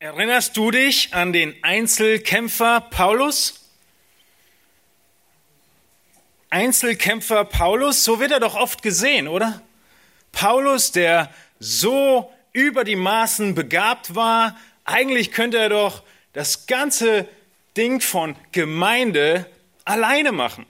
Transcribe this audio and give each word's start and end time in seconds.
Erinnerst 0.00 0.56
du 0.56 0.70
dich 0.70 1.12
an 1.12 1.32
den 1.32 1.56
Einzelkämpfer 1.62 2.82
Paulus? 2.82 3.64
Einzelkämpfer 6.50 7.44
Paulus, 7.44 8.04
so 8.04 8.20
wird 8.20 8.30
er 8.30 8.38
doch 8.38 8.54
oft 8.54 8.82
gesehen, 8.82 9.26
oder? 9.26 9.60
Paulus, 10.30 10.92
der 10.92 11.34
so 11.58 12.32
über 12.52 12.84
die 12.84 12.94
Maßen 12.94 13.56
begabt 13.56 14.14
war, 14.14 14.56
eigentlich 14.84 15.32
könnte 15.32 15.58
er 15.58 15.68
doch 15.68 16.04
das 16.32 16.68
ganze 16.68 17.26
Ding 17.76 18.00
von 18.00 18.36
Gemeinde 18.52 19.50
alleine 19.84 20.30
machen. 20.30 20.64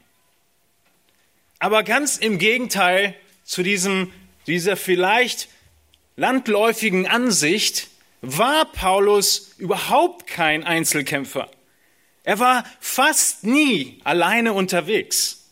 Aber 1.59 1.83
ganz 1.83 2.17
im 2.17 2.39
Gegenteil 2.39 3.15
zu 3.45 3.63
diesem, 3.63 4.11
dieser 4.47 4.79
vielleicht 4.79 5.51
landläufigen 6.17 7.07
Ansicht 7.07 7.88
war 8.21 8.67
Paulus 8.67 9.55
überhaupt 9.59 10.27
kein 10.27 10.65
Einzelkämpfer. 10.65 11.51
Er 12.25 12.39
war 12.39 12.65
fast 12.81 13.45
nie 13.45 14.01
alleine 14.05 14.53
unterwegs. 14.53 15.51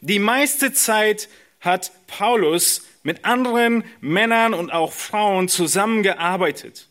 Die 0.00 0.18
meiste 0.18 0.72
Zeit 0.72 1.28
hat 1.60 1.92
Paulus 2.06 2.82
mit 3.02 3.24
anderen 3.24 3.84
Männern 4.00 4.54
und 4.54 4.70
auch 4.70 4.92
Frauen 4.92 5.48
zusammengearbeitet. 5.48 6.88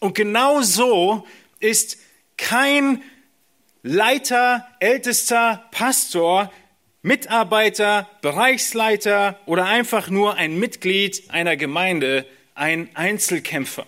Und 0.00 0.14
genau 0.14 0.62
so 0.62 1.26
ist 1.60 1.98
kein 2.36 3.02
Leiter, 3.82 4.66
ältester 4.80 5.64
Pastor, 5.70 6.50
Mitarbeiter, 7.02 8.08
Bereichsleiter 8.22 9.38
oder 9.44 9.66
einfach 9.66 10.08
nur 10.08 10.36
ein 10.36 10.58
Mitglied 10.58 11.30
einer 11.30 11.56
Gemeinde 11.56 12.26
ein 12.54 12.88
Einzelkämpfer. 12.94 13.86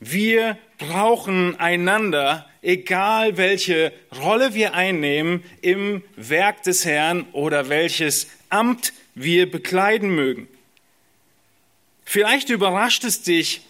Wir 0.00 0.58
brauchen 0.78 1.58
einander, 1.58 2.48
egal 2.62 3.36
welche 3.36 3.92
Rolle 4.20 4.54
wir 4.54 4.74
einnehmen 4.74 5.44
im 5.62 6.02
Werk 6.16 6.62
des 6.62 6.84
Herrn 6.84 7.26
oder 7.32 7.68
welches 7.68 8.28
Amt 8.50 8.92
wir 9.14 9.50
bekleiden 9.50 10.14
mögen. 10.14 10.48
Vielleicht 12.04 12.50
überrascht 12.50 13.04
es 13.04 13.22
dich 13.22 13.62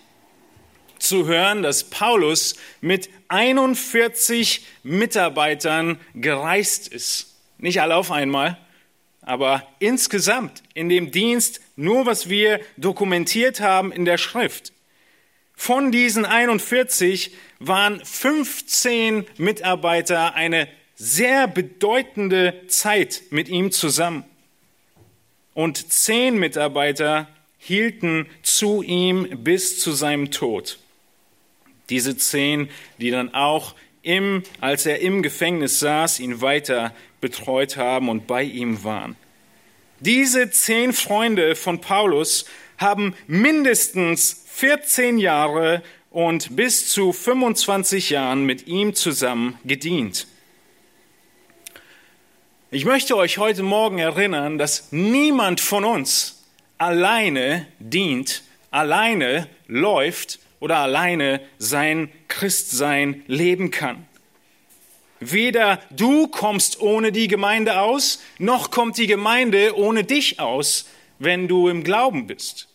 zu 0.99 1.27
hören, 1.27 1.63
dass 1.63 1.85
Paulus 1.85 2.57
mit 2.81 3.11
41 3.29 4.65
Mitarbeitern 4.83 6.01
gereist 6.15 6.89
ist. 6.89 7.35
Nicht 7.59 7.81
alle 7.81 7.97
auf 7.97 8.11
einmal, 8.11 8.59
aber 9.21 9.67
insgesamt 9.79 10.63
in 10.73 10.89
dem 10.89 11.11
Dienst 11.11 11.61
nur 11.77 12.07
was 12.07 12.29
wir 12.29 12.61
dokumentiert 12.77 13.61
haben 13.61 13.93
in 13.93 14.05
der 14.05 14.19
Schrift. 14.19 14.73
Von 15.55 15.93
diesen 15.93 16.25
41 16.25 17.33
waren 17.59 18.05
15 18.05 19.27
Mitarbeiter 19.37 20.35
eine 20.35 20.69
sehr 20.97 21.47
bedeutende 21.49 22.63
Zeit 22.69 23.23
mit 23.31 23.49
ihm 23.49 23.71
zusammen. 23.71 24.25
Und 25.55 25.93
zehn 25.93 26.39
Mitarbeiter 26.39 27.29
hielten 27.59 28.27
zu 28.43 28.83
ihm 28.83 29.43
bis 29.45 29.81
zu 29.81 29.93
seinem 29.93 30.31
Tod. 30.31 30.79
Diese 31.91 32.17
zehn, 32.17 32.69
die 32.99 33.11
dann 33.11 33.35
auch 33.35 33.75
im, 34.03 34.43
als 34.61 34.87
er 34.87 35.01
im 35.01 35.23
Gefängnis 35.23 35.79
saß, 35.81 36.21
ihn 36.21 36.41
weiter 36.41 36.95
betreut 37.21 37.77
haben 37.77 38.09
und 38.09 38.27
bei 38.27 38.43
ihm 38.43 38.85
waren. 38.85 39.17
Diese 40.05 40.51
zehn 40.51 40.93
Freunde 40.93 41.57
von 41.57 41.81
Paulus 41.81 42.45
haben 42.77 43.15
mindestens 43.27 44.45
14 44.53 45.17
Jahre 45.17 45.83
und 46.11 46.55
bis 46.57 46.91
zu 46.91 47.15
25 47.15 48.11
Jahren 48.11 48.45
mit 48.45 48.67
ihm 48.67 48.95
zusammen 48.95 49.59
gedient. 49.65 50.27
Ich 52.71 52.85
möchte 52.85 53.17
euch 53.17 53.39
heute 53.39 53.63
Morgen 53.63 53.99
erinnern, 53.99 54.59
dass 54.59 54.93
niemand 54.93 55.63
von 55.63 55.87
uns 55.87 56.45
alleine 56.77 57.67
dient, 57.79 58.43
alleine 58.71 59.49
läuft 59.69 60.39
oder 60.61 60.81
alleine 60.81 61.41
sein 61.57 62.11
Christsein 62.29 63.23
leben 63.27 63.71
kann. 63.71 64.05
Weder 65.33 65.81
du 65.91 66.29
kommst 66.29 66.81
ohne 66.81 67.13
die 67.13 67.29
Gemeinde 67.29 67.81
aus, 67.81 68.23
noch 68.39 68.71
kommt 68.71 68.99
die 68.99 69.07
Gemeinde 69.07 69.77
ohne 69.77 70.05
dich 70.05 70.41
aus, 70.41 70.87
wenn 71.19 71.49
du 71.49 71.69
im 71.69 71.85
Glauben 71.85 72.27
bist. 72.27 72.69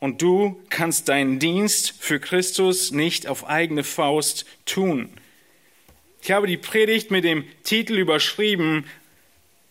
Und 0.00 0.20
du 0.20 0.60
kannst 0.68 1.08
deinen 1.08 1.38
Dienst 1.38 1.94
für 1.98 2.20
Christus 2.20 2.90
nicht 2.90 3.26
auf 3.26 3.46
eigene 3.46 3.84
Faust 3.84 4.44
tun. 4.66 5.10
Ich 6.20 6.30
habe 6.30 6.46
die 6.46 6.58
Predigt 6.58 7.10
mit 7.10 7.24
dem 7.24 7.44
Titel 7.62 7.96
überschrieben, 7.98 8.84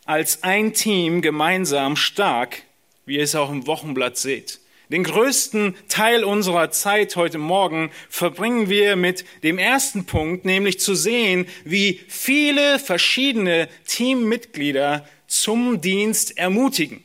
als 0.06 0.44
ein 0.44 0.74
Team 0.74 1.22
gemeinsam 1.22 1.96
stark, 1.96 2.64
wie 3.06 3.18
ihr 3.18 3.24
es 3.24 3.36
auch 3.36 3.52
im 3.52 3.68
Wochenblatt 3.68 4.18
seht. 4.18 4.60
Den 4.90 5.04
größten 5.04 5.76
Teil 5.88 6.24
unserer 6.24 6.70
Zeit 6.72 7.16
heute 7.16 7.38
Morgen 7.38 7.90
verbringen 8.10 8.70
wir 8.70 8.96
mit 8.96 9.26
dem 9.42 9.58
ersten 9.58 10.06
Punkt, 10.06 10.46
nämlich 10.46 10.80
zu 10.80 10.94
sehen, 10.94 11.48
wie 11.64 12.02
viele 12.08 12.80
verschiedene 12.80 13.70
Teammitglieder 13.88 15.08
zum 15.28 15.80
Dienst 15.80 16.38
ermutigen. 16.38 17.04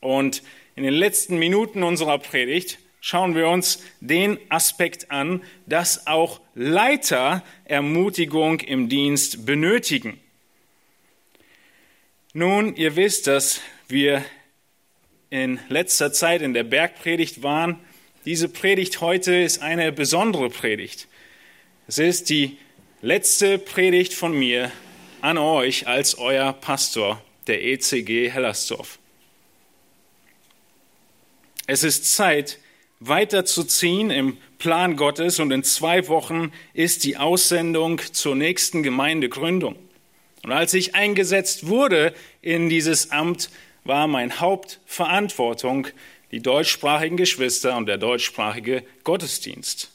Und 0.00 0.42
in 0.74 0.82
den 0.82 0.94
letzten 0.94 1.38
Minuten 1.38 1.82
unserer 1.82 2.18
Predigt 2.18 2.78
schauen 3.00 3.34
wir 3.34 3.48
uns 3.48 3.82
den 4.00 4.38
Aspekt 4.48 5.10
an, 5.10 5.42
dass 5.66 6.06
auch 6.06 6.40
Leiter 6.54 7.44
Ermutigung 7.64 8.60
im 8.60 8.88
Dienst 8.88 9.44
benötigen. 9.44 10.18
Nun, 12.32 12.74
ihr 12.76 12.96
wisst, 12.96 13.26
dass 13.26 13.60
wir 13.88 14.24
in 15.32 15.58
letzter 15.70 16.12
Zeit 16.12 16.42
in 16.42 16.52
der 16.52 16.62
Bergpredigt 16.62 17.42
waren. 17.42 17.78
Diese 18.26 18.50
Predigt 18.50 19.00
heute 19.00 19.34
ist 19.34 19.62
eine 19.62 19.90
besondere 19.90 20.50
Predigt. 20.50 21.08
Es 21.88 21.96
ist 21.96 22.28
die 22.28 22.58
letzte 23.00 23.56
Predigt 23.56 24.12
von 24.12 24.38
mir 24.38 24.70
an 25.22 25.38
euch 25.38 25.88
als 25.88 26.18
euer 26.18 26.52
Pastor 26.52 27.18
der 27.46 27.64
ECG 27.64 28.28
Hellersdorf. 28.28 28.98
Es 31.66 31.82
ist 31.82 32.14
Zeit, 32.14 32.58
weiterzuziehen 33.00 34.10
im 34.10 34.36
Plan 34.58 34.96
Gottes 34.96 35.40
und 35.40 35.50
in 35.50 35.64
zwei 35.64 36.08
Wochen 36.08 36.52
ist 36.74 37.04
die 37.04 37.16
Aussendung 37.16 38.02
zur 38.12 38.36
nächsten 38.36 38.82
Gemeindegründung. 38.82 39.76
Und 40.42 40.52
als 40.52 40.74
ich 40.74 40.94
eingesetzt 40.94 41.68
wurde 41.68 42.12
in 42.42 42.68
dieses 42.68 43.12
Amt, 43.12 43.48
war 43.84 44.06
mein 44.06 44.40
Hauptverantwortung 44.40 45.88
die 46.30 46.40
deutschsprachigen 46.40 47.16
Geschwister 47.16 47.76
und 47.76 47.86
der 47.86 47.98
deutschsprachige 47.98 48.84
Gottesdienst. 49.04 49.90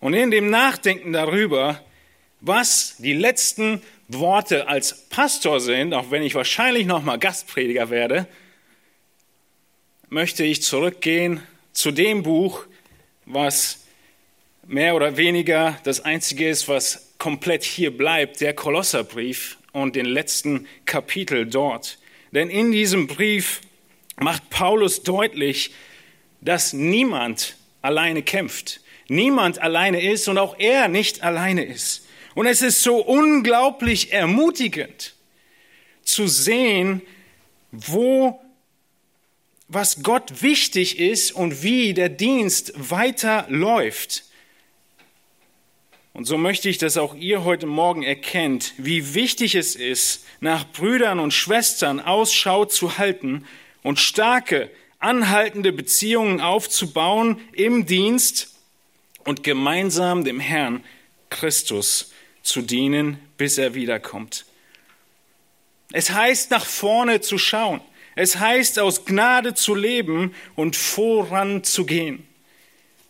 Und 0.00 0.14
in 0.14 0.30
dem 0.30 0.50
Nachdenken 0.50 1.12
darüber, 1.12 1.82
was 2.40 2.96
die 2.98 3.14
letzten 3.14 3.82
Worte 4.08 4.68
als 4.68 5.08
Pastor 5.08 5.60
sind, 5.60 5.94
auch 5.94 6.10
wenn 6.10 6.22
ich 6.22 6.34
wahrscheinlich 6.34 6.86
noch 6.86 7.02
mal 7.02 7.18
Gastprediger 7.18 7.90
werde, 7.90 8.26
möchte 10.08 10.44
ich 10.44 10.62
zurückgehen 10.62 11.42
zu 11.72 11.90
dem 11.90 12.22
Buch, 12.22 12.66
was 13.24 13.86
mehr 14.66 14.94
oder 14.94 15.16
weniger 15.16 15.78
das 15.82 16.00
einzige 16.00 16.48
ist, 16.48 16.68
was 16.68 17.14
komplett 17.18 17.64
hier 17.64 17.96
bleibt, 17.96 18.40
der 18.40 18.54
Kolosserbrief 18.54 19.58
und 19.72 19.96
den 19.96 20.06
letzten 20.06 20.66
Kapitel 20.84 21.46
dort. 21.46 21.98
Denn 22.32 22.50
in 22.50 22.72
diesem 22.72 23.06
Brief 23.06 23.60
macht 24.18 24.50
Paulus 24.50 25.02
deutlich, 25.02 25.72
dass 26.40 26.72
niemand 26.72 27.56
alleine 27.82 28.22
kämpft, 28.22 28.80
niemand 29.08 29.60
alleine 29.60 30.02
ist 30.02 30.28
und 30.28 30.38
auch 30.38 30.58
er 30.58 30.88
nicht 30.88 31.22
alleine 31.22 31.64
ist. 31.64 32.06
Und 32.34 32.46
es 32.46 32.62
ist 32.62 32.82
so 32.82 32.96
unglaublich 32.96 34.12
ermutigend 34.12 35.14
zu 36.02 36.26
sehen, 36.26 37.02
wo 37.72 38.40
was 39.68 40.02
Gott 40.02 40.42
wichtig 40.42 40.98
ist 40.98 41.32
und 41.32 41.62
wie 41.62 41.92
der 41.92 42.08
Dienst 42.08 42.72
weiterläuft. 42.76 44.25
Und 46.16 46.24
so 46.24 46.38
möchte 46.38 46.70
ich, 46.70 46.78
dass 46.78 46.96
auch 46.96 47.14
ihr 47.14 47.44
heute 47.44 47.66
Morgen 47.66 48.02
erkennt, 48.02 48.72
wie 48.78 49.12
wichtig 49.12 49.54
es 49.54 49.76
ist, 49.76 50.24
nach 50.40 50.66
Brüdern 50.66 51.20
und 51.20 51.34
Schwestern 51.34 52.00
Ausschau 52.00 52.64
zu 52.64 52.96
halten 52.96 53.44
und 53.82 53.98
starke, 53.98 54.70
anhaltende 54.98 55.74
Beziehungen 55.74 56.40
aufzubauen 56.40 57.38
im 57.52 57.84
Dienst 57.84 58.54
und 59.24 59.44
gemeinsam 59.44 60.24
dem 60.24 60.40
Herrn 60.40 60.82
Christus 61.28 62.12
zu 62.42 62.62
dienen, 62.62 63.18
bis 63.36 63.58
er 63.58 63.74
wiederkommt. 63.74 64.46
Es 65.92 66.12
heißt, 66.12 66.50
nach 66.50 66.64
vorne 66.64 67.20
zu 67.20 67.36
schauen. 67.36 67.82
Es 68.14 68.38
heißt, 68.38 68.78
aus 68.78 69.04
Gnade 69.04 69.52
zu 69.52 69.74
leben 69.74 70.34
und 70.54 70.76
voranzugehen. 70.76 72.26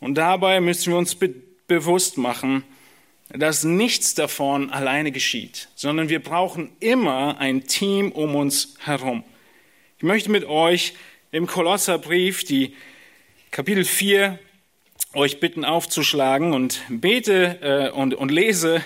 Und 0.00 0.16
dabei 0.16 0.60
müssen 0.60 0.92
wir 0.92 0.98
uns 0.98 1.14
be 1.14 1.32
bewusst 1.68 2.16
machen, 2.16 2.64
dass 3.30 3.64
nichts 3.64 4.14
davon 4.14 4.70
alleine 4.70 5.12
geschieht, 5.12 5.68
sondern 5.74 6.08
wir 6.08 6.22
brauchen 6.22 6.70
immer 6.80 7.38
ein 7.38 7.66
Team 7.66 8.12
um 8.12 8.34
uns 8.34 8.74
herum. 8.80 9.24
Ich 9.98 10.04
möchte 10.04 10.30
mit 10.30 10.44
euch 10.44 10.94
im 11.32 11.46
Kolosserbrief 11.46 12.44
die 12.44 12.74
Kapitel 13.50 13.84
4 13.84 14.38
euch 15.14 15.40
bitten 15.40 15.64
aufzuschlagen 15.64 16.52
und 16.52 16.82
bete 16.88 17.58
äh, 17.62 17.90
und, 17.90 18.14
und 18.14 18.30
lese, 18.30 18.84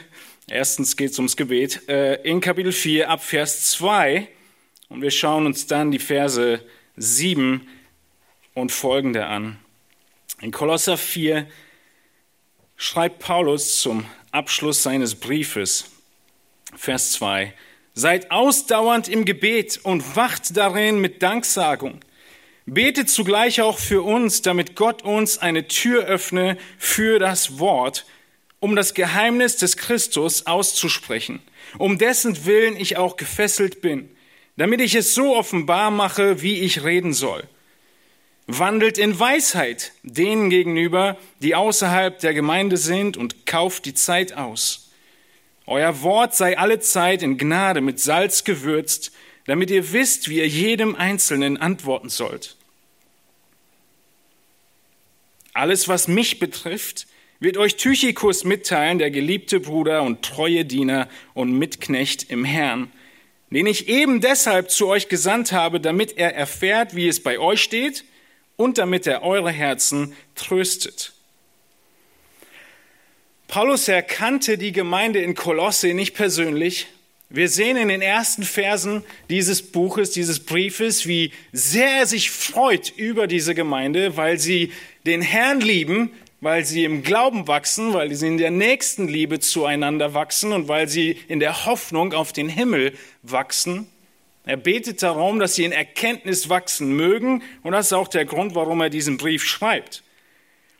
erstens 0.49 0.97
geht 0.97 1.11
es 1.11 1.19
ums 1.19 1.37
Gebet, 1.37 1.89
äh, 1.89 2.23
in 2.23 2.41
Kapitel 2.41 2.73
4 2.73 3.11
ab 3.11 3.23
Vers 3.23 3.71
2 3.73 4.29
und 4.89 5.03
wir 5.03 5.11
schauen 5.11 5.47
uns 5.47 5.67
dann 5.67 5.91
die 5.91 5.99
Verse 5.99 6.61
7 6.97 7.67
und 8.55 8.73
folgende 8.73 9.27
an. 9.27 9.59
In 10.41 10.53
Kolosser 10.53 10.97
4 10.97 11.47
schreibt 12.77 13.19
Paulus 13.19 13.81
zum 13.81 14.07
Abschluss 14.33 14.85
seines 14.85 15.17
Briefes, 15.17 15.91
Vers 16.77 17.13
2, 17.13 17.53
Seid 17.95 18.31
ausdauernd 18.31 19.09
im 19.09 19.25
Gebet 19.25 19.81
und 19.83 20.15
wacht 20.15 20.57
darin 20.57 21.01
mit 21.01 21.23
Danksagung. 21.23 22.01
Betet 22.65 23.11
zugleich 23.11 23.61
auch 23.61 23.79
für 23.79 24.03
uns, 24.03 24.43
damit 24.43 24.77
Gott 24.77 25.03
uns 25.03 25.39
eine 25.39 25.67
Tür 25.67 26.05
öffne 26.05 26.57
für 26.79 27.19
das 27.19 27.59
Wort, 27.59 28.07
um 28.61 28.77
das 28.77 28.95
Geheimnis 28.95 29.57
des 29.57 29.77
Christus 29.77 30.47
auszusprechen, 30.47 31.43
um 31.79 31.99
dessen 31.99 32.47
Willen 32.47 32.77
ich 32.77 32.97
auch 32.97 33.17
gefesselt 33.17 33.81
bin, 33.81 34.09
damit 34.57 34.81
ich 34.81 34.95
es 34.95 35.15
so 35.15 35.37
offenbar 35.37 35.91
mache, 35.91 36.41
wie 36.41 36.61
ich 36.61 36.85
reden 36.85 37.13
soll. 37.13 37.43
Wandelt 38.47 38.99
in 38.99 39.19
Weisheit 39.19 39.93
denen 40.03 40.51
gegenüber, 40.51 41.17
die 41.41 41.55
außerhalb 41.55 42.19
der 42.19 42.35
Gemeinde 42.35 42.77
sind, 42.77 43.17
und 43.17 43.47
kauft 43.47 43.85
die 43.85 43.95
Zeit 43.95 44.33
aus. 44.33 44.91
Euer 45.67 46.03
Wort 46.03 46.35
sei 46.35 46.59
alle 46.59 46.81
Zeit 46.81 47.23
in 47.23 47.39
Gnade 47.39 47.81
mit 47.81 48.01
Salz 48.01 48.45
gewürzt, 48.45 49.13
damit 49.47 49.71
ihr 49.71 49.93
wisst, 49.93 50.29
wie 50.29 50.39
ihr 50.39 50.49
jedem 50.49 50.97
Einzelnen 50.97 51.57
antworten 51.57 52.09
sollt. 52.09 52.57
Alles, 55.53 55.89
was 55.89 56.09
mich 56.09 56.39
betrifft, 56.39 57.07
wird 57.39 57.57
euch 57.57 57.77
Tychikus 57.77 58.45
mitteilen, 58.45 58.99
der 58.99 59.11
geliebte 59.11 59.61
Bruder 59.61 60.03
und 60.03 60.23
treue 60.23 60.65
Diener 60.65 61.09
und 61.35 61.53
Mitknecht 61.53 62.31
im 62.31 62.45
Herrn, 62.45 62.93
den 63.51 63.67
ich 63.67 63.89
eben 63.89 64.21
deshalb 64.21 64.71
zu 64.71 64.89
euch 64.89 65.09
gesandt 65.09 65.53
habe, 65.53 65.81
damit 65.81 66.19
er 66.19 66.35
erfährt, 66.35 66.95
wie 66.95 67.09
es 67.09 67.23
bei 67.23 67.39
euch 67.39 67.63
steht 67.63 68.05
und 68.61 68.77
damit 68.77 69.07
er 69.07 69.23
eure 69.23 69.51
Herzen 69.51 70.15
tröstet. 70.35 71.15
Paulus 73.49 73.89
erkannte 73.89 74.59
die 74.59 74.73
Gemeinde 74.73 75.23
in 75.23 75.35
Kolosse 75.35 75.95
nicht 75.95 76.15
persönlich. 76.15 76.87
Wir 77.31 77.49
sehen 77.49 77.79
in 77.79 77.89
den 77.89 78.03
ersten 78.03 78.43
Versen 78.43 79.03
dieses 79.31 79.63
Buches, 79.63 80.11
dieses 80.11 80.41
Briefes, 80.41 81.07
wie 81.07 81.33
sehr 81.53 81.89
er 81.89 82.07
sich 82.07 82.31
freut 82.31 82.93
über 82.95 83.27
diese 83.27 83.55
Gemeinde, 83.55 84.19
weil 84.19 84.39
sie 84.39 84.73
den 85.07 85.23
Herrn 85.23 85.63
lieben, 85.63 86.13
weil 86.43 86.67
sie 86.67 86.85
im 86.85 87.03
Glauben 87.03 87.49
wachsen, 87.49 87.95
weil 87.95 88.15
sie 88.15 88.27
in 88.27 88.37
der 88.37 88.51
nächsten 88.51 89.09
Liebe 89.09 89.41
zueinander 89.41 90.13
wachsen 90.13 90.53
und 90.53 90.69
weil 90.69 90.87
sie 90.87 91.19
in 91.29 91.41
der 91.41 91.65
Hoffnung 91.65 92.13
auf 92.13 92.35
den 92.35 92.51
Himmel 92.51 92.93
wachsen. 93.23 93.89
Er 94.45 94.57
betet 94.57 95.03
darum, 95.03 95.39
dass 95.39 95.55
sie 95.55 95.65
in 95.65 95.73
Erkenntnis 95.73 96.49
wachsen 96.49 96.95
mögen 96.97 97.43
und 97.63 97.73
das 97.73 97.87
ist 97.87 97.93
auch 97.93 98.09
der 98.09 98.25
Grund, 98.25 98.55
warum 98.55 98.81
er 98.81 98.91
diesen 98.91 99.17
Brief 99.17 99.45
schreibt. 99.45 100.03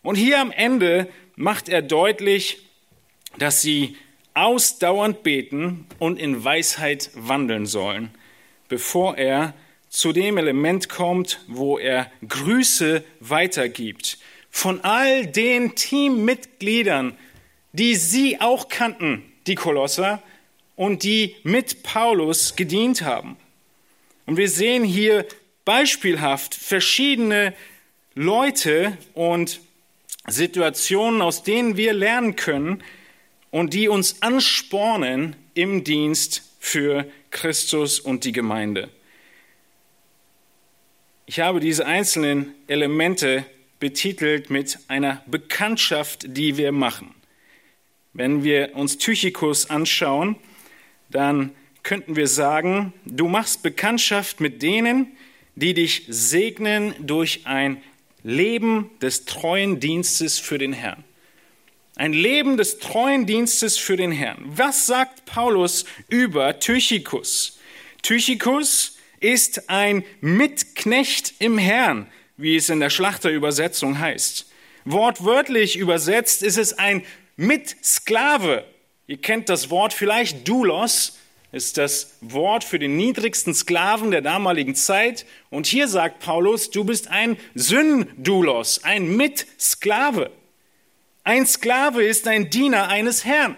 Und 0.03 0.17
hier 0.17 0.41
am 0.41 0.51
Ende 0.51 1.09
macht 1.37 1.69
er 1.69 1.83
deutlich, 1.83 2.67
dass 3.39 3.61
sie 3.61 3.97
ausdauernd 4.35 5.23
beten 5.23 5.87
und 5.99 6.19
in 6.19 6.43
Weisheit 6.43 7.11
wandeln 7.15 7.67
sollen, 7.67 8.11
bevor 8.69 9.19
er 9.19 9.55
zu 9.89 10.13
dem 10.13 10.39
Element 10.39 10.89
kommt, 10.89 11.41
wo 11.49 11.79
er 11.79 12.11
Grüße 12.27 13.05
weitergibt. 13.19 14.19
Von 14.51 14.81
all 14.83 15.27
den 15.27 15.75
Teammitgliedern, 15.75 17.17
die 17.73 17.97
sie 17.97 18.41
auch 18.41 18.69
kannten, 18.69 19.25
die 19.47 19.55
Kolosser, 19.55 20.23
und 20.77 21.03
die 21.03 21.37
mit 21.43 21.83
Paulus 21.83 22.57
gedient 22.57 23.03
haben. 23.03 23.37
Und 24.31 24.37
wir 24.37 24.49
sehen 24.49 24.85
hier 24.85 25.27
beispielhaft 25.65 26.55
verschiedene 26.55 27.53
Leute 28.15 28.97
und 29.13 29.61
Situationen, 30.29 31.21
aus 31.21 31.43
denen 31.43 31.77
wir 31.77 31.93
lernen 31.93 32.37
können 32.37 32.81
und 33.51 33.75
die 33.75 33.89
uns 33.89 34.23
anspornen 34.23 35.35
im 35.55 35.83
Dienst 35.83 36.43
für 36.61 37.11
Christus 37.33 37.99
und 37.99 38.23
die 38.23 38.31
Gemeinde. 38.31 38.89
Ich 41.27 41.41
habe 41.41 41.59
diese 41.59 41.85
einzelnen 41.87 42.55
Elemente 42.69 43.45
betitelt 43.81 44.49
mit 44.49 44.79
einer 44.87 45.25
Bekanntschaft, 45.27 46.25
die 46.29 46.57
wir 46.57 46.71
machen. 46.71 47.17
Wenn 48.13 48.45
wir 48.45 48.77
uns 48.77 48.97
Tychikus 48.97 49.71
anschauen, 49.71 50.37
dann 51.09 51.51
könnten 51.91 52.15
wir 52.15 52.29
sagen, 52.29 52.93
du 53.05 53.27
machst 53.27 53.65
Bekanntschaft 53.65 54.41
mit 54.41 54.63
denen, 54.63 55.09
die 55.57 55.75
dich 55.75 56.05
segnen 56.07 56.95
durch 57.01 57.49
ein 57.49 57.83
Leben 58.23 58.91
des 59.03 59.25
treuen 59.25 59.81
Dienstes 59.81 60.39
für 60.39 60.57
den 60.57 60.73
Herrn. 60.73 61.03
Ein 61.97 62.13
Leben 62.13 62.57
des 62.57 62.79
treuen 62.79 63.27
Dienstes 63.27 63.77
für 63.77 63.97
den 63.97 64.13
Herrn. 64.13 64.39
Was 64.45 64.87
sagt 64.87 65.25
Paulus 65.25 65.85
über 66.09 66.61
Tychikus? 66.61 67.59
Tychikus 68.03 68.97
ist 69.19 69.69
ein 69.69 70.05
Mitknecht 70.21 71.35
im 71.41 71.59
Herrn, 71.59 72.07
wie 72.37 72.55
es 72.55 72.69
in 72.69 72.79
der 72.79 72.91
Schlachterübersetzung 72.91 73.99
heißt. 73.99 74.49
Wortwörtlich 74.85 75.77
übersetzt 75.77 76.45
ist 76.45 76.57
es 76.57 76.73
ein 76.73 77.03
Mitsklave. 77.35 78.65
Ihr 79.09 79.21
kennt 79.21 79.49
das 79.49 79.71
Wort 79.71 79.93
vielleicht 79.93 80.47
Doulos, 80.47 81.17
ist 81.53 81.79
das 81.79 82.17
Wort 82.21 82.63
für 82.63 82.79
den 82.79 82.97
niedrigsten 82.97 83.55
Sklaven 83.55 84.11
der 84.11 84.21
damaligen 84.21 84.75
Zeit. 84.75 85.27
Und 85.51 85.67
hier 85.67 85.89
sagt 85.89 86.21
Paulus, 86.21 86.71
du 86.71 86.85
bist 86.85 87.09
ein 87.09 87.37
Syndulos, 87.55 88.85
ein 88.85 89.17
Mitsklave. 89.17 90.31
Ein 91.25 91.47
Sklave 91.47 92.05
ist 92.05 92.29
ein 92.29 92.51
Diener 92.51 92.89
eines 92.89 93.25
Herrn. 93.25 93.57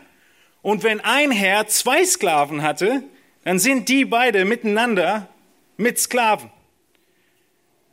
Und 0.62 0.84
wenn 0.84 1.00
ein 1.00 1.30
Herr 1.30 1.66
zwei 1.66 2.04
Sklaven 2.04 2.62
hatte, 2.62 3.02
dann 3.44 3.58
sind 3.58 3.88
die 3.88 4.04
beide 4.04 4.44
miteinander 4.44 5.28
mit 5.76 5.98
Sklaven. 5.98 6.50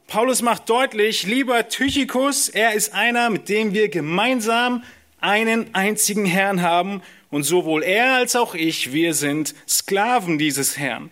Paulus 0.08 0.41
macht 0.41 0.70
deutlich, 0.70 1.24
lieber 1.24 1.68
Tychikus, 1.68 2.50
er 2.50 2.74
ist 2.74 2.94
einer, 2.94 3.29
mit 3.29 3.48
dem 3.50 3.74
wir 3.74 3.89
gemeinsam 3.89 4.84
einen 5.20 5.75
einzigen 5.75 6.25
Herrn 6.25 6.62
haben 6.62 7.01
und 7.30 7.44
sowohl 7.44 7.84
er 7.84 8.16
als 8.16 8.36
auch 8.36 8.56
ich, 8.56 8.94
wir 8.94 9.14
sind 9.14 9.56
Sklaven 9.68 10.38
dieses 10.38 10.78
Herrn. 10.78 11.12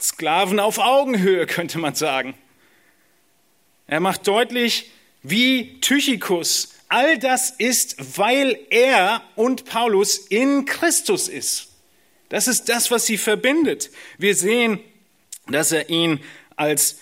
Sklaven 0.00 0.60
auf 0.60 0.78
Augenhöhe, 0.78 1.46
könnte 1.46 1.78
man 1.78 1.94
sagen. 1.94 2.34
Er 3.86 4.00
macht 4.00 4.26
deutlich, 4.26 4.90
wie 5.22 5.80
Tychikus 5.80 6.74
all 6.88 7.18
das 7.18 7.50
ist, 7.50 8.18
weil 8.18 8.58
er 8.70 9.22
und 9.34 9.64
Paulus 9.64 10.18
in 10.18 10.64
Christus 10.66 11.28
ist. 11.28 11.68
Das 12.28 12.48
ist 12.48 12.68
das, 12.68 12.90
was 12.90 13.06
sie 13.06 13.18
verbindet. 13.18 13.90
Wir 14.18 14.34
sehen 14.34 14.80
dass 15.46 15.72
er 15.72 15.90
ihn 15.90 16.20
als 16.56 16.98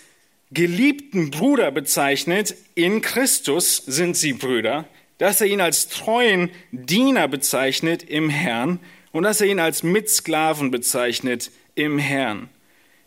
geliebten 0.51 1.31
Bruder 1.31 1.71
bezeichnet. 1.71 2.55
In 2.75 3.01
Christus 3.01 3.77
sind 3.77 4.17
sie 4.17 4.33
Brüder. 4.33 4.85
Dass 5.21 5.39
er 5.39 5.45
ihn 5.45 5.61
als 5.61 5.87
treuen 5.87 6.49
Diener 6.71 7.27
bezeichnet 7.27 8.01
im 8.01 8.31
Herrn 8.31 8.79
und 9.11 9.21
dass 9.21 9.39
er 9.39 9.45
ihn 9.45 9.59
als 9.59 9.83
Mitsklaven 9.83 10.71
bezeichnet 10.71 11.51
im 11.75 11.99
Herrn. 11.99 12.49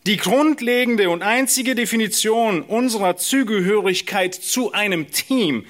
Die 0.06 0.16
grundlegende 0.16 1.10
und 1.10 1.22
einzige 1.22 1.74
Definition 1.74 2.62
unserer 2.62 3.16
Zugehörigkeit 3.16 4.32
zu 4.32 4.70
einem 4.70 5.10
Team 5.10 5.66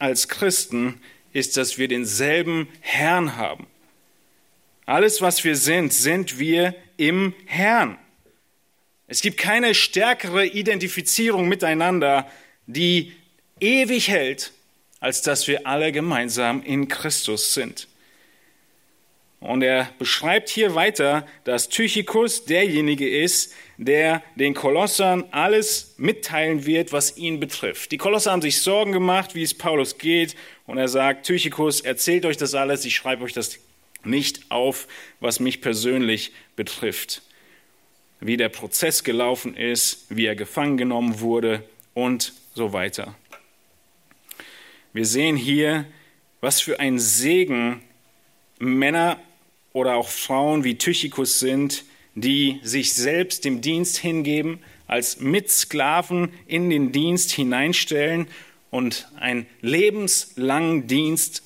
als 0.00 0.26
Christen 0.26 1.00
ist, 1.32 1.56
dass 1.56 1.78
wir 1.78 1.86
denselben 1.86 2.66
Herrn 2.80 3.36
haben. 3.36 3.68
Alles, 4.84 5.22
was 5.22 5.44
wir 5.44 5.54
sind, 5.54 5.92
sind 5.92 6.40
wir 6.40 6.74
im 6.96 7.34
Herrn. 7.46 7.98
Es 9.06 9.22
gibt 9.22 9.38
keine 9.38 9.76
stärkere 9.76 10.44
Identifizierung 10.44 11.46
miteinander, 11.48 12.28
die 12.66 13.12
ewig 13.60 14.08
hält, 14.08 14.52
als 15.04 15.20
dass 15.20 15.46
wir 15.48 15.66
alle 15.66 15.92
gemeinsam 15.92 16.62
in 16.62 16.88
Christus 16.88 17.52
sind. 17.52 17.88
Und 19.38 19.60
er 19.60 19.90
beschreibt 19.98 20.48
hier 20.48 20.74
weiter, 20.74 21.26
dass 21.44 21.68
Tychicus 21.68 22.46
derjenige 22.46 23.06
ist, 23.06 23.52
der 23.76 24.22
den 24.34 24.54
Kolossern 24.54 25.24
alles 25.30 25.92
mitteilen 25.98 26.64
wird, 26.64 26.94
was 26.94 27.18
ihn 27.18 27.38
betrifft. 27.38 27.92
Die 27.92 27.98
Kolosser 27.98 28.32
haben 28.32 28.40
sich 28.40 28.62
Sorgen 28.62 28.92
gemacht, 28.92 29.34
wie 29.34 29.42
es 29.42 29.52
Paulus 29.52 29.98
geht. 29.98 30.36
Und 30.66 30.78
er 30.78 30.88
sagt, 30.88 31.26
Tychicus, 31.26 31.82
erzählt 31.82 32.24
euch 32.24 32.38
das 32.38 32.54
alles, 32.54 32.86
ich 32.86 32.96
schreibe 32.96 33.24
euch 33.24 33.34
das 33.34 33.58
nicht 34.04 34.50
auf, 34.50 34.88
was 35.20 35.38
mich 35.38 35.60
persönlich 35.60 36.32
betrifft. 36.56 37.20
Wie 38.20 38.38
der 38.38 38.48
Prozess 38.48 39.04
gelaufen 39.04 39.54
ist, 39.54 40.06
wie 40.08 40.24
er 40.24 40.34
gefangen 40.34 40.78
genommen 40.78 41.20
wurde 41.20 41.62
und 41.92 42.32
so 42.54 42.72
weiter. 42.72 43.14
Wir 44.94 45.06
sehen 45.06 45.36
hier, 45.36 45.86
was 46.40 46.60
für 46.60 46.78
ein 46.78 47.00
Segen 47.00 47.82
Männer 48.60 49.18
oder 49.72 49.96
auch 49.96 50.08
Frauen 50.08 50.62
wie 50.62 50.78
Tychicus 50.78 51.40
sind, 51.40 51.84
die 52.14 52.60
sich 52.62 52.94
selbst 52.94 53.44
dem 53.44 53.60
Dienst 53.60 53.98
hingeben, 53.98 54.60
als 54.86 55.18
Mitsklaven 55.18 56.32
in 56.46 56.70
den 56.70 56.92
Dienst 56.92 57.32
hineinstellen 57.32 58.28
und 58.70 59.08
einen 59.18 59.46
lebenslangen 59.62 60.86
Dienst 60.86 61.42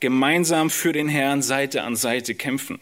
gemeinsam 0.00 0.70
für 0.70 0.94
den 0.94 1.08
Herrn 1.08 1.42
Seite 1.42 1.82
an 1.82 1.96
Seite 1.96 2.34
kämpfen. 2.34 2.80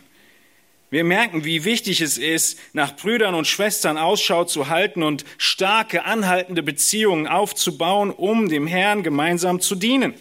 Wir 0.95 1.03
merken, 1.03 1.45
wie 1.45 1.65
wichtig 1.65 2.01
es 2.01 2.19
ist, 2.19 2.57
nach 2.73 2.95
Brüdern 2.95 3.35
und 3.35 3.49
Schwestern 3.49 3.99
Ausschau 3.99 4.45
zu 4.45 4.69
halten 4.69 5.03
und 5.03 5.25
starke, 5.39 6.05
anhaltende 6.05 6.63
Beziehungen 6.63 7.27
aufzubauen, 7.27 8.13
um 8.13 8.49
dem 8.49 8.69
Herrn 8.69 9.03
gemeinsam 9.03 9.59
zu 9.59 9.75
dienen. 9.75 10.15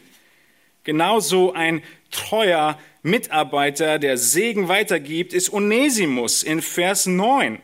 Genauso 0.83 1.53
ein 1.53 1.83
treuer 2.09 2.79
Mitarbeiter, 3.03 3.99
der 3.99 4.17
Segen 4.17 4.67
weitergibt, 4.67 5.33
ist 5.33 5.53
Onesimus 5.53 6.41
in 6.41 6.59
Vers 6.63 7.05
9. 7.05 7.59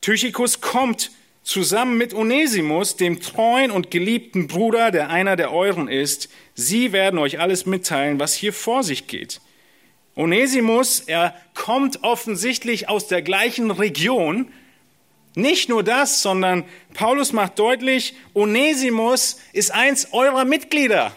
Tychicus 0.00 0.60
kommt 0.60 1.12
zusammen 1.44 1.96
mit 1.96 2.12
Onesimus, 2.12 2.96
dem 2.96 3.20
treuen 3.20 3.70
und 3.70 3.92
geliebten 3.92 4.48
Bruder, 4.48 4.90
der 4.90 5.10
einer 5.10 5.36
der 5.36 5.52
euren 5.52 5.86
ist. 5.86 6.28
Sie 6.56 6.90
werden 6.90 7.20
euch 7.20 7.38
alles 7.38 7.66
mitteilen, 7.66 8.18
was 8.18 8.34
hier 8.34 8.52
vor 8.52 8.82
sich 8.82 9.06
geht. 9.06 9.40
Onesimus, 10.16 11.00
er 11.00 11.34
kommt 11.54 12.02
offensichtlich 12.02 12.88
aus 12.88 13.06
der 13.06 13.22
gleichen 13.22 13.70
Region. 13.70 14.52
Nicht 15.34 15.68
nur 15.68 15.82
das, 15.82 16.22
sondern 16.22 16.64
Paulus 16.94 17.32
macht 17.32 17.58
deutlich, 17.58 18.14
Onesimus 18.34 19.38
ist 19.52 19.70
eins 19.70 20.12
eurer 20.12 20.44
Mitglieder. 20.44 21.12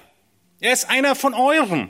Er 0.59 0.73
ist 0.73 0.89
einer 0.89 1.15
von 1.15 1.33
euren. 1.33 1.89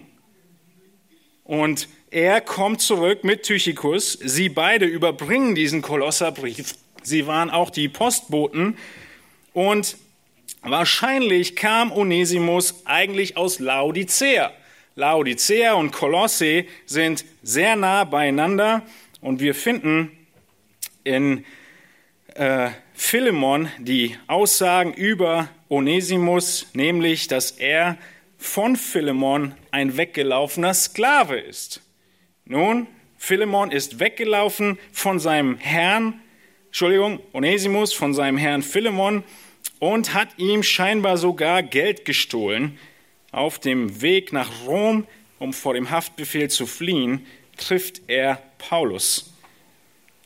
Und 1.43 1.89
er 2.09 2.41
kommt 2.41 2.81
zurück 2.81 3.23
mit 3.23 3.43
Tychicus. 3.43 4.13
Sie 4.13 4.47
beide 4.47 4.85
überbringen 4.85 5.55
diesen 5.55 5.81
Kolosserbrief. 5.81 6.75
Sie 7.01 7.27
waren 7.27 7.49
auch 7.49 7.69
die 7.69 7.89
Postboten. 7.89 8.77
Und 9.51 9.97
wahrscheinlich 10.61 11.55
kam 11.55 11.91
Onesimus 11.91 12.85
eigentlich 12.85 13.35
aus 13.35 13.59
Laodicea. 13.59 14.51
Laodicea 14.95 15.73
und 15.73 15.91
Kolosse 15.91 16.65
sind 16.85 17.25
sehr 17.41 17.75
nah 17.75 18.03
beieinander. 18.03 18.83
Und 19.21 19.39
wir 19.39 19.55
finden 19.55 20.11
in 21.03 21.45
äh, 22.35 22.69
Philemon 22.93 23.69
die 23.79 24.15
Aussagen 24.27 24.93
über 24.93 25.49
Onesimus, 25.69 26.67
nämlich, 26.73 27.27
dass 27.27 27.51
er 27.51 27.97
von 28.37 28.75
Philemon 28.75 29.55
ein 29.71 29.97
weggelaufener 29.97 30.73
Sklave 30.73 31.39
ist. 31.39 31.81
Nun, 32.45 32.87
Philemon 33.17 33.71
ist 33.71 33.99
weggelaufen 33.99 34.77
von 34.91 35.17
seinem 35.17 35.57
Herrn, 35.57 36.21
Entschuldigung, 36.67 37.19
Onesimus 37.31 37.93
von 37.93 38.13
seinem 38.13 38.37
Herrn 38.37 38.61
Philemon 38.61 39.23
und 39.79 40.13
hat 40.13 40.27
ihm 40.37 40.61
scheinbar 40.61 41.17
sogar 41.17 41.63
Geld 41.63 42.05
gestohlen. 42.05 42.77
Auf 43.33 43.57
dem 43.57 44.03
Weg 44.03 44.31
nach 44.31 44.67
Rom, 44.67 45.07
um 45.39 45.53
vor 45.53 45.73
dem 45.73 45.89
Haftbefehl 45.89 46.51
zu 46.51 46.67
fliehen, 46.67 47.25
trifft 47.57 48.03
er 48.05 48.39
Paulus. 48.59 49.33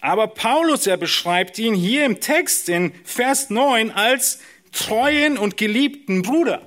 Aber 0.01 0.27
Paulus, 0.27 0.87
er 0.87 0.97
beschreibt 0.97 1.57
ihn 1.57 1.73
hier 1.73 2.05
im 2.05 2.19
Text 2.19 2.67
in 2.67 2.91
Vers 3.05 3.49
9 3.49 3.91
als 3.91 4.39
treuen 4.73 5.37
und 5.37 5.55
geliebten 5.55 6.21
Bruder. 6.21 6.61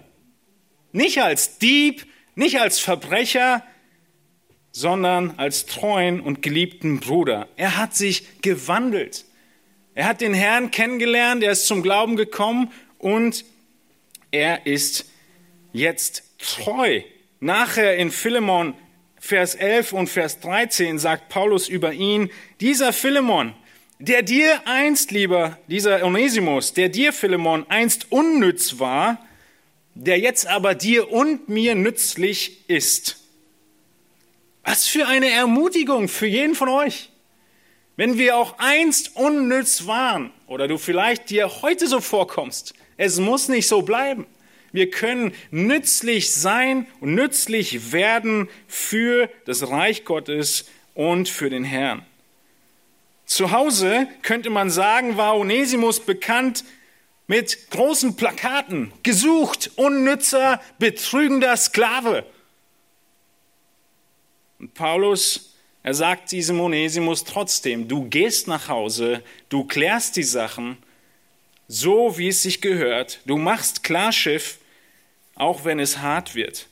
Nicht 0.92 1.22
als 1.22 1.58
Dieb, 1.58 2.06
nicht 2.34 2.58
als 2.58 2.78
Verbrecher, 2.78 3.62
sondern 4.72 5.34
als 5.36 5.66
treuen 5.66 6.22
und 6.22 6.40
geliebten 6.40 7.00
Bruder. 7.00 7.48
Er 7.56 7.76
hat 7.76 7.94
sich 7.94 8.40
gewandelt. 8.40 9.26
Er 9.94 10.06
hat 10.06 10.22
den 10.22 10.32
Herrn 10.32 10.70
kennengelernt, 10.70 11.42
er 11.42 11.52
ist 11.52 11.66
zum 11.66 11.82
Glauben 11.82 12.16
gekommen 12.16 12.72
und 12.96 13.44
er 14.30 14.64
ist 14.64 15.04
jetzt 15.74 16.29
treu. 16.40 17.02
Nachher 17.40 17.96
in 17.96 18.10
Philemon 18.10 18.74
Vers 19.18 19.54
11 19.54 19.92
und 19.92 20.08
Vers 20.08 20.40
13 20.40 20.98
sagt 20.98 21.28
Paulus 21.28 21.68
über 21.68 21.92
ihn, 21.92 22.30
dieser 22.60 22.92
Philemon, 22.92 23.54
der 23.98 24.22
dir 24.22 24.62
einst, 24.64 25.10
lieber, 25.10 25.58
dieser 25.68 26.04
Onesimus, 26.04 26.72
der 26.72 26.88
dir, 26.88 27.12
Philemon, 27.12 27.66
einst 27.68 28.10
unnütz 28.10 28.78
war, 28.78 29.26
der 29.94 30.18
jetzt 30.18 30.46
aber 30.46 30.74
dir 30.74 31.12
und 31.12 31.50
mir 31.50 31.74
nützlich 31.74 32.68
ist. 32.68 33.18
Was 34.64 34.86
für 34.86 35.06
eine 35.06 35.30
Ermutigung 35.30 36.08
für 36.08 36.26
jeden 36.26 36.54
von 36.54 36.68
euch. 36.70 37.10
Wenn 37.96 38.16
wir 38.16 38.36
auch 38.36 38.54
einst 38.58 39.16
unnütz 39.16 39.86
waren 39.86 40.32
oder 40.46 40.66
du 40.66 40.78
vielleicht 40.78 41.28
dir 41.28 41.60
heute 41.60 41.86
so 41.86 42.00
vorkommst, 42.00 42.72
es 42.96 43.18
muss 43.18 43.48
nicht 43.48 43.68
so 43.68 43.82
bleiben. 43.82 44.26
Wir 44.72 44.90
können 44.90 45.34
nützlich 45.50 46.32
sein 46.32 46.86
und 47.00 47.14
nützlich 47.14 47.92
werden 47.92 48.48
für 48.68 49.28
das 49.46 49.68
Reich 49.68 50.04
Gottes 50.04 50.66
und 50.94 51.28
für 51.28 51.50
den 51.50 51.64
Herrn. 51.64 52.04
Zu 53.26 53.52
Hause 53.52 54.08
könnte 54.22 54.50
man 54.50 54.70
sagen, 54.70 55.16
war 55.16 55.36
Onesimus 55.36 56.00
bekannt 56.00 56.64
mit 57.26 57.70
großen 57.70 58.16
Plakaten, 58.16 58.92
gesucht, 59.04 59.70
unnützer, 59.76 60.60
betrügender 60.80 61.56
Sklave. 61.56 62.24
Und 64.58 64.74
Paulus, 64.74 65.54
er 65.84 65.94
sagt 65.94 66.32
diesem 66.32 66.60
Onesimus 66.60 67.24
trotzdem, 67.24 67.86
du 67.86 68.08
gehst 68.08 68.48
nach 68.48 68.68
Hause, 68.68 69.22
du 69.48 69.64
klärst 69.64 70.16
die 70.16 70.24
Sachen, 70.24 70.76
so 71.72 72.18
wie 72.18 72.26
es 72.26 72.42
sich 72.42 72.60
gehört, 72.60 73.20
du 73.26 73.36
machst 73.36 73.84
Klarschiff, 73.84 74.58
auch 75.36 75.64
wenn 75.64 75.78
es 75.78 75.98
hart 75.98 76.34
wird. 76.34 76.66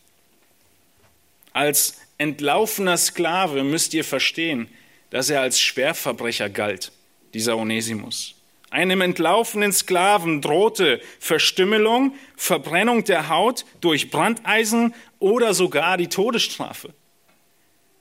Als 1.52 2.00
entlaufener 2.18 2.96
Sklave 2.96 3.62
müsst 3.62 3.94
ihr 3.94 4.02
verstehen, 4.02 4.68
dass 5.10 5.30
er 5.30 5.40
als 5.40 5.60
Schwerverbrecher 5.60 6.48
galt, 6.48 6.90
dieser 7.32 7.56
Onesimus. 7.56 8.34
Einem 8.70 9.00
entlaufenen 9.00 9.72
Sklaven 9.72 10.42
drohte 10.42 11.00
Verstümmelung, 11.20 12.14
Verbrennung 12.36 13.04
der 13.04 13.28
Haut 13.28 13.66
durch 13.80 14.10
Brandeisen 14.10 14.92
oder 15.20 15.54
sogar 15.54 15.96
die 15.96 16.08
Todesstrafe. 16.08 16.92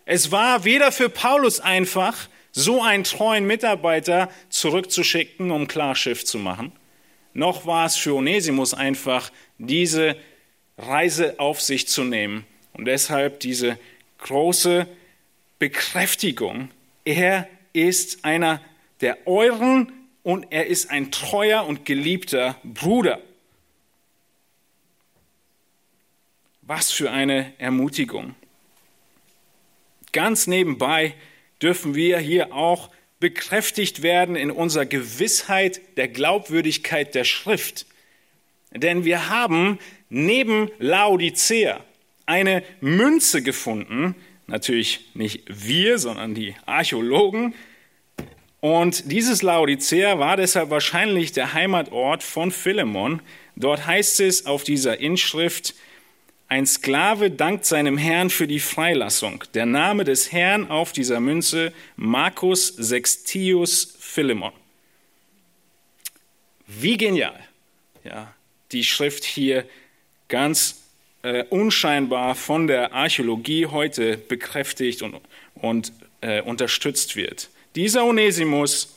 Es 0.06 0.32
war 0.32 0.64
weder 0.64 0.92
für 0.92 1.10
Paulus 1.10 1.60
einfach, 1.60 2.28
so 2.54 2.82
einen 2.82 3.04
treuen 3.04 3.46
Mitarbeiter 3.46 4.32
zurückzuschicken, 4.50 5.52
um 5.52 5.68
Klarschiff 5.68 6.26
zu 6.26 6.40
machen, 6.40 6.72
noch 7.38 7.68
war 7.68 7.86
es 7.86 7.96
für 7.96 8.16
Onesimus 8.16 8.74
einfach, 8.74 9.32
diese 9.60 10.18
Reise 10.76 11.40
auf 11.40 11.62
sich 11.62 11.88
zu 11.88 12.04
nehmen. 12.04 12.48
Und 12.74 12.86
deshalb 12.86 13.40
diese 13.42 13.78
große 14.18 14.88
Bekräftigung, 15.60 16.72
er 17.06 17.48
ist 17.74 18.26
einer 18.26 18.60
der 19.02 19.28
euren 19.28 19.92
und 20.24 20.48
er 20.50 20.66
ist 20.66 20.90
ein 20.90 21.12
treuer 21.12 21.64
und 21.68 21.86
geliebter 21.86 22.56
Bruder. 22.64 23.22
Was 26.64 26.92
für 26.92 27.12
eine 27.12 27.54
Ermutigung. 27.60 28.34
Ganz 30.12 30.48
nebenbei 30.48 31.14
dürfen 31.62 31.94
wir 31.94 32.18
hier 32.18 32.52
auch 32.52 32.90
bekräftigt 33.20 34.02
werden 34.02 34.36
in 34.36 34.52
unserer 34.52 34.86
Gewissheit 34.86 35.82
der 35.98 36.08
Glaubwürdigkeit 36.08 37.16
der 37.16 37.24
Schrift. 37.24 37.86
Denn 38.72 39.06
wir 39.06 39.30
haben 39.30 39.80
neben 40.10 40.70
Laodicea 40.78 41.80
eine 42.26 42.64
Münze 42.82 43.42
gefunden, 43.42 44.16
natürlich 44.46 45.10
nicht 45.14 45.44
wir, 45.48 45.98
sondern 45.98 46.36
die 46.36 46.56
Archäologen, 46.66 47.54
und 48.60 49.12
dieses 49.12 49.44
Laodicea 49.44 50.18
war 50.18 50.36
deshalb 50.36 50.72
wahrscheinlich 50.72 51.32
der 51.32 51.54
Heimatort 51.54 52.24
von 52.24 52.52
Philemon. 52.52 53.22
Dort 53.56 53.86
heißt 53.86 54.20
es 54.20 54.46
auf 54.48 54.64
dieser 54.64 55.00
Inschrift, 55.00 55.76
ein 56.50 56.66
Sklave 56.66 57.30
dankt 57.30 57.66
seinem 57.66 57.98
Herrn 57.98 58.30
für 58.30 58.48
die 58.48 58.60
Freilassung. 58.60 59.44
Der 59.54 59.66
Name 59.66 60.04
des 60.06 60.32
Herrn 60.32 60.70
auf 60.70 60.94
dieser 60.94 61.20
Münze, 61.20 61.74
Marcus 61.98 62.68
Sextius 62.68 63.96
Philemon. 64.00 64.54
Wie 66.66 66.98
genial. 66.98 67.40
Ja, 68.04 68.34
die 68.72 68.84
Schrift 68.84 69.26
hier 69.26 69.66
ganz 70.30 70.84
äh, 71.24 71.44
unscheinbar 71.50 72.36
von 72.36 72.68
der 72.68 72.94
Archäologie 72.94 73.66
heute 73.66 74.18
bekräftigt 74.18 75.02
und, 75.02 75.20
und 75.56 75.92
äh, 76.22 76.42
unterstützt 76.42 77.16
wird. 77.16 77.50
Dieser 77.76 78.06
Onesimus, 78.06 78.96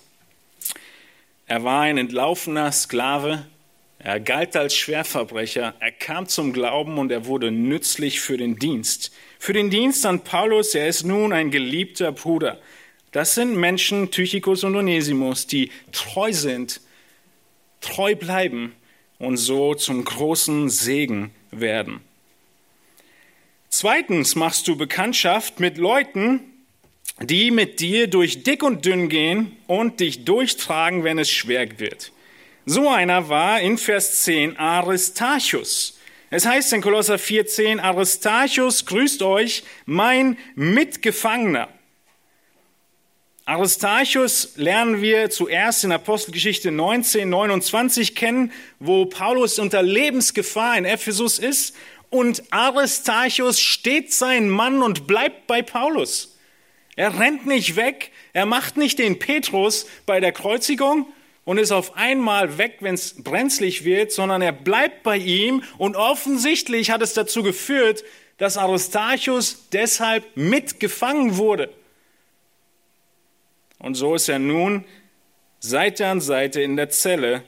er 1.46 1.64
war 1.64 1.82
ein 1.82 1.98
entlaufener 1.98 2.70
Sklave, 2.70 3.44
er 4.02 4.18
galt 4.18 4.56
als 4.56 4.74
Schwerverbrecher, 4.74 5.74
er 5.78 5.92
kam 5.92 6.26
zum 6.26 6.54
Glauben 6.54 6.96
und 6.96 7.12
er 7.12 7.26
wurde 7.26 7.50
nützlich 7.50 8.20
für 8.20 8.38
den 8.38 8.56
Dienst. 8.56 9.12
Für 9.38 9.52
den 9.52 9.68
Dienst 9.68 10.06
an 10.06 10.24
Paulus, 10.24 10.74
er 10.74 10.88
ist 10.88 11.04
nun 11.04 11.34
ein 11.34 11.50
geliebter 11.50 12.10
Bruder. 12.10 12.58
Das 13.12 13.34
sind 13.34 13.56
Menschen, 13.56 14.10
Tychicus 14.10 14.64
und 14.64 14.74
Onesimus, 14.74 15.46
die 15.46 15.70
treu 15.92 16.32
sind, 16.32 16.80
treu 17.82 18.14
bleiben 18.14 18.72
und 19.18 19.36
so 19.36 19.74
zum 19.74 20.02
großen 20.02 20.70
Segen 20.70 21.32
werden. 21.50 22.00
Zweitens 23.68 24.34
machst 24.34 24.66
du 24.66 24.76
Bekanntschaft 24.76 25.60
mit 25.60 25.76
Leuten, 25.76 26.40
die 27.20 27.50
mit 27.50 27.80
dir 27.80 28.06
durch 28.06 28.44
dick 28.44 28.62
und 28.62 28.86
dünn 28.86 29.10
gehen 29.10 29.56
und 29.66 30.00
dich 30.00 30.24
durchtragen, 30.24 31.04
wenn 31.04 31.18
es 31.18 31.30
schwer 31.30 31.78
wird. 31.78 32.12
So 32.66 32.88
einer 32.88 33.28
war 33.28 33.60
in 33.60 33.78
Vers 33.78 34.22
10 34.22 34.58
Aristarchus. 34.58 35.98
Es 36.28 36.44
heißt 36.44 36.72
in 36.74 36.82
Kolosser 36.82 37.16
4,10, 37.16 37.80
Aristarchus 37.80 38.84
grüßt 38.84 39.22
euch, 39.22 39.64
mein 39.86 40.36
Mitgefangener. 40.54 41.68
Aristarchus 43.46 44.52
lernen 44.56 45.00
wir 45.00 45.30
zuerst 45.30 45.82
in 45.84 45.90
Apostelgeschichte 45.90 46.70
19, 46.70 47.28
29 47.28 48.14
kennen, 48.14 48.52
wo 48.78 49.06
Paulus 49.06 49.58
unter 49.58 49.82
Lebensgefahr 49.82 50.76
in 50.76 50.84
Ephesus 50.84 51.38
ist 51.38 51.74
und 52.10 52.44
Aristarchus 52.52 53.58
steht 53.58 54.12
sein 54.12 54.48
Mann 54.48 54.82
und 54.82 55.06
bleibt 55.06 55.46
bei 55.46 55.62
Paulus. 55.62 56.38
Er 56.94 57.18
rennt 57.18 57.46
nicht 57.46 57.74
weg, 57.74 58.12
er 58.34 58.46
macht 58.46 58.76
nicht 58.76 58.98
den 58.98 59.18
Petrus 59.18 59.86
bei 60.04 60.20
der 60.20 60.32
Kreuzigung 60.32 61.06
und 61.50 61.58
ist 61.58 61.72
auf 61.72 61.96
einmal 61.96 62.58
weg, 62.58 62.76
wenn 62.78 62.94
es 62.94 63.24
brenzlig 63.24 63.84
wird, 63.84 64.12
sondern 64.12 64.40
er 64.40 64.52
bleibt 64.52 65.02
bei 65.02 65.16
ihm 65.16 65.64
und 65.78 65.96
offensichtlich 65.96 66.92
hat 66.92 67.02
es 67.02 67.12
dazu 67.12 67.42
geführt, 67.42 68.04
dass 68.38 68.56
Aristarchus 68.56 69.68
deshalb 69.72 70.24
mitgefangen 70.36 71.38
wurde. 71.38 71.68
Und 73.80 73.96
so 73.96 74.14
ist 74.14 74.28
er 74.28 74.38
nun 74.38 74.84
Seite 75.58 76.06
an 76.06 76.20
Seite 76.20 76.62
in 76.62 76.76
der 76.76 76.90
Zelle 76.90 77.42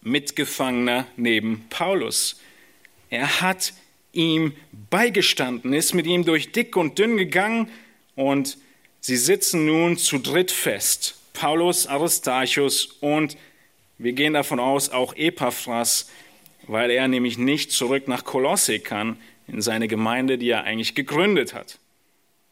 Mitgefangener 0.00 1.06
neben 1.18 1.66
Paulus. 1.68 2.40
Er 3.10 3.42
hat 3.42 3.74
ihm 4.14 4.54
beigestanden, 4.88 5.74
ist 5.74 5.92
mit 5.92 6.06
ihm 6.06 6.24
durch 6.24 6.52
dick 6.52 6.76
und 6.76 6.98
dünn 6.98 7.18
gegangen 7.18 7.68
und 8.14 8.56
sie 9.00 9.18
sitzen 9.18 9.66
nun 9.66 9.98
zu 9.98 10.16
dritt 10.16 10.50
fest. 10.50 11.18
Paulus, 11.42 11.88
Aristarchus 11.88 12.84
und 13.00 13.36
wir 13.98 14.12
gehen 14.12 14.32
davon 14.32 14.60
aus 14.60 14.90
auch 14.90 15.16
Epaphras, 15.16 16.08
weil 16.68 16.88
er 16.92 17.08
nämlich 17.08 17.36
nicht 17.36 17.72
zurück 17.72 18.06
nach 18.06 18.22
Kolosse 18.22 18.78
kann, 18.78 19.20
in 19.48 19.60
seine 19.60 19.88
Gemeinde, 19.88 20.38
die 20.38 20.50
er 20.50 20.62
eigentlich 20.62 20.94
gegründet 20.94 21.52
hat. 21.52 21.80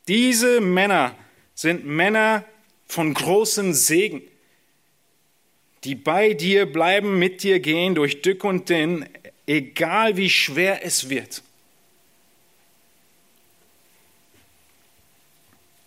Diese 0.08 0.60
Männer 0.60 1.14
sind 1.54 1.86
Männer 1.86 2.44
von 2.88 3.14
großem 3.14 3.74
Segen, 3.74 4.22
die 5.84 5.94
bei 5.94 6.34
dir 6.34 6.66
bleiben, 6.66 7.16
mit 7.16 7.44
dir 7.44 7.60
gehen 7.60 7.94
durch 7.94 8.22
dick 8.22 8.42
und 8.42 8.68
dünn, 8.70 9.08
egal 9.46 10.16
wie 10.16 10.30
schwer 10.30 10.84
es 10.84 11.08
wird. 11.08 11.44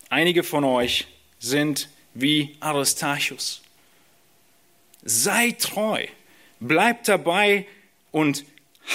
Einige 0.08 0.44
von 0.44 0.64
euch 0.64 1.06
sind 1.40 1.90
wie 2.14 2.56
Aristarchus. 2.60 3.62
Sei 5.04 5.52
treu, 5.52 6.06
bleib 6.60 7.04
dabei 7.04 7.68
und 8.12 8.46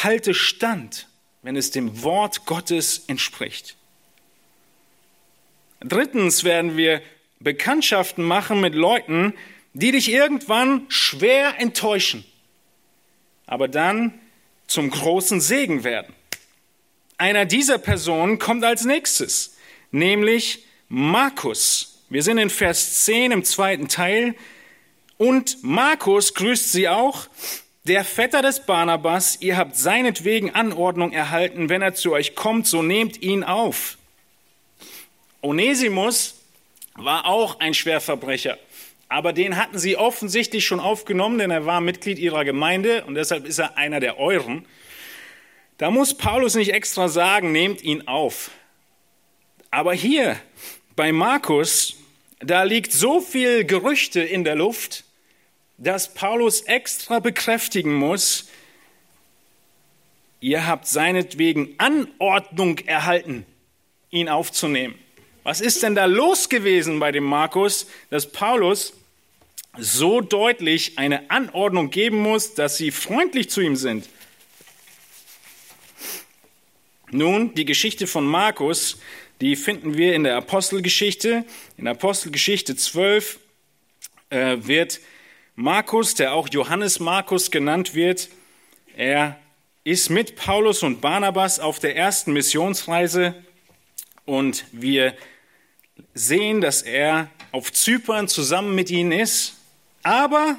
halte 0.02 0.34
stand, 0.34 1.08
wenn 1.42 1.56
es 1.56 1.70
dem 1.70 2.02
Wort 2.02 2.46
Gottes 2.46 3.04
entspricht. 3.06 3.76
Drittens 5.80 6.44
werden 6.44 6.76
wir 6.76 7.02
Bekanntschaften 7.40 8.24
machen 8.24 8.60
mit 8.60 8.74
Leuten, 8.74 9.34
die 9.72 9.92
dich 9.92 10.10
irgendwann 10.10 10.86
schwer 10.88 11.54
enttäuschen, 11.58 12.24
aber 13.46 13.68
dann 13.68 14.18
zum 14.66 14.90
großen 14.90 15.40
Segen 15.40 15.84
werden. 15.84 16.14
Einer 17.16 17.44
dieser 17.44 17.78
Personen 17.78 18.38
kommt 18.38 18.64
als 18.64 18.84
nächstes, 18.84 19.56
nämlich 19.90 20.64
Markus. 20.88 21.87
Wir 22.10 22.22
sind 22.22 22.38
in 22.38 22.48
Vers 22.48 23.04
10 23.04 23.32
im 23.32 23.44
zweiten 23.44 23.88
Teil. 23.88 24.34
Und 25.18 25.62
Markus 25.62 26.32
grüßt 26.32 26.72
sie 26.72 26.88
auch, 26.88 27.26
der 27.84 28.02
Vetter 28.04 28.40
des 28.40 28.64
Barnabas, 28.64 29.38
ihr 29.40 29.58
habt 29.58 29.76
seinetwegen 29.76 30.54
Anordnung 30.54 31.12
erhalten, 31.12 31.68
wenn 31.68 31.82
er 31.82 31.94
zu 31.94 32.12
euch 32.12 32.34
kommt, 32.34 32.66
so 32.66 32.82
nehmt 32.82 33.20
ihn 33.20 33.44
auf. 33.44 33.98
Onesimus 35.42 36.40
war 36.94 37.26
auch 37.26 37.60
ein 37.60 37.74
Schwerverbrecher. 37.74 38.58
Aber 39.10 39.32
den 39.32 39.56
hatten 39.56 39.78
sie 39.78 39.96
offensichtlich 39.96 40.66
schon 40.66 40.80
aufgenommen, 40.80 41.38
denn 41.38 41.50
er 41.50 41.66
war 41.66 41.80
Mitglied 41.80 42.18
ihrer 42.18 42.44
Gemeinde 42.44 43.04
und 43.04 43.14
deshalb 43.16 43.46
ist 43.46 43.58
er 43.58 43.76
einer 43.76 44.00
der 44.00 44.18
euren. 44.18 44.66
Da 45.76 45.90
muss 45.90 46.16
Paulus 46.16 46.54
nicht 46.54 46.72
extra 46.72 47.08
sagen, 47.08 47.52
nehmt 47.52 47.82
ihn 47.82 48.08
auf. 48.08 48.50
Aber 49.70 49.92
hier 49.92 50.38
bei 50.98 51.12
Markus, 51.12 51.94
da 52.40 52.64
liegt 52.64 52.90
so 52.90 53.20
viel 53.20 53.64
Gerüchte 53.64 54.20
in 54.20 54.42
der 54.42 54.56
Luft, 54.56 55.04
dass 55.76 56.12
Paulus 56.12 56.62
extra 56.62 57.20
bekräftigen 57.20 57.94
muss, 57.94 58.48
ihr 60.40 60.66
habt 60.66 60.88
seinetwegen 60.88 61.76
Anordnung 61.78 62.78
erhalten, 62.78 63.46
ihn 64.10 64.28
aufzunehmen. 64.28 64.96
Was 65.44 65.60
ist 65.60 65.84
denn 65.84 65.94
da 65.94 66.06
los 66.06 66.48
gewesen 66.48 66.98
bei 66.98 67.12
dem 67.12 67.22
Markus, 67.22 67.86
dass 68.10 68.32
Paulus 68.32 68.92
so 69.78 70.20
deutlich 70.20 70.98
eine 70.98 71.30
Anordnung 71.30 71.90
geben 71.90 72.18
muss, 72.18 72.54
dass 72.54 72.76
sie 72.76 72.90
freundlich 72.90 73.50
zu 73.50 73.60
ihm 73.60 73.76
sind? 73.76 74.08
Nun, 77.12 77.54
die 77.54 77.64
Geschichte 77.64 78.08
von 78.08 78.26
Markus, 78.26 78.98
die 79.40 79.56
finden 79.56 79.96
wir 79.96 80.14
in 80.14 80.24
der 80.24 80.36
Apostelgeschichte. 80.36 81.44
In 81.76 81.86
Apostelgeschichte 81.86 82.76
12 82.76 83.38
äh, 84.30 84.56
wird 84.60 85.00
Markus, 85.54 86.14
der 86.14 86.34
auch 86.34 86.48
Johannes 86.48 87.00
Markus 87.00 87.50
genannt 87.50 87.94
wird, 87.94 88.28
er 88.96 89.38
ist 89.84 90.10
mit 90.10 90.36
Paulus 90.36 90.82
und 90.82 91.00
Barnabas 91.00 91.60
auf 91.60 91.78
der 91.78 91.96
ersten 91.96 92.32
Missionsreise 92.32 93.34
und 94.24 94.64
wir 94.72 95.14
sehen, 96.14 96.60
dass 96.60 96.82
er 96.82 97.30
auf 97.52 97.72
Zypern 97.72 98.28
zusammen 98.28 98.74
mit 98.74 98.90
ihnen 98.90 99.12
ist, 99.12 99.56
aber 100.02 100.56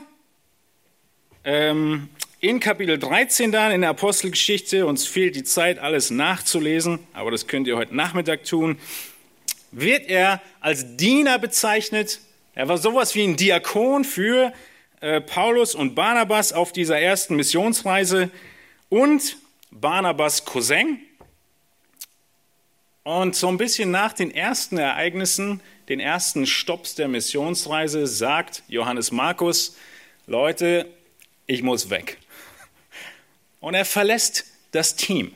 ähm, 1.44 2.10
in 2.42 2.62
Kapitel 2.62 2.98
13 2.98 3.52
dann 3.52 3.72
in 3.72 3.82
der 3.82 3.90
Apostelgeschichte, 3.90 4.86
uns 4.86 5.06
fehlt 5.06 5.36
die 5.36 5.44
Zeit, 5.44 5.78
alles 5.80 6.10
nachzulesen, 6.10 7.00
aber 7.14 7.32
das 7.32 7.48
könnt 7.48 7.68
ihr 7.68 7.76
heute 7.76 7.94
Nachmittag 7.94 8.46
tun, 8.46 8.80
wird 9.72 10.08
er 10.10 10.42
als 10.62 10.96
Diener 10.96 11.38
bezeichnet. 11.38 12.22
Er 12.56 12.70
war 12.70 12.78
sowas 12.78 13.14
wie 13.14 13.24
ein 13.24 13.36
Diakon 13.36 14.06
für 14.06 14.54
äh, 15.02 15.20
Paulus 15.20 15.76
und 15.76 15.96
Barnabas 15.96 16.54
auf 16.54 16.72
dieser 16.72 16.98
ersten 16.98 17.36
Missionsreise 17.36 18.32
und 18.88 19.38
Barnabas 19.70 20.46
Cousin. 20.46 21.00
Und 23.04 23.36
so 23.36 23.50
ein 23.50 23.58
bisschen 23.58 23.92
nach 23.92 24.14
den 24.14 24.32
ersten 24.32 24.78
Ereignissen, 24.78 25.62
den 25.90 26.00
ersten 26.00 26.46
Stopps 26.46 26.96
der 26.96 27.10
Missionsreise, 27.10 28.08
sagt 28.08 28.64
Johannes 28.70 29.12
Markus, 29.12 29.76
Leute, 30.26 30.86
ich 31.48 31.64
muss 31.64 31.90
weg. 31.90 32.18
Und 33.60 33.74
er 33.74 33.86
verlässt 33.86 34.46
das 34.72 34.96
Team. 34.96 35.34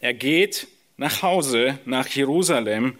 Er 0.00 0.14
geht 0.14 0.68
nach 0.96 1.22
Hause, 1.22 1.78
nach 1.84 2.06
Jerusalem, 2.08 2.98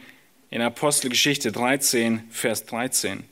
in 0.50 0.62
Apostelgeschichte 0.62 1.52
13, 1.52 2.24
Vers 2.30 2.66
13. 2.66 3.24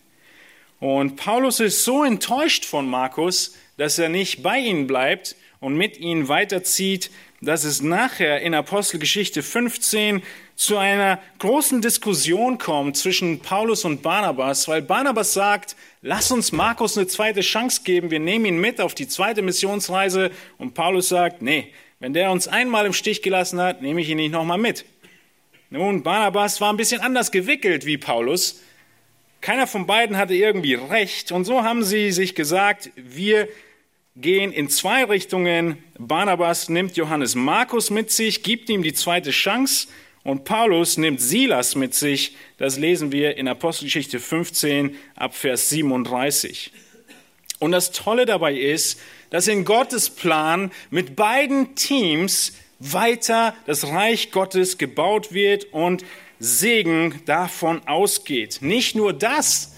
Und 0.81 1.17
Paulus 1.17 1.59
ist 1.59 1.85
so 1.85 2.05
enttäuscht 2.05 2.65
von 2.65 2.89
Markus, 2.89 3.57
dass 3.77 3.99
er 3.99 4.09
nicht 4.09 4.43
bei 4.43 4.59
ihnen 4.59 4.87
bleibt 4.87 5.35
und 5.61 5.77
mit 5.77 5.99
ihnen 5.99 6.29
weiterzieht, 6.29 7.11
dass 7.41 7.65
es 7.65 7.83
nachher 7.83 8.41
in 8.41 8.55
Apostelgeschichte 8.55 9.43
15 9.43 10.23
zu 10.57 10.77
einer 10.77 11.21
großen 11.39 11.81
Diskussion 11.81 12.59
kommt 12.59 12.97
zwischen 12.97 13.41
Paulus 13.41 13.85
und 13.85 14.03
Barnabas, 14.03 14.67
weil 14.67 14.83
Barnabas 14.83 15.35
sagt, 15.35 15.77
lass 16.03 16.33
uns 16.33 16.51
Markus 16.51 16.99
eine 16.99 17.07
zweite 17.07 17.41
Chance 17.41 17.83
geben, 17.85 18.11
wir 18.11 18.19
nehmen 18.19 18.45
ihn 18.45 18.61
mit 18.61 18.81
auf 18.81 18.95
die 18.95 19.07
zweite 19.07 19.43
Missionsreise 19.43 20.33
und 20.59 20.75
Paulus 20.75 21.09
sagt, 21.09 21.41
nee, 21.43 21.73
wenn 22.01 22.13
der 22.13 22.33
uns 22.33 22.49
einmal 22.49 22.87
im 22.87 22.93
Stich 22.93 23.23
gelassen 23.23 23.61
hat, 23.61 23.83
nehme 23.83 24.01
ich 24.01 24.09
ihn 24.09 24.17
nicht 24.17 24.33
nochmal 24.33 24.59
mit. 24.59 24.85
Nun, 25.71 26.03
Barnabas 26.03 26.61
war 26.61 26.73
ein 26.73 26.77
bisschen 26.77 27.01
anders 27.01 27.31
gewickelt 27.31 27.87
wie 27.87 27.99
Paulus. 27.99 28.63
Keiner 29.41 29.69
von 29.69 29.87
beiden 29.87 30.17
hatte 30.17 30.35
irgendwie 30.35 30.75
recht 30.75 31.31
und 31.31 31.45
so 31.45 31.63
haben 31.63 31.85
sie 31.85 32.11
sich 32.11 32.35
gesagt, 32.35 32.91
wir 32.97 33.49
gehen 34.21 34.53
in 34.53 34.69
zwei 34.69 35.05
Richtungen. 35.05 35.79
Barnabas 35.99 36.69
nimmt 36.69 36.97
Johannes 36.97 37.35
Markus 37.35 37.91
mit 37.91 38.11
sich, 38.11 38.43
gibt 38.43 38.69
ihm 38.69 38.83
die 38.83 38.93
zweite 38.93 39.31
Chance 39.31 39.89
und 40.25 40.45
Paulus 40.45 40.97
nimmt 40.97 41.21
Silas 41.21 41.77
mit 41.77 41.95
sich. 41.95 42.37
Das 42.59 42.79
lesen 42.79 43.13
wir 43.13 43.37
in 43.37 43.49
Apostelgeschichte 43.49 44.19
15 44.19 44.97
ab 45.15 45.35
Vers 45.35 45.69
37. 45.71 46.73
Und 47.61 47.73
das 47.73 47.93
Tolle 47.93 48.27
dabei 48.27 48.55
ist, 48.55 49.01
dass 49.31 49.47
in 49.47 49.65
Gottes 49.65 50.11
Plan 50.11 50.71
mit 50.91 51.17
beiden 51.17 51.75
Teams 51.75 52.55
weiter 52.81 53.55
das 53.67 53.87
Reich 53.87 54.31
Gottes 54.31 54.79
gebaut 54.79 55.33
wird 55.33 55.73
und 55.73 56.05
Segen 56.41 57.21
davon 57.27 57.87
ausgeht. 57.87 58.59
Nicht 58.61 58.95
nur 58.95 59.13
das, 59.13 59.75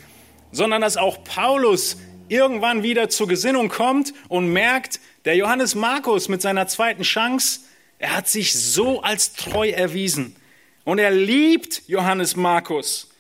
sondern 0.53 0.83
dass 0.83 0.97
auch 0.97 1.25
Paulus 1.25 1.97
irgendwann 2.31 2.83
wieder 2.83 3.09
zur 3.09 3.29
Gesinnung 3.29 3.69
kommt 3.69 4.15
und 4.29 4.53
merkt, 4.53 5.01
der 5.25 5.37
Johannes 5.37 5.75
Markus 5.75 6.29
mit 6.29 6.41
seiner 6.41 6.67
zweiten 6.67 7.03
Chance, 7.03 7.61
er 7.99 8.17
hat 8.17 8.29
sich 8.29 8.55
so 8.55 9.03
als 9.03 9.35
treu 9.35 9.69
erwiesen. 9.69 10.37
Und 10.85 10.99
er 10.99 11.11
liebt 11.11 11.83
Johannes 11.87 12.37
Markus. 12.37 13.11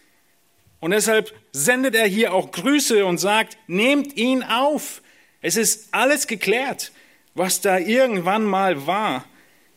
Und 0.80 0.92
deshalb 0.92 1.34
sendet 1.52 1.94
er 1.94 2.06
hier 2.06 2.32
auch 2.32 2.52
Grüße 2.52 3.04
und 3.04 3.18
sagt, 3.18 3.58
nehmt 3.66 4.16
ihn 4.16 4.42
auf. 4.42 5.02
Es 5.42 5.56
ist 5.56 5.88
alles 5.92 6.26
geklärt, 6.26 6.92
was 7.34 7.60
da 7.60 7.78
irgendwann 7.78 8.44
mal 8.44 8.86
war. 8.86 9.24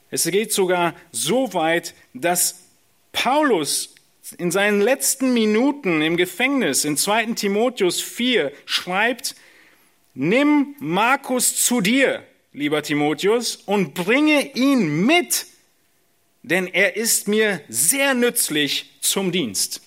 Es 0.10 0.24
geht 0.26 0.54
sogar 0.54 0.94
so 1.12 1.54
weit, 1.54 1.94
dass 2.14 2.68
Paulus 3.12 3.96
in 4.38 4.52
seinen 4.52 4.82
letzten 4.82 5.34
Minuten 5.34 6.02
im 6.02 6.18
Gefängnis 6.18 6.86
in 6.86 6.98
2. 6.98 7.34
Timotheus 7.34 8.02
4 8.02 8.52
schreibt, 8.66 9.36
nimm 10.14 10.76
Markus 10.80 11.64
zu 11.66 11.82
dir, 11.82 12.24
lieber 12.52 12.84
Timotheus, 12.84 13.56
und 13.56 13.94
bringe 13.94 14.56
ihn 14.56 15.06
mit, 15.06 15.46
denn 16.42 16.68
er 16.68 16.96
ist 16.96 17.28
mir 17.28 17.62
sehr 17.70 18.14
nützlich 18.14 18.92
zum 19.02 19.32
Dienst. 19.32 19.82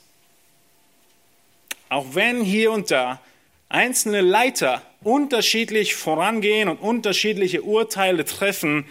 Auch 1.88 2.14
wenn 2.14 2.42
hier 2.42 2.72
und 2.72 2.90
da 2.90 3.20
einzelne 3.68 4.20
Leiter 4.20 4.82
unterschiedlich 5.02 5.94
vorangehen 5.94 6.68
und 6.68 6.78
unterschiedliche 6.78 7.62
Urteile 7.62 8.24
treffen, 8.24 8.86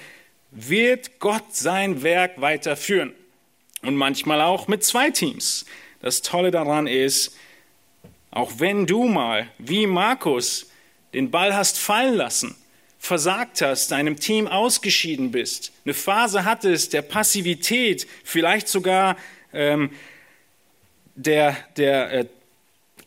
wird 0.51 1.19
Gott 1.19 1.53
sein 1.53 2.03
Werk 2.03 2.39
weiterführen 2.39 3.13
und 3.85 3.95
manchmal 3.95 4.41
auch 4.41 4.67
mit 4.67 4.83
zwei 4.83 5.11
Teams. 5.11 5.65
Das 6.01 6.21
Tolle 6.21 6.51
daran 6.51 6.87
ist, 6.87 7.35
auch 8.31 8.53
wenn 8.57 8.85
du 8.85 9.05
mal, 9.05 9.47
wie 9.57 9.87
Markus, 9.87 10.69
den 11.13 11.31
Ball 11.31 11.55
hast 11.55 11.79
fallen 11.79 12.15
lassen, 12.15 12.55
versagt 12.99 13.61
hast, 13.61 13.91
deinem 13.91 14.19
Team 14.19 14.47
ausgeschieden 14.47 15.31
bist, 15.31 15.71
eine 15.85 15.93
Phase 15.93 16.43
hattest 16.43 16.93
der 16.93 17.01
Passivität, 17.01 18.07
vielleicht 18.23 18.67
sogar 18.67 19.15
ähm, 19.53 19.91
der, 21.15 21.55
der 21.77 22.11
äh, 22.11 22.25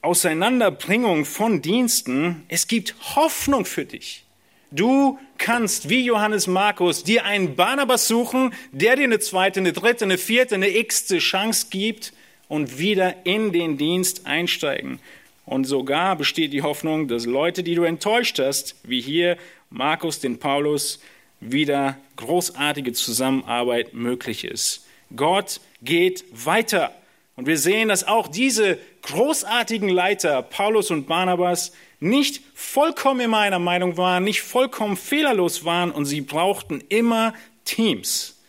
Auseinanderbringung 0.01 1.25
von 1.25 1.61
Diensten, 1.61 2.45
es 2.49 2.69
gibt 2.69 2.95
Hoffnung 3.17 3.65
für 3.65 3.85
dich. 3.85 4.25
Du 4.71 5.19
kannst, 5.39 5.89
wie 5.89 6.05
Johannes 6.05 6.47
Markus, 6.47 7.05
dir 7.05 7.25
einen 7.25 7.57
Barnabas 7.57 8.09
suchen, 8.09 8.53
der 8.73 8.97
dir 8.97 9.05
eine 9.05 9.21
zweite, 9.21 9.61
eine 9.61 9.73
dritte, 9.73 10.05
eine 10.05 10.19
vierte, 10.19 10.57
eine 10.57 10.77
x-te 10.77 11.19
Chance 11.19 11.69
gibt 11.71 12.13
und 12.49 12.79
wieder 12.79 13.15
in 13.25 13.53
den 13.53 13.79
Dienst 13.79 14.27
einsteigen. 14.27 15.01
Und 15.47 15.65
sogar 15.65 16.17
besteht 16.17 16.53
die 16.53 16.63
Hoffnung, 16.63 17.09
dass 17.09 17.25
Leute, 17.25 17.63
die 17.63 17.75
du 17.75 17.85
enttäuscht 17.85 18.39
hast, 18.39 18.77
wie 18.83 19.01
hier 19.01 19.39
Markus, 19.71 20.21
den 20.21 20.39
Paulus, 20.39 21.01
wieder 21.41 21.97
großartige 22.17 22.93
Zusammenarbeit 22.93 23.95
möglich 23.95 24.45
ist. 24.45 24.87
Gott 25.15 25.61
geht 25.83 26.25
weiter. 26.33 26.95
Und 27.37 27.47
wir 27.47 27.57
sehen, 27.57 27.89
dass 27.89 28.07
auch 28.07 28.29
diese 28.29 28.79
großartigen 29.03 29.89
Leiter, 29.89 30.43
Paulus 30.43 30.91
und 30.91 31.07
Barnabas, 31.07 31.73
nicht 32.01 32.43
vollkommen 32.55 33.21
immer 33.21 33.39
einer 33.39 33.59
Meinung 33.59 33.97
waren, 33.97 34.25
nicht 34.25 34.43
vollkommen 34.43 34.97
fehlerlos 34.97 35.65
waren 35.65 35.91
und 35.91 36.05
sie 36.05 36.21
brauchten 36.21 36.83
immer 36.89 37.35
Teams. 37.65 38.41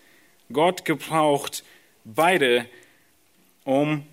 Gott 0.52 0.86
gebraucht 0.86 1.64
beide 2.04 2.66
um, 3.64 4.04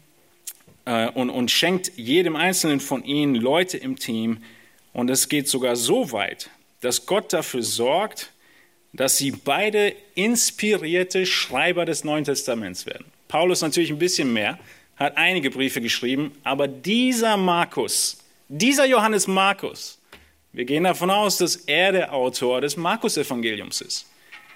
äh, 0.85 1.09
und, 1.11 1.31
und 1.31 1.51
schenkt 1.51 1.93
jedem 1.97 2.37
Einzelnen 2.37 2.81
von 2.81 3.05
ihnen 3.05 3.35
Leute 3.35 3.77
im 3.77 3.99
Team. 3.99 4.43
Und 4.93 5.11
es 5.11 5.29
geht 5.29 5.49
sogar 5.49 5.77
so 5.77 6.13
weit, 6.13 6.51
dass 6.81 7.07
Gott 7.07 7.33
dafür 7.33 7.63
sorgt, 7.63 8.33
dass 8.93 9.19
sie 9.19 9.31
beide 9.31 9.95
inspirierte 10.15 11.27
Schreiber 11.27 11.85
des 11.85 12.05
Neuen 12.05 12.25
Testaments 12.25 12.87
werden. 12.87 13.05
Paulus 13.29 13.61
natürlich 13.61 13.91
ein 13.91 13.99
bisschen 13.99 14.33
mehr, 14.33 14.59
hat 14.97 15.19
einige 15.19 15.51
Briefe 15.51 15.83
geschrieben, 15.83 16.33
aber 16.43 16.69
dieser 16.69 17.37
Markus, 17.37 18.19
dieser 18.49 18.87
Johannes 18.87 19.27
Markus, 19.27 20.01
wir 20.53 20.65
gehen 20.65 20.85
davon 20.85 21.11
aus, 21.11 21.39
dass 21.39 21.57
er 21.57 21.93
der 21.93 22.15
Autor 22.15 22.61
des 22.61 22.77
Markus-Evangeliums 22.77 23.81
ist. 23.81 24.07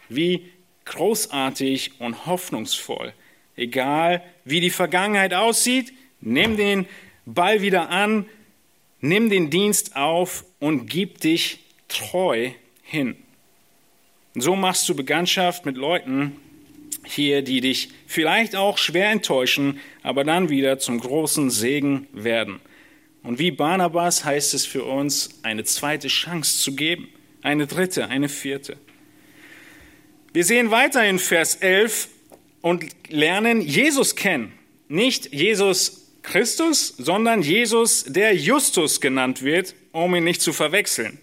Wie 0.08 0.50
großartig 0.86 2.00
und 2.00 2.26
hoffnungsvoll. 2.26 3.12
Egal 3.56 4.22
wie 4.44 4.60
die 4.60 4.70
Vergangenheit 4.70 5.34
aussieht, 5.34 5.92
nimm 6.20 6.56
den 6.56 6.86
Ball 7.26 7.60
wieder 7.60 7.90
an, 7.90 8.26
nimm 9.00 9.28
den 9.28 9.50
Dienst 9.50 9.96
auf 9.96 10.44
und 10.58 10.86
gib 10.86 11.20
dich 11.20 11.60
treu 11.88 12.50
hin. 12.82 13.16
So 14.34 14.56
machst 14.56 14.88
du 14.88 14.94
Bekanntschaft 14.94 15.66
mit 15.66 15.76
Leuten 15.76 16.36
hier, 17.04 17.42
die 17.42 17.60
dich 17.60 17.90
vielleicht 18.06 18.56
auch 18.56 18.78
schwer 18.78 19.10
enttäuschen, 19.10 19.80
aber 20.02 20.24
dann 20.24 20.48
wieder 20.48 20.78
zum 20.78 21.00
großen 21.00 21.50
Segen 21.50 22.06
werden. 22.12 22.60
Und 23.22 23.38
wie 23.38 23.50
Barnabas 23.50 24.24
heißt 24.24 24.54
es 24.54 24.64
für 24.64 24.84
uns, 24.84 25.40
eine 25.42 25.64
zweite 25.64 26.08
Chance 26.08 26.58
zu 26.58 26.74
geben, 26.74 27.08
eine 27.42 27.66
dritte, 27.66 28.08
eine 28.08 28.28
vierte. 28.28 28.76
Wir 30.32 30.44
sehen 30.44 30.70
weiter 30.70 31.04
in 31.06 31.18
Vers 31.18 31.56
11 31.56 32.08
und 32.62 32.86
lernen 33.08 33.60
Jesus 33.60 34.16
kennen. 34.16 34.52
Nicht 34.88 35.32
Jesus 35.32 36.12
Christus, 36.22 36.94
sondern 36.98 37.42
Jesus, 37.42 38.04
der 38.04 38.34
Justus 38.34 39.00
genannt 39.00 39.42
wird, 39.42 39.74
um 39.92 40.14
ihn 40.14 40.24
nicht 40.24 40.40
zu 40.40 40.52
verwechseln. 40.52 41.18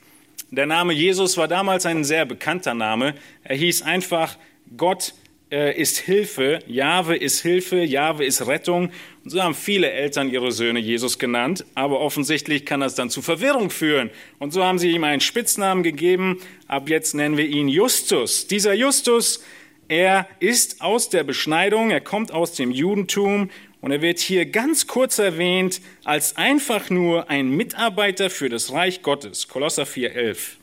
Der 0.52 0.66
Name 0.66 0.94
Jesus 0.94 1.38
war 1.38 1.48
damals 1.48 1.86
ein 1.86 2.04
sehr 2.04 2.26
bekannter 2.26 2.74
Name. 2.74 3.16
Er 3.44 3.56
hieß 3.56 3.82
einfach 3.82 4.38
Gott 4.76 5.14
äh, 5.52 5.80
ist 5.80 5.98
Hilfe, 5.98 6.60
Jahwe 6.68 7.16
ist 7.16 7.42
Hilfe, 7.42 7.78
Jahwe 7.84 8.26
ist 8.26 8.48
Rettung. 8.48 8.92
Und 9.24 9.30
so 9.30 9.42
haben 9.42 9.56
viele 9.56 9.92
Eltern 9.92 10.30
ihre 10.30 10.52
Söhne 10.52 10.80
Jesus 10.80 11.20
genannt, 11.20 11.66
aber 11.76 12.00
offensichtlich 12.00 12.66
kann 12.66 12.80
das 12.80 12.96
dann 12.96 13.10
zu 13.10 13.22
Verwirrung 13.22 13.70
führen. 13.70 14.10
Und 14.40 14.52
so 14.52 14.64
haben 14.64 14.80
sie 14.80 14.92
ihm 14.92 15.04
einen 15.04 15.22
Spitznamen 15.22 15.84
gegeben. 15.84 16.40
Ab 16.68 16.90
jetzt 16.90 17.14
nennen 17.16 17.38
wir 17.38 17.46
ihn 17.46 17.70
Justus. 17.70 18.48
Dieser 18.48 18.74
Justus, 18.74 19.44
er 19.88 20.28
ist 20.40 20.82
aus 20.82 21.10
der 21.10 21.24
Beschneidung, 21.24 21.92
er 21.92 22.02
kommt 22.02 22.32
aus 22.32 22.54
dem 22.54 22.72
Judentum 22.72 23.50
und 23.80 23.92
er 23.92 24.02
wird 24.02 24.20
hier 24.20 24.46
ganz 24.46 24.88
kurz 24.88 25.18
erwähnt 25.18 25.82
als 26.04 26.36
einfach 26.36 26.90
nur 26.90 27.30
ein 27.30 27.50
Mitarbeiter 27.50 28.30
für 28.30 28.50
das 28.50 28.74
Reich 28.74 29.02
Gottes. 29.02 29.48
Kolosser 29.48 29.84
4,11. 29.84 30.58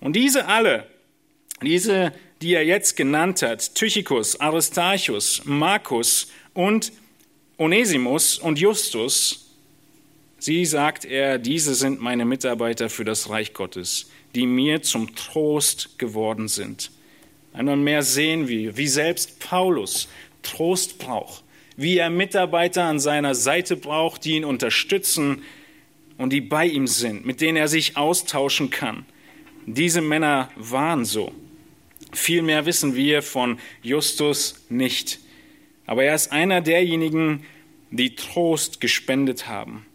Und 0.00 0.16
diese 0.16 0.46
alle, 0.48 0.86
diese 1.62 2.12
die 2.44 2.52
er 2.52 2.64
jetzt 2.64 2.94
genannt 2.94 3.40
hat, 3.40 3.74
Tychicus, 3.74 4.38
Aristarchus, 4.38 5.40
Markus 5.46 6.30
und 6.52 6.92
Onesimus 7.56 8.38
und 8.38 8.58
Justus, 8.58 9.46
sie 10.38 10.66
sagt 10.66 11.06
er, 11.06 11.38
diese 11.38 11.74
sind 11.74 12.02
meine 12.02 12.26
Mitarbeiter 12.26 12.90
für 12.90 13.06
das 13.06 13.30
Reich 13.30 13.54
Gottes, 13.54 14.10
die 14.34 14.46
mir 14.46 14.82
zum 14.82 15.14
Trost 15.14 15.98
geworden 15.98 16.48
sind. 16.48 16.90
Einmal 17.54 17.78
mehr 17.78 18.02
sehen 18.02 18.46
wir, 18.46 18.76
wie 18.76 18.88
selbst 18.88 19.38
Paulus 19.38 20.06
Trost 20.42 20.98
braucht, 20.98 21.44
wie 21.78 21.96
er 21.96 22.10
Mitarbeiter 22.10 22.84
an 22.84 23.00
seiner 23.00 23.34
Seite 23.34 23.74
braucht, 23.74 24.26
die 24.26 24.32
ihn 24.32 24.44
unterstützen 24.44 25.44
und 26.18 26.30
die 26.30 26.42
bei 26.42 26.66
ihm 26.66 26.88
sind, 26.88 27.24
mit 27.24 27.40
denen 27.40 27.56
er 27.56 27.68
sich 27.68 27.96
austauschen 27.96 28.68
kann. 28.68 29.06
Diese 29.64 30.02
Männer 30.02 30.50
waren 30.56 31.06
so. 31.06 31.32
Viel 32.14 32.42
mehr 32.42 32.66
wissen 32.66 32.94
wir 32.94 33.22
von 33.22 33.58
Justus 33.82 34.64
nicht. 34.68 35.20
Aber 35.86 36.04
er 36.04 36.14
ist 36.14 36.32
einer 36.32 36.60
derjenigen, 36.60 37.44
die 37.90 38.14
Trost 38.14 38.80
gespendet 38.80 39.46
haben. 39.46 39.86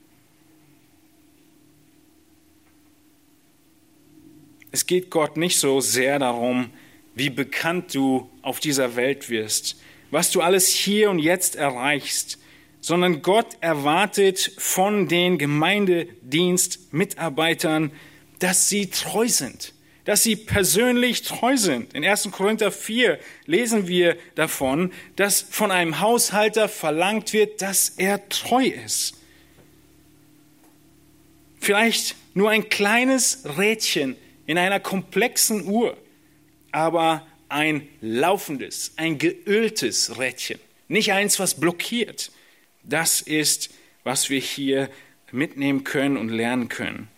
Es 4.71 4.85
geht 4.85 5.09
Gott 5.09 5.35
nicht 5.35 5.57
so 5.57 5.81
sehr 5.81 6.19
darum, 6.19 6.69
wie 7.15 7.31
bekannt 7.31 7.95
du 7.95 8.29
auf 8.43 8.59
dieser 8.59 8.95
Welt 8.95 9.29
wirst, 9.29 9.81
was 10.11 10.31
du 10.31 10.41
alles 10.41 10.69
hier 10.69 11.09
und 11.09 11.17
jetzt 11.19 11.55
erreichst, 11.55 12.37
sondern 12.81 13.21
Gott 13.21 13.57
erwartet 13.61 14.51
von 14.57 15.07
den 15.07 15.37
Gemeindedienstmitarbeitern, 15.37 17.91
dass 18.39 18.67
sie 18.69 18.89
treu 18.89 19.27
sind, 19.27 19.75
dass 20.09 20.23
sie 20.23 20.35
persönlich 20.35 21.21
treu 21.21 21.55
sind. 21.55 21.93
In 21.93 22.03
1. 22.03 22.31
Korinther 22.31 22.71
4 22.71 23.19
lesen 23.45 23.87
wir 23.87 24.17
davon, 24.33 24.91
dass 25.17 25.39
von 25.39 25.69
einem 25.69 25.99
Haushalter 25.99 26.67
verlangt 26.67 27.31
wird, 27.31 27.61
dass 27.61 27.89
er 27.89 28.27
treu 28.27 28.65
ist. 28.65 29.13
Vielleicht 31.59 32.15
nur 32.33 32.49
ein 32.49 32.69
kleines 32.69 33.43
Rädchen 33.59 34.15
in 34.47 34.57
einer 34.57 34.79
komplexen 34.79 35.67
Uhr, 35.67 35.95
aber 36.71 37.27
ein 37.47 37.87
laufendes, 38.01 38.93
ein 38.95 39.19
geöltes 39.19 40.17
Rädchen, 40.17 40.59
nicht 40.87 41.13
eins, 41.13 41.37
was 41.37 41.59
blockiert. 41.59 42.31
Das 42.81 43.21
ist, 43.21 43.69
was 44.03 44.31
wir 44.31 44.39
hier 44.39 44.89
mitnehmen 45.31 45.83
können 45.83 46.17
und 46.17 46.29
lernen 46.29 46.67
können. 46.67 47.09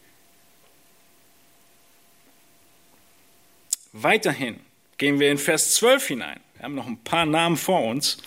Weiterhin 3.94 4.60
gehen 4.98 5.20
wir 5.20 5.32
in 5.32 5.38
Vers 5.38 5.76
12 5.76 6.08
hinein. 6.08 6.40
Wir 6.56 6.64
haben 6.64 6.76
noch 6.76 6.88
ein 6.88 7.04
paar 7.04 7.26
Namen 7.26 7.58
vor 7.58 7.84
uns. 7.84 8.18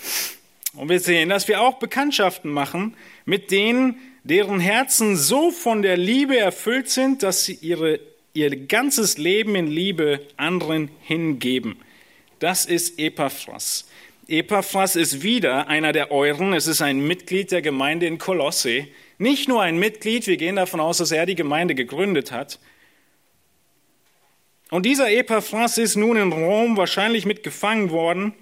Und 0.74 0.88
wir 0.88 1.00
sehen, 1.00 1.28
dass 1.28 1.48
wir 1.48 1.60
auch 1.60 1.78
Bekanntschaften 1.78 2.50
machen 2.50 2.96
mit 3.24 3.50
denen, 3.50 3.96
deren 4.24 4.60
Herzen 4.60 5.16
so 5.16 5.50
von 5.50 5.82
der 5.82 5.96
Liebe 5.96 6.36
erfüllt 6.36 6.90
sind, 6.90 7.22
dass 7.22 7.44
sie 7.44 7.54
ihre, 7.54 8.00
ihr 8.32 8.66
ganzes 8.66 9.16
Leben 9.16 9.54
in 9.54 9.68
Liebe 9.68 10.20
anderen 10.36 10.90
hingeben. 11.02 11.76
Das 12.40 12.66
ist 12.66 12.98
Epaphras. 12.98 13.88
Epaphras 14.26 14.96
ist 14.96 15.22
wieder 15.22 15.68
einer 15.68 15.92
der 15.92 16.10
Euren. 16.10 16.52
Es 16.54 16.66
ist 16.66 16.82
ein 16.82 17.06
Mitglied 17.06 17.52
der 17.52 17.62
Gemeinde 17.62 18.06
in 18.06 18.18
Kolosse. 18.18 18.88
Nicht 19.18 19.48
nur 19.48 19.62
ein 19.62 19.78
Mitglied, 19.78 20.26
wir 20.26 20.36
gehen 20.36 20.56
davon 20.56 20.80
aus, 20.80 20.98
dass 20.98 21.12
er 21.12 21.24
die 21.24 21.34
Gemeinde 21.34 21.74
gegründet 21.74 22.32
hat. 22.32 22.58
Und 24.74 24.86
dieser 24.86 25.08
Epaphras 25.08 25.78
ist 25.78 25.94
nun 25.94 26.16
in 26.16 26.32
Rom 26.32 26.76
wahrscheinlich 26.76 27.26
mitgefangen 27.26 27.90
worden 27.90 28.34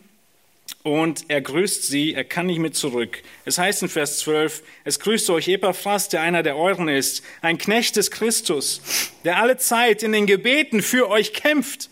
und 0.82 1.26
er 1.28 1.42
grüßt 1.42 1.82
sie, 1.82 2.14
er 2.14 2.24
kann 2.24 2.46
nicht 2.46 2.58
mit 2.58 2.74
zurück. 2.74 3.22
Es 3.44 3.58
heißt 3.58 3.82
in 3.82 3.90
Vers 3.90 4.20
12, 4.20 4.62
es 4.84 4.98
grüßt 4.98 5.28
euch 5.28 5.48
Epaphras, 5.48 6.08
der 6.08 6.22
einer 6.22 6.42
der 6.42 6.56
Euren 6.56 6.88
ist, 6.88 7.22
ein 7.42 7.58
Knecht 7.58 7.96
des 7.96 8.10
Christus, 8.10 9.12
der 9.24 9.42
alle 9.42 9.58
Zeit 9.58 10.02
in 10.02 10.12
den 10.12 10.24
Gebeten 10.24 10.80
für 10.80 11.10
euch 11.10 11.34
kämpft 11.34 11.90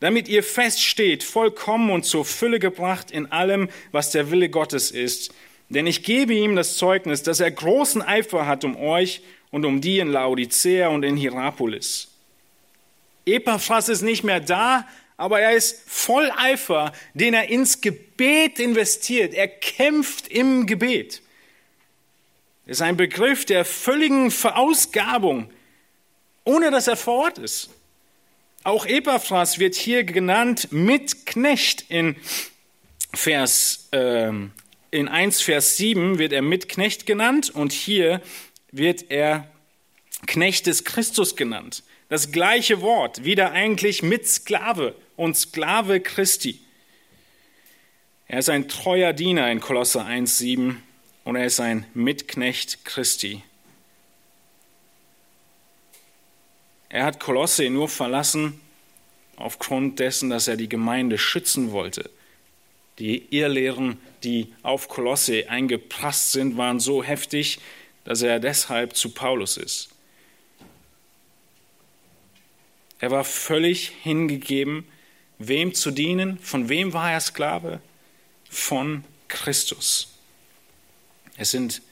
damit 0.00 0.26
ihr 0.26 0.42
feststeht, 0.42 1.22
vollkommen 1.22 1.90
und 1.90 2.04
zur 2.04 2.24
Fülle 2.24 2.58
gebracht 2.58 3.12
in 3.12 3.30
allem, 3.30 3.68
was 3.92 4.10
der 4.10 4.32
Wille 4.32 4.48
Gottes 4.48 4.90
ist. 4.90 5.32
Denn 5.68 5.86
ich 5.86 6.02
gebe 6.02 6.34
ihm 6.34 6.56
das 6.56 6.76
Zeugnis, 6.78 7.22
dass 7.22 7.38
er 7.38 7.50
großen 7.52 8.02
Eifer 8.02 8.46
hat 8.46 8.64
um 8.64 8.76
euch 8.76 9.22
und 9.52 9.64
um 9.64 9.80
die 9.80 10.00
in 10.00 10.08
Laodicea 10.08 10.88
und 10.88 11.04
in 11.04 11.16
Hierapolis. 11.16 12.07
Epaphras 13.34 13.88
ist 13.88 14.02
nicht 14.02 14.24
mehr 14.24 14.40
da, 14.40 14.86
aber 15.16 15.40
er 15.40 15.52
ist 15.52 15.82
voll 15.86 16.30
Eifer, 16.36 16.92
den 17.14 17.34
er 17.34 17.48
ins 17.48 17.80
Gebet 17.80 18.58
investiert. 18.58 19.34
Er 19.34 19.48
kämpft 19.48 20.28
im 20.28 20.66
Gebet. 20.66 21.22
Das 22.66 22.78
ist 22.78 22.82
ein 22.82 22.96
Begriff 22.96 23.44
der 23.44 23.64
völligen 23.64 24.30
Verausgabung, 24.30 25.50
ohne 26.44 26.70
dass 26.70 26.86
er 26.86 26.96
vor 26.96 27.24
Ort 27.24 27.38
ist. 27.38 27.70
Auch 28.62 28.86
Epaphras 28.86 29.58
wird 29.58 29.74
hier 29.74 30.04
genannt 30.04 30.68
mit 30.70 31.26
Knecht 31.26 31.84
in 31.88 32.16
Vers 33.14 33.88
äh, 33.92 34.32
in 34.90 35.08
1 35.08 35.42
Vers 35.42 35.76
7 35.76 36.18
wird 36.18 36.32
er 36.32 36.42
mit 36.42 36.68
Knecht 36.68 37.06
genannt 37.06 37.50
und 37.50 37.72
hier 37.72 38.22
wird 38.72 39.10
er 39.10 39.50
Knecht 40.26 40.66
des 40.66 40.84
Christus 40.84 41.36
genannt. 41.36 41.82
Das 42.08 42.32
gleiche 42.32 42.80
Wort, 42.80 43.24
wieder 43.24 43.52
eigentlich 43.52 44.02
mit 44.02 44.26
Sklave 44.26 44.94
und 45.16 45.36
Sklave 45.36 46.00
Christi. 46.00 46.60
Er 48.26 48.38
ist 48.38 48.48
ein 48.48 48.68
treuer 48.68 49.12
Diener 49.12 49.50
in 49.50 49.60
Kolosser 49.60 50.06
1,7 50.06 50.76
und 51.24 51.36
er 51.36 51.44
ist 51.44 51.60
ein 51.60 51.84
Mitknecht 51.92 52.84
Christi. 52.86 53.42
Er 56.88 57.04
hat 57.04 57.20
Kolosse 57.20 57.68
nur 57.68 57.90
verlassen 57.90 58.58
aufgrund 59.36 59.98
dessen, 59.98 60.30
dass 60.30 60.48
er 60.48 60.56
die 60.56 60.68
Gemeinde 60.68 61.18
schützen 61.18 61.72
wollte. 61.72 62.10
Die 62.98 63.26
Irrlehren, 63.36 64.00
die 64.24 64.54
auf 64.62 64.88
Kolosse 64.88 65.50
eingeprasst 65.50 66.32
sind, 66.32 66.56
waren 66.56 66.80
so 66.80 67.04
heftig, 67.04 67.60
dass 68.04 68.22
er 68.22 68.40
deshalb 68.40 68.96
zu 68.96 69.10
Paulus 69.10 69.58
ist. 69.58 69.90
Er 73.00 73.10
war 73.10 73.24
völlig 73.24 73.92
hingegeben, 74.02 74.84
wem 75.38 75.74
zu 75.74 75.90
dienen. 75.90 76.38
Von 76.38 76.68
wem 76.68 76.92
war 76.92 77.12
er 77.12 77.20
Sklave? 77.20 77.80
Von 78.48 79.04
Christus. 79.28 80.18
Es 81.36 81.52
sind 81.52 81.82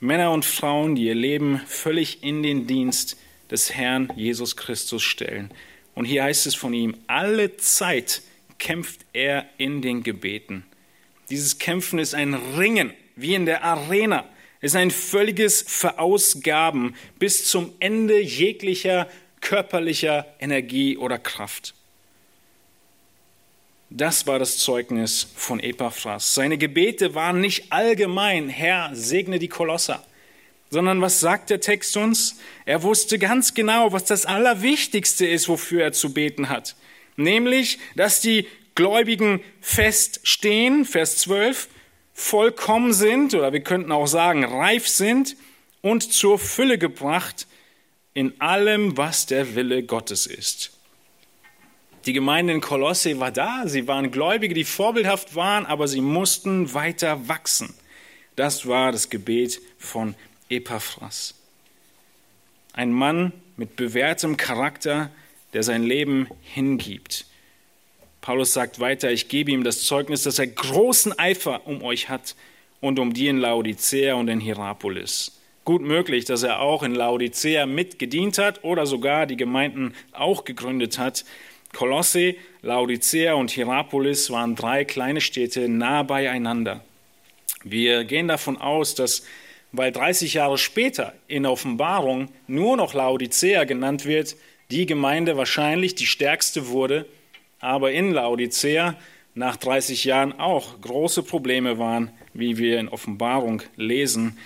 Männer 0.00 0.32
und 0.32 0.44
Frauen, 0.44 0.94
die 0.94 1.06
ihr 1.06 1.14
Leben 1.14 1.60
völlig 1.66 2.22
in 2.22 2.42
den 2.42 2.66
Dienst 2.66 3.16
des 3.50 3.74
Herrn 3.74 4.12
Jesus 4.16 4.56
Christus 4.56 5.02
stellen. 5.02 5.50
Und 5.94 6.06
hier 6.06 6.24
heißt 6.24 6.46
es 6.46 6.54
von 6.54 6.72
ihm, 6.72 6.96
alle 7.06 7.56
Zeit 7.56 8.22
kämpft 8.58 9.04
er 9.12 9.46
in 9.58 9.82
den 9.82 10.02
Gebeten. 10.02 10.64
Dieses 11.30 11.58
Kämpfen 11.58 11.98
ist 11.98 12.14
ein 12.14 12.34
Ringen, 12.34 12.92
wie 13.16 13.34
in 13.34 13.46
der 13.46 13.64
Arena, 13.64 14.24
ist 14.60 14.76
ein 14.76 14.90
völliges 14.90 15.62
Verausgaben 15.62 16.96
bis 17.18 17.46
zum 17.48 17.72
Ende 17.80 18.20
jeglicher 18.20 19.08
körperlicher 19.44 20.26
Energie 20.40 20.96
oder 20.96 21.18
Kraft. 21.20 21.74
Das 23.90 24.26
war 24.26 24.40
das 24.40 24.58
Zeugnis 24.58 25.28
von 25.36 25.60
Epaphras. 25.60 26.34
Seine 26.34 26.58
Gebete 26.58 27.14
waren 27.14 27.40
nicht 27.40 27.72
allgemein, 27.72 28.48
Herr, 28.48 28.90
segne 28.92 29.38
die 29.38 29.48
Kolosser 29.48 30.04
sondern 30.74 31.00
was 31.00 31.20
sagt 31.20 31.50
der 31.50 31.60
Text 31.60 31.96
uns? 31.96 32.36
Er 32.66 32.82
wusste 32.82 33.18
ganz 33.20 33.54
genau, 33.54 33.92
was 33.92 34.04
das 34.04 34.26
Allerwichtigste 34.26 35.24
ist, 35.24 35.48
wofür 35.48 35.84
er 35.84 35.92
zu 35.92 36.12
beten 36.12 36.48
hat. 36.48 36.74
Nämlich, 37.16 37.78
dass 37.94 38.20
die 38.20 38.48
Gläubigen 38.74 39.40
feststehen, 39.60 40.84
Vers 40.84 41.18
12, 41.18 41.68
vollkommen 42.12 42.92
sind, 42.92 43.34
oder 43.34 43.52
wir 43.52 43.60
könnten 43.60 43.92
auch 43.92 44.08
sagen, 44.08 44.44
reif 44.44 44.88
sind 44.88 45.36
und 45.80 46.12
zur 46.12 46.40
Fülle 46.40 46.76
gebracht 46.76 47.46
in 48.14 48.40
allem, 48.40 48.96
was 48.96 49.26
der 49.26 49.56
Wille 49.56 49.82
Gottes 49.82 50.26
ist. 50.26 50.70
Die 52.06 52.12
Gemeinde 52.12 52.52
in 52.52 52.60
Kolosse 52.60 53.18
war 53.18 53.32
da, 53.32 53.66
sie 53.66 53.88
waren 53.88 54.10
Gläubige, 54.10 54.54
die 54.54 54.64
vorbildhaft 54.64 55.34
waren, 55.34 55.66
aber 55.66 55.88
sie 55.88 56.00
mussten 56.00 56.72
weiter 56.74 57.28
wachsen. 57.28 57.74
Das 58.36 58.66
war 58.66 58.92
das 58.92 59.10
Gebet 59.10 59.60
von 59.78 60.14
Epaphras. 60.48 61.34
Ein 62.72 62.92
Mann 62.92 63.32
mit 63.56 63.76
bewährtem 63.76 64.36
Charakter, 64.36 65.10
der 65.52 65.62
sein 65.62 65.82
Leben 65.82 66.28
hingibt. 66.42 67.26
Paulus 68.20 68.52
sagt 68.52 68.80
weiter, 68.80 69.10
ich 69.10 69.28
gebe 69.28 69.50
ihm 69.50 69.64
das 69.64 69.82
Zeugnis, 69.82 70.22
dass 70.24 70.38
er 70.38 70.46
großen 70.46 71.18
Eifer 71.18 71.66
um 71.66 71.82
euch 71.82 72.08
hat 72.08 72.34
und 72.80 72.98
um 72.98 73.12
die 73.12 73.28
in 73.28 73.38
Laodicea 73.38 74.14
und 74.14 74.28
in 74.28 74.40
Hierapolis. 74.40 75.33
Gut 75.64 75.82
möglich, 75.82 76.24
dass 76.24 76.42
er 76.42 76.60
auch 76.60 76.82
in 76.82 76.94
Laodicea 76.94 77.66
mitgedient 77.66 78.38
hat 78.38 78.64
oder 78.64 78.86
sogar 78.86 79.26
die 79.26 79.36
Gemeinden 79.36 79.94
auch 80.12 80.44
gegründet 80.44 80.98
hat. 80.98 81.24
Kolosse, 81.72 82.34
Laodicea 82.62 83.34
und 83.34 83.50
Hierapolis 83.50 84.30
waren 84.30 84.54
drei 84.54 84.84
kleine 84.84 85.20
Städte 85.20 85.68
nah 85.68 86.02
beieinander. 86.02 86.84
Wir 87.64 88.04
gehen 88.04 88.28
davon 88.28 88.58
aus, 88.58 88.94
dass 88.94 89.24
weil 89.76 89.90
30 89.90 90.34
Jahre 90.34 90.56
später 90.56 91.14
in 91.26 91.46
Offenbarung 91.46 92.28
nur 92.46 92.76
noch 92.76 92.94
Laodicea 92.94 93.64
genannt 93.64 94.04
wird, 94.04 94.36
die 94.70 94.86
Gemeinde 94.86 95.36
wahrscheinlich 95.36 95.96
die 95.96 96.06
stärkste 96.06 96.68
wurde, 96.68 97.06
aber 97.58 97.90
in 97.90 98.12
Laodicea 98.12 98.96
nach 99.34 99.56
30 99.56 100.04
Jahren 100.04 100.38
auch 100.38 100.80
große 100.80 101.24
Probleme 101.24 101.78
waren, 101.78 102.10
wie 102.34 102.56
wir 102.56 102.78
in 102.78 102.88
Offenbarung 102.88 103.62
lesen. 103.74 104.38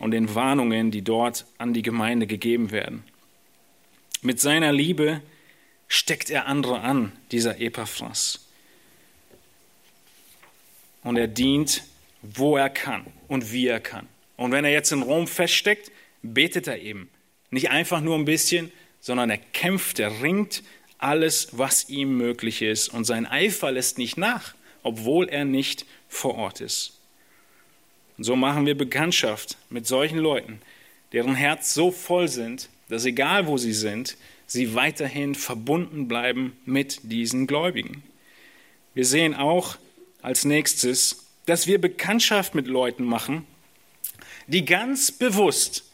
Und 0.00 0.10
den 0.10 0.34
Warnungen, 0.34 0.90
die 0.90 1.02
dort 1.02 1.46
an 1.58 1.72
die 1.72 1.82
Gemeinde 1.82 2.26
gegeben 2.26 2.70
werden. 2.70 3.04
Mit 4.22 4.40
seiner 4.40 4.72
Liebe 4.72 5.22
steckt 5.88 6.30
er 6.30 6.46
andere 6.46 6.80
an, 6.80 7.12
dieser 7.32 7.60
Epaphras. 7.60 8.46
Und 11.02 11.16
er 11.16 11.28
dient, 11.28 11.84
wo 12.22 12.56
er 12.56 12.70
kann 12.70 13.06
und 13.28 13.52
wie 13.52 13.68
er 13.68 13.80
kann. 13.80 14.08
Und 14.36 14.52
wenn 14.52 14.64
er 14.64 14.72
jetzt 14.72 14.92
in 14.92 15.02
Rom 15.02 15.26
feststeckt, 15.26 15.90
betet 16.22 16.66
er 16.66 16.80
eben. 16.80 17.08
Nicht 17.50 17.70
einfach 17.70 18.00
nur 18.00 18.16
ein 18.16 18.24
bisschen, 18.24 18.72
sondern 19.00 19.30
er 19.30 19.38
kämpft, 19.38 20.00
er 20.00 20.22
ringt 20.22 20.62
alles, 20.98 21.48
was 21.52 21.88
ihm 21.88 22.16
möglich 22.16 22.62
ist. 22.62 22.88
Und 22.88 23.04
sein 23.04 23.26
Eifer 23.26 23.70
lässt 23.70 23.98
nicht 23.98 24.16
nach, 24.16 24.54
obwohl 24.82 25.28
er 25.28 25.44
nicht 25.44 25.86
vor 26.08 26.34
Ort 26.34 26.60
ist. 26.60 26.95
Und 28.16 28.24
so 28.24 28.36
machen 28.36 28.66
wir 28.66 28.76
Bekanntschaft 28.76 29.56
mit 29.70 29.86
solchen 29.86 30.18
Leuten, 30.18 30.60
deren 31.12 31.34
Herz 31.34 31.74
so 31.74 31.90
voll 31.90 32.28
sind, 32.28 32.68
dass 32.88 33.04
egal 33.04 33.46
wo 33.46 33.56
sie 33.58 33.72
sind, 33.72 34.16
sie 34.46 34.74
weiterhin 34.74 35.34
verbunden 35.34 36.08
bleiben 36.08 36.56
mit 36.64 37.00
diesen 37.02 37.46
Gläubigen. 37.46 38.02
Wir 38.94 39.04
sehen 39.04 39.34
auch 39.34 39.76
als 40.22 40.44
nächstes, 40.44 41.26
dass 41.46 41.66
wir 41.66 41.80
Bekanntschaft 41.80 42.54
mit 42.54 42.66
Leuten 42.66 43.04
machen, 43.04 43.46
die 44.46 44.64
ganz 44.64 45.12
bewusst 45.12 45.84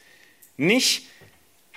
nicht 0.56 1.06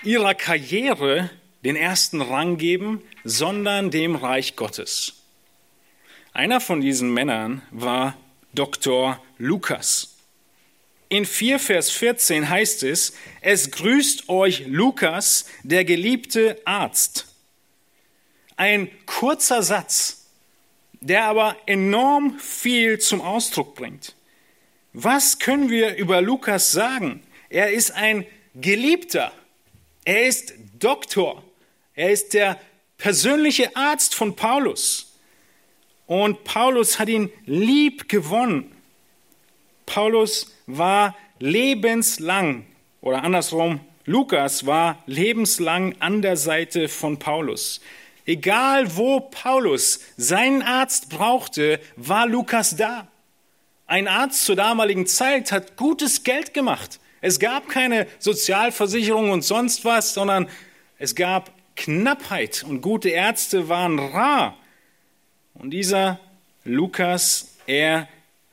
ihrer 0.03 0.35
Karriere 0.35 1.29
den 1.63 1.75
ersten 1.75 2.21
Rang 2.21 2.57
geben, 2.57 3.01
sondern 3.23 3.89
dem 3.89 4.15
Reich 4.15 4.55
Gottes. 4.55 5.13
Einer 6.33 6.61
von 6.61 6.81
diesen 6.81 7.13
Männern 7.13 7.61
war 7.71 8.15
Dr. 8.53 9.19
Lukas. 9.37 10.14
In 11.09 11.25
4 11.25 11.59
Vers 11.59 11.91
14 11.91 12.49
heißt 12.49 12.83
es, 12.83 13.13
es 13.41 13.71
grüßt 13.71 14.29
euch 14.29 14.65
Lukas, 14.67 15.45
der 15.63 15.85
geliebte 15.85 16.59
Arzt. 16.65 17.27
Ein 18.57 18.89
kurzer 19.05 19.61
Satz, 19.61 20.25
der 21.01 21.25
aber 21.25 21.57
enorm 21.67 22.39
viel 22.39 22.99
zum 22.99 23.21
Ausdruck 23.21 23.75
bringt. 23.75 24.15
Was 24.93 25.39
können 25.39 25.69
wir 25.69 25.95
über 25.95 26.21
Lukas 26.21 26.71
sagen? 26.71 27.21
Er 27.49 27.71
ist 27.71 27.91
ein 27.91 28.25
Geliebter. 28.55 29.31
Er 30.05 30.25
ist 30.25 30.53
Doktor. 30.79 31.43
Er 31.93 32.11
ist 32.11 32.33
der 32.33 32.59
persönliche 32.97 33.75
Arzt 33.75 34.15
von 34.15 34.35
Paulus. 34.35 35.19
Und 36.07 36.43
Paulus 36.43 36.97
hat 36.97 37.09
ihn 37.09 37.31
lieb 37.45 38.09
gewonnen. 38.09 38.74
Paulus 39.85 40.55
war 40.67 41.15
lebenslang, 41.39 42.65
oder 43.01 43.23
andersrum, 43.23 43.79
Lukas 44.05 44.65
war 44.65 45.03
lebenslang 45.07 45.95
an 45.99 46.21
der 46.21 46.37
Seite 46.37 46.87
von 46.87 47.17
Paulus. 47.17 47.81
Egal 48.25 48.95
wo 48.95 49.19
Paulus 49.19 49.99
seinen 50.17 50.61
Arzt 50.61 51.09
brauchte, 51.09 51.79
war 51.95 52.27
Lukas 52.27 52.75
da. 52.75 53.07
Ein 53.87 54.07
Arzt 54.07 54.45
zur 54.45 54.55
damaligen 54.55 55.05
Zeit 55.05 55.51
hat 55.51 55.77
gutes 55.77 56.23
Geld 56.23 56.53
gemacht. 56.53 56.99
Es 57.21 57.39
gab 57.39 57.69
keine 57.69 58.07
Sozialversicherung 58.19 59.31
und 59.31 59.43
sonst 59.43 59.85
was, 59.85 60.13
sondern 60.13 60.47
es 60.97 61.15
gab 61.15 61.51
Knappheit 61.75 62.63
und 62.67 62.81
gute 62.81 63.09
Ärzte 63.09 63.69
waren 63.69 63.99
rar. 63.99 64.57
Und 65.53 65.71
dieser 65.71 66.19
Lukas, 66.63 67.57
er 67.67 68.07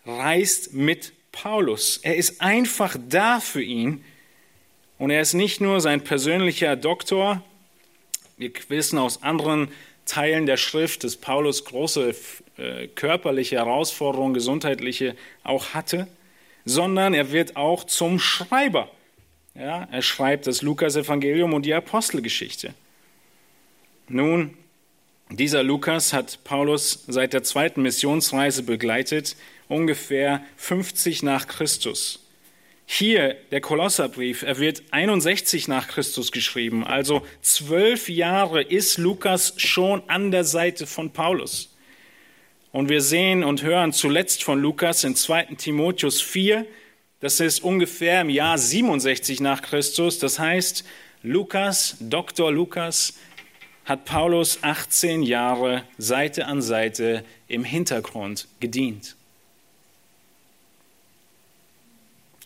reist 0.05 0.75
mit 0.75 1.13
Paulus. 1.33 1.97
Er 1.97 2.17
ist 2.17 2.41
einfach 2.41 2.97
da 3.09 3.41
für 3.41 3.63
ihn. 3.63 4.05
Und 4.99 5.11
er 5.11 5.21
ist 5.21 5.35
nicht 5.35 5.61
nur 5.61 5.81
sein 5.81 6.05
persönlicher 6.05 6.77
Doktor. 6.77 7.43
Wir 8.37 8.53
wissen 8.69 8.99
aus 8.99 9.23
anderen 9.23 9.69
Teilen 10.07 10.47
der 10.47 10.57
Schrift, 10.57 11.05
dass 11.05 11.17
Paulus 11.17 11.65
große 11.65 12.15
äh, 12.57 12.87
körperliche 12.89 13.57
Herausforderungen, 13.57 14.35
gesundheitliche 14.35 15.17
auch 15.43 15.75
hatte, 15.75 16.07
sondern 16.65 17.15
er 17.15 17.33
wird 17.33 17.57
auch 17.57 17.85
zum 17.85 18.19
Schreiber. 18.19 18.91
Ja, 19.55 19.87
er 19.91 20.03
schreibt 20.03 20.47
das 20.47 20.63
Lukas-Evangelium 20.63 21.53
und 21.53 21.67
die 21.67 21.75
Apostelgeschichte. 21.75 22.75
Nun, 24.09 24.57
dieser 25.31 25.63
Lukas 25.63 26.13
hat 26.13 26.41
Paulus 26.45 27.05
seit 27.07 27.33
der 27.33 27.43
zweiten 27.43 27.83
Missionsreise 27.83 28.63
begleitet 28.63 29.37
ungefähr 29.73 30.45
50 30.57 31.23
nach 31.23 31.47
Christus. 31.49 32.21
Hier 32.87 33.37
der 33.51 33.61
Kolosserbrief, 33.61 34.43
er 34.43 34.59
wird 34.59 34.83
61 34.91 35.67
nach 35.67 35.89
Christus 35.89 36.31
geschrieben, 36.31 36.85
also 36.85 37.23
zwölf 37.41 38.09
Jahre 38.09 38.63
ist 38.63 38.99
Lukas 38.99 39.55
schon 39.57 40.03
an 40.09 40.31
der 40.31 40.45
Seite 40.45 40.87
von 40.87 41.11
Paulus. 41.11 41.75
Und 42.71 42.89
wir 42.89 43.01
sehen 43.01 43.45
und 43.45 43.63
hören 43.63 43.93
zuletzt 43.93 44.45
von 44.45 44.61
Lukas 44.61 45.05
in 45.05 45.17
2. 45.17 45.57
Timotheus 45.57 46.21
4, 46.21 46.67
das 47.21 47.39
ist 47.39 47.63
ungefähr 47.63 48.23
im 48.23 48.31
Jahr 48.31 48.59
67 48.59 49.41
nach 49.41 49.63
Christus. 49.63 50.19
Das 50.19 50.39
heißt, 50.39 50.85
Lukas, 51.23 51.97
Dr. 52.01 52.51
Lukas, 52.51 53.15
hat 53.85 54.05
Paulus 54.05 54.59
18 54.63 55.23
Jahre 55.23 55.85
Seite 55.99 56.47
an 56.47 56.63
Seite 56.63 57.25
im 57.47 57.65
Hintergrund 57.65 58.49
gedient. 58.59 59.17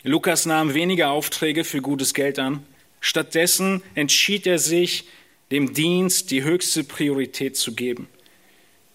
Lukas 0.07 0.45
nahm 0.45 0.73
weniger 0.73 1.11
Aufträge 1.11 1.65
für 1.65 1.81
gutes 1.81 2.13
Geld 2.13 2.39
an. 2.39 2.63
Stattdessen 3.01 3.83
entschied 3.93 4.47
er 4.47 4.57
sich, 4.57 5.03
dem 5.51 5.73
Dienst 5.73 6.31
die 6.31 6.43
höchste 6.43 6.85
Priorität 6.85 7.57
zu 7.57 7.75
geben. 7.75 8.07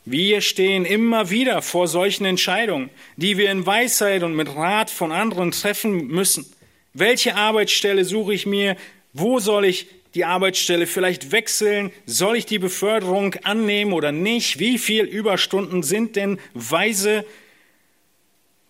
Wir 0.07 0.41
stehen 0.41 0.87
immer 0.87 1.29
wieder 1.29 1.61
vor 1.61 1.87
solchen 1.87 2.25
Entscheidungen, 2.25 2.89
die 3.17 3.37
wir 3.37 3.51
in 3.51 3.67
Weisheit 3.67 4.23
und 4.23 4.35
mit 4.35 4.57
Rat 4.57 4.91
von 4.91 5.13
anderen 5.13 5.51
treffen 5.51 6.07
müssen. 6.07 6.47
Welche 6.95 7.37
Arbeitsstelle 7.37 8.07
suche 8.07 8.33
ich 8.33 8.47
mir? 8.47 8.77
Wo 9.13 9.39
soll 9.39 9.67
ich 9.67 9.89
die 10.15 10.25
Arbeitsstelle 10.25 10.87
vielleicht 10.87 11.31
wechseln? 11.31 11.93
Soll 12.07 12.37
ich 12.37 12.47
die 12.47 12.59
Beförderung 12.59 13.35
annehmen 13.45 13.93
oder 13.93 14.13
nicht? 14.13 14.59
Wie 14.59 14.79
viel 14.79 15.05
Überstunden 15.05 15.83
sind 15.83 16.17
denn 16.17 16.39
weise? 16.55 17.27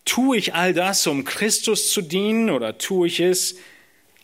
Tue 0.04 0.36
ich 0.36 0.54
all 0.54 0.72
das, 0.72 1.06
um 1.06 1.24
Christus 1.24 1.90
zu 1.90 2.02
dienen 2.02 2.50
oder 2.50 2.78
tue 2.78 3.06
ich 3.06 3.20
es 3.20 3.56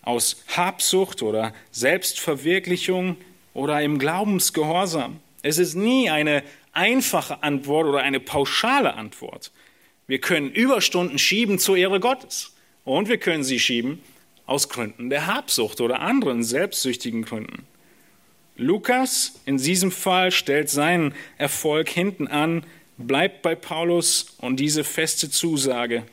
aus 0.03 0.43
Habsucht 0.57 1.23
oder 1.23 1.55
Selbstverwirklichung 1.71 3.17
oder 3.55 3.81
im 3.83 3.99
Glaubensgehorsam? 3.99 5.21
Es 5.43 5.59
ist 5.59 5.75
nie 5.75 6.11
eine 6.11 6.43
einfache 6.73 7.43
Antwort 7.43 7.87
oder 7.87 8.01
eine 8.01 8.21
pauschale 8.21 8.95
Antwort. 8.95 9.53
Wir 10.07 10.21
können 10.21 10.51
Überstunden 10.51 11.19
schieben 11.19 11.59
zur 11.59 11.77
Ehre 11.77 12.01
Gottes 12.01 12.55
und 12.85 13.09
wir 13.09 13.19
können 13.19 13.45
sie 13.45 13.61
schieben 13.61 14.03
aus 14.47 14.69
Gründen 14.69 15.11
der 15.11 15.27
Habsucht 15.27 15.81
oder 15.81 16.01
anderen 16.01 16.43
selbstsüchtigen 16.43 17.23
Gründen. 17.23 17.67
Lukas 18.57 19.41
in 19.45 19.59
diesem 19.59 19.93
Fall 19.93 20.33
stellt 20.33 20.71
seinen 20.71 21.15
Erfolg 21.37 21.89
hinten 21.89 22.27
an 22.27 22.65
bleibt 22.99 23.43
bei 23.43 23.55
Paulus 23.55 24.35
und 24.39 24.59
diese 24.59 24.85
feste 24.85 25.31
Zusage 25.31 26.05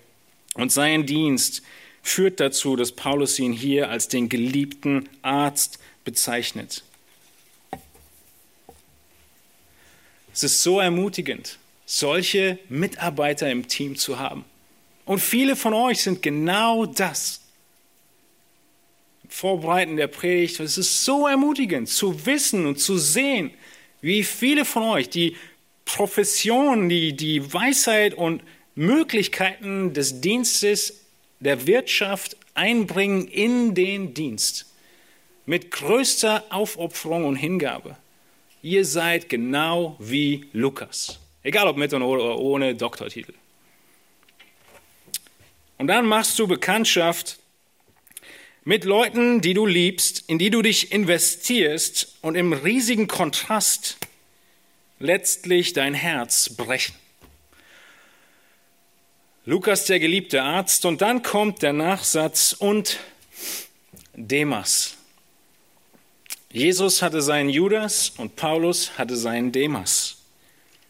und 0.53 0.71
sein 0.71 1.05
Dienst 1.05 1.63
führt 2.01 2.39
dazu, 2.39 2.75
dass 2.75 2.91
Paulus 2.91 3.39
ihn 3.39 3.51
hier 3.51 3.89
als 3.89 4.07
den 4.07 4.29
geliebten 4.29 5.09
Arzt 5.23 5.79
bezeichnet. 6.05 6.83
Es 10.31 10.43
ist 10.43 10.61
so 10.61 10.79
ermutigend, 10.79 11.57
solche 11.85 12.59
Mitarbeiter 12.69 13.49
im 13.49 13.67
Team 13.67 13.95
zu 13.95 14.19
haben. 14.19 14.45
Und 15.05 15.19
viele 15.19 15.55
von 15.55 15.73
euch 15.73 16.01
sind 16.01 16.21
genau 16.21 16.85
das. 16.85 17.41
Vorbereiten 19.29 19.95
der 19.97 20.07
Predigt, 20.07 20.59
es 20.59 20.77
ist 20.77 21.03
so 21.03 21.27
ermutigend 21.27 21.89
zu 21.89 22.25
wissen 22.25 22.65
und 22.65 22.79
zu 22.79 22.97
sehen, 22.97 23.51
wie 24.01 24.23
viele 24.23 24.65
von 24.65 24.83
euch, 24.83 25.09
die 25.09 25.35
Profession, 25.85 26.89
die, 26.89 27.15
die 27.15 27.53
Weisheit 27.53 28.13
und 28.13 28.43
Möglichkeiten 28.75 29.93
des 29.93 30.19
Dienstes 30.19 31.05
der 31.39 31.67
Wirtschaft 31.67 32.37
einbringen 32.53 33.27
in 33.27 33.75
den 33.75 34.13
Dienst. 34.13 34.73
Mit 35.45 35.71
größter 35.71 36.43
Aufopferung 36.49 37.25
und 37.25 37.35
Hingabe. 37.35 37.97
Ihr 38.61 38.83
seid 38.83 39.29
genau 39.29 39.95
wie 39.99 40.47
Lukas. 40.51 41.19
Egal 41.43 41.67
ob 41.67 41.77
mit 41.77 41.93
oder 41.93 42.39
ohne 42.39 42.73
Doktortitel. 42.73 43.33
Und 45.77 45.87
dann 45.87 46.07
machst 46.07 46.39
du 46.39 46.47
Bekanntschaft 46.47 47.37
mit 48.63 48.83
Leuten, 48.83 49.41
die 49.41 49.53
du 49.53 49.67
liebst, 49.67 50.23
in 50.27 50.39
die 50.39 50.49
du 50.49 50.63
dich 50.63 50.91
investierst 50.91 52.17
und 52.21 52.33
im 52.33 52.53
riesigen 52.53 53.07
Kontrast 53.07 53.97
letztlich 54.99 55.73
dein 55.73 55.93
Herz 55.93 56.49
brechen. 56.49 56.95
Lukas, 59.45 59.85
der 59.85 59.99
geliebte 59.99 60.41
Arzt, 60.41 60.85
und 60.85 61.01
dann 61.01 61.21
kommt 61.21 61.61
der 61.61 61.73
Nachsatz 61.73 62.53
und 62.53 62.99
Demas. 64.15 64.95
Jesus 66.51 67.01
hatte 67.01 67.21
seinen 67.21 67.49
Judas 67.49 68.11
und 68.17 68.35
Paulus 68.35 68.97
hatte 68.97 69.15
seinen 69.17 69.51
Demas. 69.51 70.17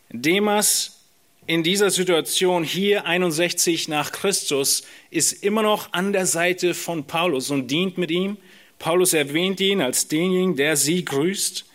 Demas 0.09 0.99
in 1.47 1.63
dieser 1.63 1.89
Situation 1.89 2.63
hier 2.63 3.05
61 3.05 3.87
nach 3.87 4.11
Christus 4.11 4.83
ist 5.09 5.43
immer 5.43 5.61
noch 5.61 5.91
an 5.93 6.13
der 6.13 6.25
Seite 6.25 6.73
von 6.73 7.05
Paulus 7.05 7.49
und 7.51 7.69
dient 7.69 7.97
mit 7.97 8.09
ihm. 8.09 8.37
Paulus 8.79 9.13
erwähnt 9.13 9.59
ihn 9.59 9.81
als 9.81 10.07
denjenigen, 10.07 10.55
der 10.55 10.77
sie 10.77 11.03
grüßt. 11.03 11.65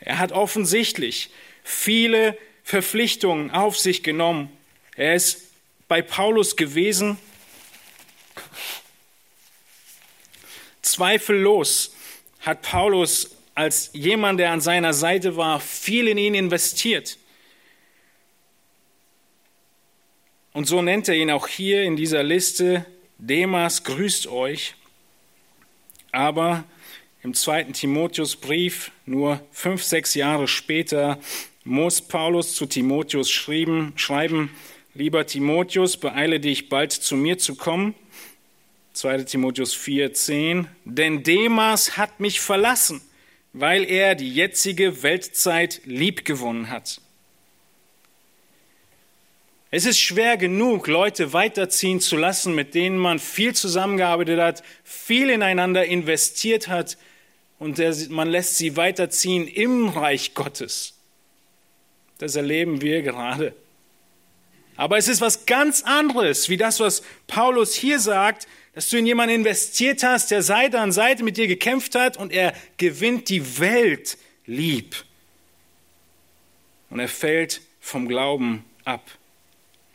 Er 0.00 0.18
hat 0.18 0.32
offensichtlich 0.32 1.30
viele 1.62 2.36
Verpflichtungen 2.64 3.50
auf 3.50 3.78
sich 3.78 4.02
genommen. 4.02 4.50
Er 4.96 5.14
ist 5.14 5.52
bei 5.88 6.02
Paulus 6.02 6.56
gewesen. 6.56 7.18
Zweifellos 10.82 11.94
hat 12.40 12.62
Paulus 12.62 13.36
als 13.54 13.90
jemand, 13.92 14.40
der 14.40 14.50
an 14.50 14.60
seiner 14.60 14.94
Seite 14.94 15.36
war, 15.36 15.60
viel 15.60 16.08
in 16.08 16.18
ihn 16.18 16.34
investiert. 16.34 17.18
Und 20.52 20.66
so 20.66 20.82
nennt 20.82 21.08
er 21.08 21.14
ihn 21.14 21.30
auch 21.30 21.48
hier 21.48 21.82
in 21.82 21.96
dieser 21.96 22.22
Liste. 22.22 22.84
Demas 23.18 23.84
grüßt 23.84 24.26
euch. 24.26 24.74
Aber 26.10 26.64
im 27.22 27.34
zweiten 27.34 27.72
Timotheusbrief, 27.72 28.90
nur 29.06 29.40
fünf, 29.52 29.82
sechs 29.82 30.14
Jahre 30.14 30.48
später, 30.48 31.18
muss 31.64 32.00
Paulus 32.00 32.54
zu 32.54 32.66
Timotheus 32.66 33.30
schreiben, 33.30 34.50
lieber 34.94 35.26
Timotheus, 35.26 35.96
beeile 35.96 36.40
dich 36.40 36.68
bald 36.68 36.92
zu 36.92 37.16
mir 37.16 37.38
zu 37.38 37.54
kommen. 37.54 37.94
2. 38.94 39.24
Timotheus 39.24 39.74
4, 39.74 40.12
10. 40.12 40.68
Denn 40.84 41.22
Demas 41.22 41.96
hat 41.96 42.20
mich 42.20 42.40
verlassen, 42.40 43.00
weil 43.52 43.84
er 43.84 44.14
die 44.14 44.32
jetzige 44.32 45.02
Weltzeit 45.02 45.80
liebgewonnen 45.84 46.68
hat. 46.68 47.00
Es 49.74 49.86
ist 49.86 49.98
schwer 49.98 50.36
genug, 50.36 50.86
Leute 50.86 51.32
weiterziehen 51.32 51.98
zu 51.98 52.18
lassen, 52.18 52.54
mit 52.54 52.74
denen 52.74 52.98
man 52.98 53.18
viel 53.18 53.54
zusammengearbeitet 53.54 54.38
hat, 54.38 54.62
viel 54.84 55.30
ineinander 55.30 55.86
investiert 55.86 56.68
hat 56.68 56.98
und 57.58 57.80
man 58.10 58.28
lässt 58.28 58.58
sie 58.58 58.76
weiterziehen 58.76 59.48
im 59.48 59.88
Reich 59.88 60.34
Gottes. 60.34 60.98
Das 62.22 62.36
erleben 62.36 62.80
wir 62.80 63.02
gerade. 63.02 63.52
Aber 64.76 64.96
es 64.96 65.08
ist 65.08 65.20
was 65.20 65.44
ganz 65.44 65.82
anderes, 65.82 66.48
wie 66.48 66.56
das, 66.56 66.78
was 66.78 67.02
Paulus 67.26 67.74
hier 67.74 67.98
sagt, 67.98 68.46
dass 68.76 68.88
du 68.90 68.96
in 68.98 69.06
jemanden 69.06 69.34
investiert 69.34 70.04
hast, 70.04 70.30
der 70.30 70.44
Seite 70.44 70.78
an 70.78 70.92
Seite 70.92 71.24
mit 71.24 71.36
dir 71.36 71.48
gekämpft 71.48 71.96
hat 71.96 72.16
und 72.16 72.32
er 72.32 72.54
gewinnt 72.76 73.28
die 73.28 73.58
Welt 73.58 74.18
lieb. 74.46 74.94
Und 76.90 77.00
er 77.00 77.08
fällt 77.08 77.60
vom 77.80 78.06
Glauben 78.06 78.64
ab. 78.84 79.04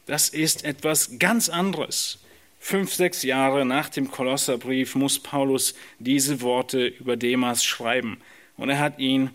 Das 0.06 0.28
ist 0.28 0.66
etwas 0.66 1.20
ganz 1.20 1.48
anderes. 1.48 2.20
Fünf, 2.60 2.94
sechs 2.94 3.24
Jahre 3.24 3.64
nach 3.64 3.88
dem 3.88 4.12
Kolosserbrief 4.12 4.96
muss 4.96 5.18
Paulus 5.18 5.76
diese 6.00 6.42
Worte 6.42 6.88
über 6.88 7.16
Demas 7.16 7.64
schreiben. 7.64 8.20
Und 8.58 8.70
er 8.70 8.80
hat 8.80 9.00
ihn 9.00 9.30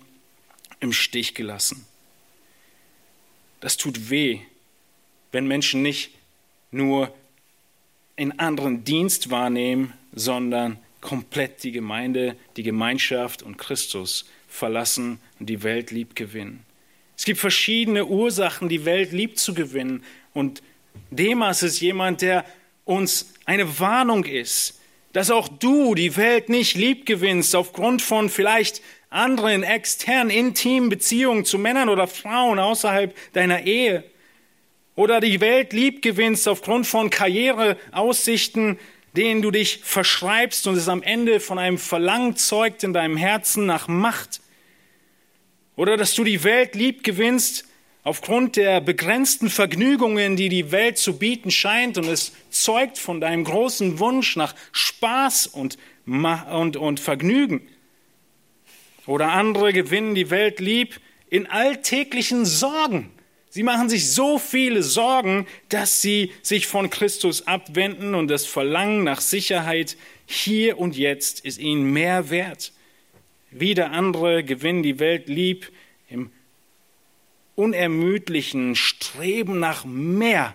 im 0.81 0.93
Stich 0.93 1.35
gelassen. 1.35 1.87
Das 3.63 3.77
tut 3.77 4.11
weh, 4.11 4.41
wenn 5.31 5.47
Menschen 5.47 5.83
nicht 5.83 6.11
nur 6.73 7.15
in 8.17 8.39
anderen 8.39 8.83
Dienst 8.85 9.31
wahrnehmen, 9.31 9.93
sondern 10.13 10.79
komplett 11.01 11.63
die 11.63 11.71
Gemeinde, 11.71 12.37
die 12.57 12.65
Gemeinschaft 12.65 13.43
und 13.43 13.59
Christus 13.59 14.29
verlassen 14.49 15.21
und 15.39 15.47
die 15.47 15.63
Welt 15.63 15.93
lieb 15.93 16.17
gewinnen. 16.17 16.65
Es 17.17 17.25
gibt 17.25 17.39
verschiedene 17.39 18.05
Ursachen, 18.05 18.69
die 18.69 18.85
Welt 18.85 19.13
lieb 19.13 19.39
zu 19.39 19.55
gewinnen. 19.55 20.03
Und 20.35 20.61
Demas 21.13 21.63
ist 21.63 21.81
jemand, 21.81 22.21
der 22.21 22.45
uns 22.85 23.33
eine 23.45 23.79
Warnung 23.79 24.25
ist, 24.25 24.81
dass 25.13 25.31
auch 25.31 25.47
du 25.47 25.95
die 25.95 26.17
Welt 26.17 26.49
nicht 26.49 26.75
lieb 26.75 27.07
gewinnst 27.07 27.55
aufgrund 27.55 28.03
von 28.03 28.29
vielleicht 28.29 28.83
anderen 29.13 29.63
externen, 29.63 30.31
intimen 30.31 30.89
Beziehungen 30.89 31.45
zu 31.45 31.59
Männern 31.59 31.89
oder 31.89 32.07
Frauen 32.07 32.59
außerhalb 32.59 33.15
deiner 33.33 33.63
Ehe. 33.63 34.05
Oder 34.95 35.21
die 35.21 35.41
Welt 35.41 35.73
lieb 35.73 36.03
gewinnst 36.03 36.49
aufgrund 36.49 36.87
von 36.87 37.11
Karriereaussichten, 37.11 38.79
denen 39.17 39.43
du 39.43 39.51
dich 39.51 39.81
verschreibst 39.83 40.67
und 40.67 40.77
es 40.77 40.89
am 40.89 41.03
Ende 41.03 41.41
von 41.41 41.59
einem 41.59 41.79
Verlangen 41.79 42.37
zeugt 42.37 42.83
in 42.85 42.93
deinem 42.93 43.17
Herzen 43.17 43.67
nach 43.67 43.89
Macht. 43.89 44.41
Oder 45.77 45.97
dass 45.97 46.15
du 46.15 46.25
die 46.25 46.45
Welt 46.45 46.75
lieb 46.75 47.03
gewinnst 47.05 47.67
aufgrund 48.05 48.57
der 48.57 48.81
begrenzten 48.81 49.49
Vergnügungen, 49.49 50.37
die 50.37 50.49
die 50.49 50.73
Welt 50.73 50.99
zu 50.99 51.19
bieten 51.19 51.51
scheint, 51.51 51.99
und 51.99 52.09
es 52.09 52.33
zeugt 52.51 52.99
von 52.99 53.21
deinem 53.21 53.45
großen 53.45 53.99
Wunsch 53.99 54.37
nach 54.37 54.55
Spaß 54.73 55.47
und, 55.47 55.79
und, 56.07 56.77
und 56.77 57.01
Vergnügen. 57.01 57.67
Oder 59.07 59.33
andere 59.33 59.73
gewinnen 59.73 60.15
die 60.15 60.31
Welt 60.31 60.61
lieb 60.61 61.01
in 61.29 61.47
alltäglichen 61.47 62.45
Sorgen. 62.45 63.11
Sie 63.49 63.63
machen 63.63 63.89
sich 63.89 64.11
so 64.11 64.39
viele 64.39 64.83
Sorgen, 64.83 65.47
dass 65.69 66.01
sie 66.01 66.33
sich 66.43 66.67
von 66.67 66.89
Christus 66.89 67.47
abwenden 67.47 68.15
und 68.15 68.29
das 68.29 68.47
Verlangen 68.47 69.05
nach 69.05 69.21
Sicherheit 69.21 69.97
hier 70.27 70.79
und 70.79 70.97
jetzt 70.97 71.45
ist 71.45 71.59
ihnen 71.59 71.93
mehr 71.93 72.31
wert. 72.31 72.73
Wieder 73.51 73.91
andere 73.91 74.43
gewinnen 74.45 74.83
die 74.83 74.99
Welt 74.99 75.29
lieb 75.29 75.71
im 76.09 76.31
unermüdlichen 77.55 78.75
Streben 78.75 79.61
nach 79.61 79.85
mehr. 79.85 80.55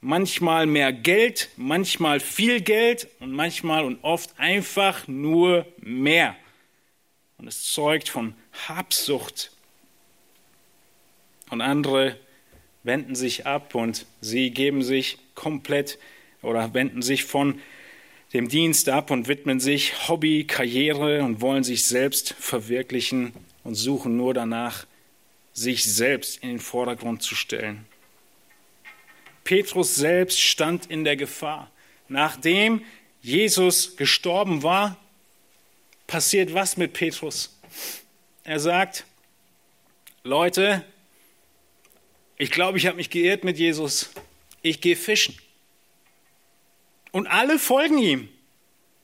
Manchmal 0.00 0.66
mehr 0.66 0.92
Geld, 0.92 1.50
manchmal 1.56 2.20
viel 2.20 2.60
Geld 2.60 3.08
und 3.20 3.32
manchmal 3.32 3.84
und 3.84 4.02
oft 4.02 4.38
einfach 4.38 5.06
nur 5.08 5.66
mehr. 5.78 6.36
Und 7.38 7.48
es 7.48 7.64
zeugt 7.72 8.08
von 8.08 8.34
Habsucht. 8.68 9.50
Und 11.50 11.60
andere 11.60 12.18
wenden 12.82 13.14
sich 13.14 13.46
ab 13.46 13.74
und 13.74 14.06
sie 14.20 14.50
geben 14.50 14.82
sich 14.82 15.18
komplett 15.34 15.98
oder 16.42 16.72
wenden 16.74 17.02
sich 17.02 17.24
von 17.24 17.60
dem 18.32 18.48
Dienst 18.48 18.88
ab 18.88 19.10
und 19.10 19.28
widmen 19.28 19.60
sich 19.60 20.08
Hobby, 20.08 20.44
Karriere 20.44 21.22
und 21.22 21.40
wollen 21.40 21.64
sich 21.64 21.84
selbst 21.84 22.34
verwirklichen 22.38 23.32
und 23.64 23.74
suchen 23.74 24.16
nur 24.16 24.34
danach, 24.34 24.86
sich 25.52 25.84
selbst 25.84 26.42
in 26.42 26.50
den 26.50 26.58
Vordergrund 26.60 27.22
zu 27.22 27.34
stellen. 27.34 27.86
Petrus 29.42 29.94
selbst 29.94 30.40
stand 30.40 30.86
in 30.86 31.04
der 31.04 31.16
Gefahr. 31.16 31.70
Nachdem 32.08 32.82
Jesus 33.22 33.96
gestorben 33.96 34.62
war, 34.62 34.96
passiert 36.06 36.54
was 36.54 36.76
mit 36.76 36.92
Petrus? 36.92 37.58
Er 38.44 38.60
sagt, 38.60 39.04
Leute, 40.22 40.84
ich 42.36 42.50
glaube, 42.50 42.78
ich 42.78 42.86
habe 42.86 42.96
mich 42.96 43.10
geirrt 43.10 43.44
mit 43.44 43.58
Jesus. 43.58 44.10
Ich 44.62 44.80
gehe 44.80 44.96
fischen. 44.96 45.36
Und 47.12 47.26
alle 47.26 47.58
folgen 47.58 47.98
ihm. 47.98 48.28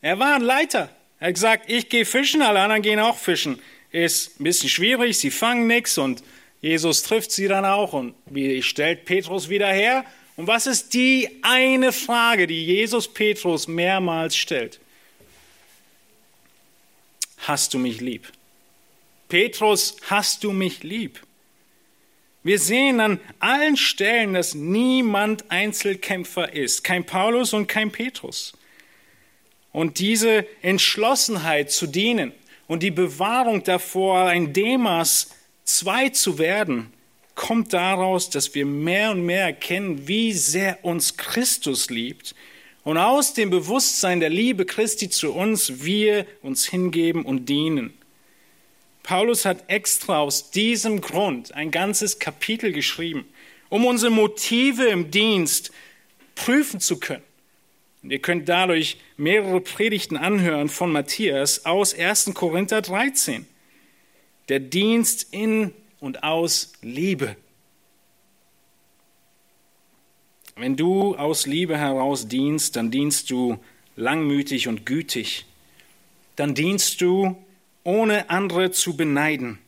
Er 0.00 0.18
war 0.18 0.34
ein 0.34 0.42
Leiter. 0.42 0.90
Er 1.18 1.28
hat 1.28 1.34
gesagt, 1.34 1.70
ich 1.70 1.88
gehe 1.88 2.04
fischen, 2.04 2.42
alle 2.42 2.60
anderen 2.60 2.82
gehen 2.82 2.98
auch 2.98 3.16
fischen. 3.16 3.60
Ist 3.90 4.40
ein 4.40 4.44
bisschen 4.44 4.68
schwierig, 4.68 5.18
sie 5.18 5.30
fangen 5.30 5.66
nichts 5.66 5.96
und 5.98 6.22
Jesus 6.60 7.02
trifft 7.02 7.30
sie 7.32 7.48
dann 7.48 7.64
auch 7.64 7.92
und 7.92 8.14
stellt 8.60 9.04
Petrus 9.04 9.48
wieder 9.48 9.68
her. 9.68 10.04
Und 10.36 10.46
was 10.46 10.66
ist 10.66 10.94
die 10.94 11.28
eine 11.42 11.92
Frage, 11.92 12.46
die 12.46 12.64
Jesus 12.64 13.12
Petrus 13.12 13.68
mehrmals 13.68 14.36
stellt? 14.36 14.80
Hast 17.42 17.74
du 17.74 17.78
mich 17.78 18.00
lieb? 18.00 18.30
Petrus, 19.28 19.96
hast 20.08 20.44
du 20.44 20.52
mich 20.52 20.84
lieb? 20.84 21.20
Wir 22.44 22.58
sehen 22.58 23.00
an 23.00 23.20
allen 23.40 23.76
Stellen, 23.76 24.34
dass 24.34 24.54
niemand 24.54 25.50
Einzelkämpfer 25.50 26.52
ist, 26.52 26.84
kein 26.84 27.04
Paulus 27.04 27.52
und 27.52 27.66
kein 27.66 27.90
Petrus. 27.90 28.52
Und 29.72 29.98
diese 29.98 30.46
Entschlossenheit 30.60 31.72
zu 31.72 31.88
dienen 31.88 32.32
und 32.68 32.82
die 32.82 32.90
Bewahrung 32.90 33.64
davor, 33.64 34.26
ein 34.26 34.52
Demas 34.52 35.34
zwei 35.64 36.10
zu 36.10 36.38
werden, 36.38 36.92
kommt 37.34 37.72
daraus, 37.72 38.30
dass 38.30 38.54
wir 38.54 38.66
mehr 38.66 39.10
und 39.10 39.26
mehr 39.26 39.46
erkennen, 39.46 40.06
wie 40.06 40.32
sehr 40.32 40.84
uns 40.84 41.16
Christus 41.16 41.90
liebt 41.90 42.36
und 42.84 42.96
aus 42.96 43.34
dem 43.34 43.50
Bewusstsein 43.50 44.20
der 44.20 44.30
Liebe 44.30 44.66
Christi 44.66 45.08
zu 45.08 45.32
uns 45.32 45.84
wir 45.84 46.26
uns 46.42 46.66
hingeben 46.66 47.24
und 47.24 47.48
dienen. 47.48 47.92
Paulus 49.02 49.44
hat 49.44 49.64
extra 49.68 50.18
aus 50.18 50.50
diesem 50.50 51.00
Grund 51.00 51.54
ein 51.54 51.70
ganzes 51.70 52.18
Kapitel 52.18 52.72
geschrieben, 52.72 53.24
um 53.68 53.84
unsere 53.84 54.12
Motive 54.12 54.84
im 54.86 55.10
Dienst 55.10 55.72
prüfen 56.34 56.80
zu 56.80 56.98
können 56.98 57.22
Und 58.02 58.10
ihr 58.10 58.20
könnt 58.20 58.48
dadurch 58.48 58.98
mehrere 59.16 59.60
Predigten 59.60 60.16
anhören 60.16 60.68
von 60.68 60.92
Matthias 60.92 61.66
aus 61.66 61.94
1. 61.94 62.32
Korinther 62.34 62.82
13. 62.82 63.46
Der 64.48 64.60
Dienst 64.60 65.28
in 65.30 65.72
und 66.00 66.22
aus 66.22 66.72
Liebe. 66.82 67.36
Wenn 70.56 70.76
du 70.76 71.16
aus 71.16 71.46
Liebe 71.46 71.78
heraus 71.78 72.28
dienst, 72.28 72.76
dann 72.76 72.90
dienst 72.90 73.30
du 73.30 73.58
langmütig 73.96 74.68
und 74.68 74.84
gütig. 74.86 75.46
Dann 76.36 76.54
dienst 76.54 77.00
du, 77.00 77.36
ohne 77.84 78.30
andere 78.30 78.70
zu 78.70 78.96
beneiden. 78.96 79.58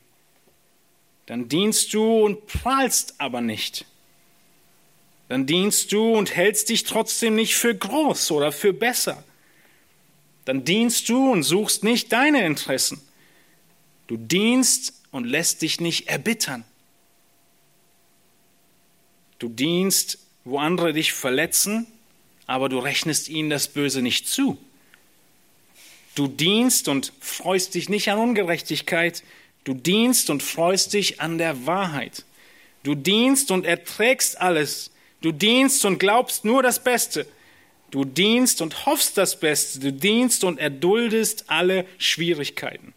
Dann 1.27 1.49
dienst 1.49 1.95
du 1.95 2.25
und 2.25 2.47
prahlst 2.47 3.15
aber 3.19 3.41
nicht. 3.41 3.87
Dann 5.29 5.47
dienst 5.47 5.91
du 5.93 6.15
und 6.15 6.37
hältst 6.37 6.69
dich 6.69 6.85
trotzdem 6.85 7.35
nicht 7.35 7.55
für 7.55 7.75
groß 7.75 8.31
oder 8.31 8.53
für 8.53 8.73
besser. 8.73 9.25
Dann 10.45 10.65
dienst 10.65 11.09
du 11.09 11.33
und 11.33 11.43
suchst 11.43 11.83
nicht 11.83 12.13
deine 12.13 12.45
Interessen. 12.45 13.01
Du 14.07 14.19
dienst 14.19 14.93
und 15.11 15.25
lässt 15.25 15.63
dich 15.63 15.81
nicht 15.81 16.09
erbittern. 16.09 16.65
Du 19.39 19.49
dienst, 19.49 20.19
wo 20.45 20.59
andere 20.59 20.93
dich 20.93 21.13
verletzen, 21.13 21.87
aber 22.47 22.69
du 22.69 22.79
rechnest 22.79 23.29
ihnen 23.29 23.51
das 23.51 23.69
Böse 23.69 24.03
nicht 24.03 24.29
zu. 24.29 24.59
Du 26.15 26.29
dienst 26.29 26.89
und 26.89 27.13
freust 27.21 27.75
dich 27.75 27.89
nicht 27.89 28.11
an 28.11 28.19
Ungerechtigkeit, 28.19 29.25
du 29.65 29.75
dienst 29.75 30.31
und 30.31 30.43
freust 30.43 30.93
dich 30.93 31.21
an 31.21 31.39
der 31.39 31.67
Wahrheit. 31.67 32.25
Du 32.83 32.95
dienst 32.95 33.51
und 33.51 33.65
erträgst 33.65 34.41
alles, 34.41 34.91
Du 35.25 35.33
dienst 35.33 35.87
und 35.87 35.97
glaubst 35.97 36.45
nur 36.45 36.63
das 36.63 36.85
Beste. 36.85 37.27
Du 37.91 38.05
dienst 38.05 38.61
und 38.61 38.85
hoffst 38.85 39.17
das 39.17 39.41
Beste. 39.41 39.79
Du 39.79 39.91
dienst 39.91 40.45
und 40.45 40.59
erduldest 40.59 41.49
alle 41.49 41.87
Schwierigkeiten. 41.97 42.93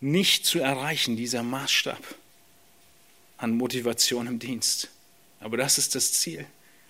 Nicht 0.00 0.46
zu 0.46 0.58
erreichen, 0.58 1.14
dieser 1.14 1.44
Maßstab 1.44 2.02
an 3.42 3.56
Motivation 3.56 4.26
im 4.26 4.38
Dienst. 4.38 4.88
Aber 5.40 5.56
das 5.56 5.76
ist 5.76 5.94
das 5.94 6.12
Ziel. 6.12 6.46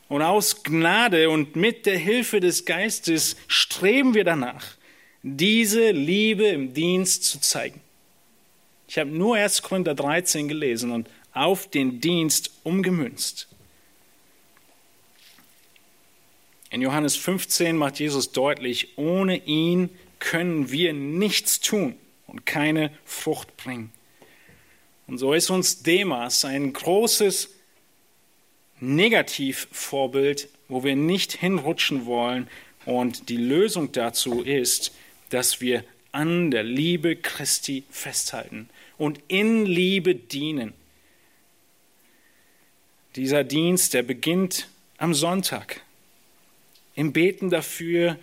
Und 0.09 0.22
aus 0.22 0.62
Gnade 0.62 1.30
und 1.30 1.57
mit 1.57 1.86
der 1.86 1.96
Hilfe 1.96 2.40
des 2.40 2.66
Geistes 2.66 3.36
streben 3.48 4.14
wir 4.14 4.24
danach, 4.24 4.76
diese 5.22 5.90
Liebe 5.90 6.46
im 6.46 6.74
Dienst 6.74 7.24
zu 7.24 7.40
zeigen. 7.40 7.80
Ich 8.86 8.98
habe 8.98 9.09
nur 9.09 9.36
1. 9.36 9.62
Korinther 9.62 9.94
13 9.94 10.48
gelesen 10.48 10.90
und 10.90 11.09
auf 11.32 11.70
den 11.70 12.00
Dienst 12.00 12.50
umgemünzt. 12.62 13.48
In 16.68 16.82
Johannes 16.82 17.16
15 17.16 17.76
macht 17.76 17.98
Jesus 17.98 18.32
deutlich, 18.32 18.98
ohne 18.98 19.38
ihn 19.46 19.88
können 20.18 20.70
wir 20.70 20.92
nichts 20.92 21.61
tun 21.61 21.96
und 22.26 22.44
keine 22.44 22.90
Frucht 23.05 23.57
bringen. 23.57 23.92
Und 25.13 25.19
so 25.19 25.35
ist 25.35 25.51
uns 25.51 25.83
Demas 25.83 26.43
ein 26.47 26.73
großes 26.73 27.51
Negativvorbild, 28.81 30.49
wo 30.69 30.85
wir 30.85 30.97
nicht 30.97 31.33
hinrutschen 31.33 32.07
wollen. 32.07 32.49
Und 32.87 33.29
die 33.29 33.37
Lösung 33.37 33.93
dazu 33.93 34.41
ist, 34.41 34.95
dass 35.29 35.61
wir 35.61 35.85
an 36.13 36.51
der 36.51 36.63
Liebe 36.63 37.15
Christi 37.15 37.85
festhalten 37.91 38.71
und 38.97 39.21
in 39.29 39.67
Liebe 39.67 40.15
dienen. 40.15 40.73
Dieser 43.15 43.45
Dienst, 43.45 43.93
der 43.93 44.05
beginnt 44.05 44.67
am 44.97 45.13
Sonntag 45.13 45.83
im 46.95 47.13
Beten 47.13 47.51
dafür, 47.51 48.17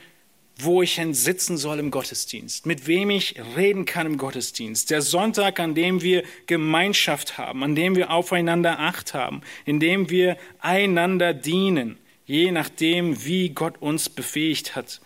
wo 0.61 0.81
ich 0.81 0.95
denn 0.95 1.13
sitzen 1.13 1.57
soll 1.57 1.79
im 1.79 1.91
Gottesdienst, 1.91 2.65
mit 2.65 2.85
wem 2.87 3.09
ich 3.09 3.35
reden 3.55 3.85
kann 3.85 4.05
im 4.05 4.17
Gottesdienst. 4.17 4.89
Der 4.89 5.01
Sonntag, 5.01 5.59
an 5.59 5.75
dem 5.75 6.01
wir 6.01 6.23
Gemeinschaft 6.47 7.37
haben, 7.37 7.63
an 7.63 7.75
dem 7.75 7.95
wir 7.95 8.11
aufeinander 8.11 8.79
Acht 8.79 9.13
haben, 9.13 9.41
in 9.65 9.79
dem 9.79 10.09
wir 10.09 10.37
einander 10.59 11.33
dienen, 11.33 11.97
je 12.25 12.51
nachdem, 12.51 13.25
wie 13.25 13.49
Gott 13.49 13.81
uns 13.81 14.09
befähigt 14.09 14.75
hat. 14.75 14.99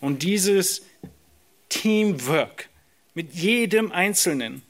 Und 0.00 0.22
dieses 0.22 0.86
Teamwork 1.68 2.68
mit 3.14 3.34
jedem 3.34 3.90
Einzelnen, 3.90 4.62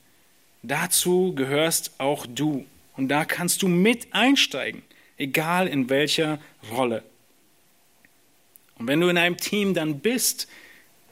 dazu 0.63 1.35
gehörst 1.35 1.93
auch 1.99 2.27
du. 2.27 2.65
Und 2.97 3.09
da 3.09 3.25
kannst 3.25 3.63
du 3.63 3.69
mit 3.69 4.13
einsteigen, 4.13 4.83
egal 5.19 5.69
in 5.69 5.91
welcher 5.91 6.41
Rolle. 6.73 7.05
Und 8.79 8.87
wenn 8.87 9.01
du 9.01 9.09
in 9.09 9.19
einem 9.19 9.37
Team 9.37 9.75
dann 9.75 10.01
bist, 10.01 10.49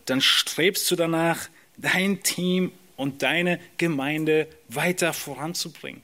dann 0.04 0.20
strebst 0.20 0.90
du 0.90 0.96
danach, 0.96 1.48
dein 1.76 2.22
Team 2.22 2.72
und 2.96 3.22
deine 3.22 3.60
Gemeinde 3.76 4.48
weiter 4.68 5.12
voranzubringen. 5.12 6.02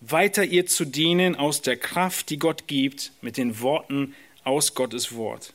Weiter 0.00 0.44
ihr 0.44 0.66
zu 0.66 0.84
dienen 0.84 1.36
aus 1.36 1.62
der 1.62 1.76
Kraft, 1.76 2.30
die 2.30 2.38
Gott 2.38 2.66
gibt, 2.66 3.12
mit 3.22 3.36
den 3.36 3.60
Worten 3.60 4.14
aus 4.42 4.74
Gottes 4.74 5.14
Wort. 5.14 5.54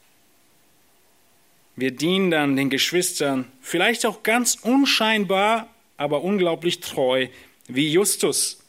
Wir 1.76 1.92
dienen 1.92 2.32
dann 2.32 2.56
den 2.56 2.70
Geschwistern, 2.70 3.52
vielleicht 3.62 4.06
auch 4.06 4.24
ganz 4.24 4.56
unscheinbar, 4.56 5.74
aber 5.98 6.24
unglaublich 6.24 6.80
treu, 6.80 7.28
wie 7.68 7.92
Justus, 7.92 8.60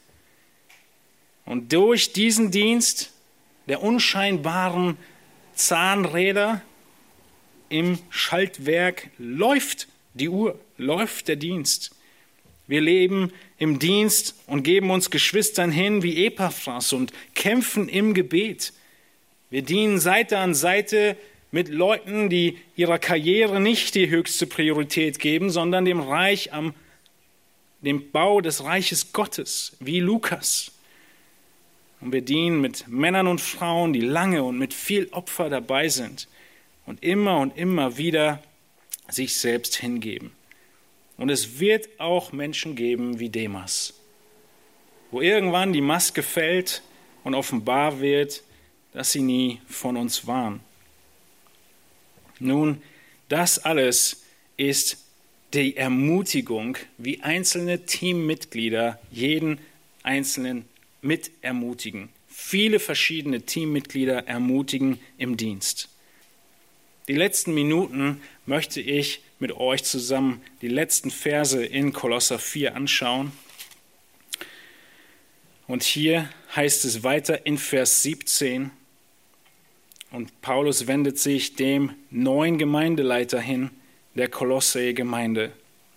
und 1.45 1.73
durch 1.73 2.13
diesen 2.13 2.51
Dienst 2.51 3.11
der 3.67 3.83
unscheinbaren 3.83 4.97
Zahnräder 5.67 6.61
im 7.69 7.99
Schaltwerk 8.09 9.09
läuft 9.17 9.87
die 10.13 10.29
Uhr, 10.29 10.59
läuft 10.77 11.27
der 11.27 11.35
Dienst. 11.35 11.95
Wir 12.67 12.81
leben 12.81 13.31
im 13.57 13.79
Dienst 13.79 14.35
und 14.47 14.63
geben 14.63 14.91
uns 14.91 15.09
Geschwistern 15.09 15.71
hin 15.71 16.03
wie 16.03 16.25
Epaphras 16.25 16.93
und 16.93 17.13
kämpfen 17.35 17.89
im 17.89 18.13
Gebet. 18.13 18.73
Wir 19.49 19.61
dienen 19.61 19.99
Seite 19.99 20.37
an 20.37 20.53
Seite 20.53 21.17
mit 21.51 21.69
Leuten, 21.69 22.29
die 22.29 22.57
ihrer 22.75 22.97
Karriere 22.97 23.59
nicht 23.59 23.95
die 23.95 24.09
höchste 24.09 24.47
Priorität 24.47 25.19
geben, 25.19 25.49
sondern 25.49 25.85
dem 25.85 25.99
Reich 25.99 26.53
am 26.53 26.73
dem 27.81 28.11
Bau 28.11 28.41
des 28.41 28.63
Reiches 28.63 29.11
Gottes, 29.11 29.75
wie 29.79 29.99
Lukas. 29.99 30.70
Und 32.01 32.11
wir 32.11 32.21
dienen 32.21 32.61
mit 32.61 32.87
Männern 32.87 33.27
und 33.27 33.39
Frauen, 33.39 33.93
die 33.93 34.01
lange 34.01 34.43
und 34.43 34.57
mit 34.57 34.73
viel 34.73 35.07
Opfer 35.11 35.49
dabei 35.49 35.87
sind 35.87 36.27
und 36.85 37.03
immer 37.03 37.39
und 37.39 37.55
immer 37.57 37.97
wieder 37.97 38.41
sich 39.07 39.35
selbst 39.35 39.75
hingeben. 39.75 40.31
Und 41.17 41.29
es 41.29 41.59
wird 41.59 41.87
auch 41.99 42.31
Menschen 42.31 42.75
geben 42.75 43.19
wie 43.19 43.29
Demas, 43.29 43.93
wo 45.11 45.21
irgendwann 45.21 45.73
die 45.73 45.81
Maske 45.81 46.23
fällt 46.23 46.81
und 47.23 47.35
offenbar 47.35 47.99
wird, 47.99 48.43
dass 48.93 49.11
sie 49.11 49.21
nie 49.21 49.61
von 49.67 49.97
uns 49.97 50.25
waren. 50.25 50.61
Nun, 52.39 52.81
das 53.29 53.59
alles 53.59 54.23
ist 54.57 55.05
die 55.53 55.77
Ermutigung, 55.77 56.77
wie 56.97 57.21
einzelne 57.21 57.85
Teammitglieder 57.85 58.99
jeden 59.11 59.59
einzelnen 60.01 60.65
mit 61.01 61.31
ermutigen. 61.41 62.09
Viele 62.27 62.79
verschiedene 62.79 63.41
Teammitglieder 63.41 64.27
ermutigen 64.27 64.99
im 65.17 65.37
Dienst. 65.37 65.89
Die 67.07 67.15
letzten 67.15 67.53
Minuten 67.53 68.21
möchte 68.45 68.79
ich 68.79 69.21
mit 69.39 69.51
euch 69.53 69.83
zusammen 69.83 70.41
die 70.61 70.67
letzten 70.67 71.11
Verse 71.11 71.63
in 71.63 71.93
Kolosser 71.93 72.39
4 72.39 72.75
anschauen. 72.75 73.31
Und 75.67 75.83
hier 75.83 76.29
heißt 76.55 76.85
es 76.85 77.03
weiter 77.03 77.45
in 77.45 77.57
Vers 77.57 78.03
17, 78.03 78.71
und 80.11 80.41
Paulus 80.41 80.87
wendet 80.87 81.17
sich 81.17 81.55
dem 81.55 81.93
neuen 82.09 82.57
Gemeindeleiter 82.57 83.39
hin, 83.39 83.71
der 84.13 84.27
Kolosse-Gemeinde. 84.27 85.53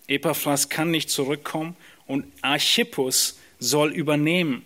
Epaphras 0.07 0.69
kann 0.69 0.89
nicht 0.89 1.09
zurückkommen 1.09 1.75
und 2.07 2.25
Archippus 2.41 3.39
soll 3.59 3.91
übernehmen. 3.91 4.65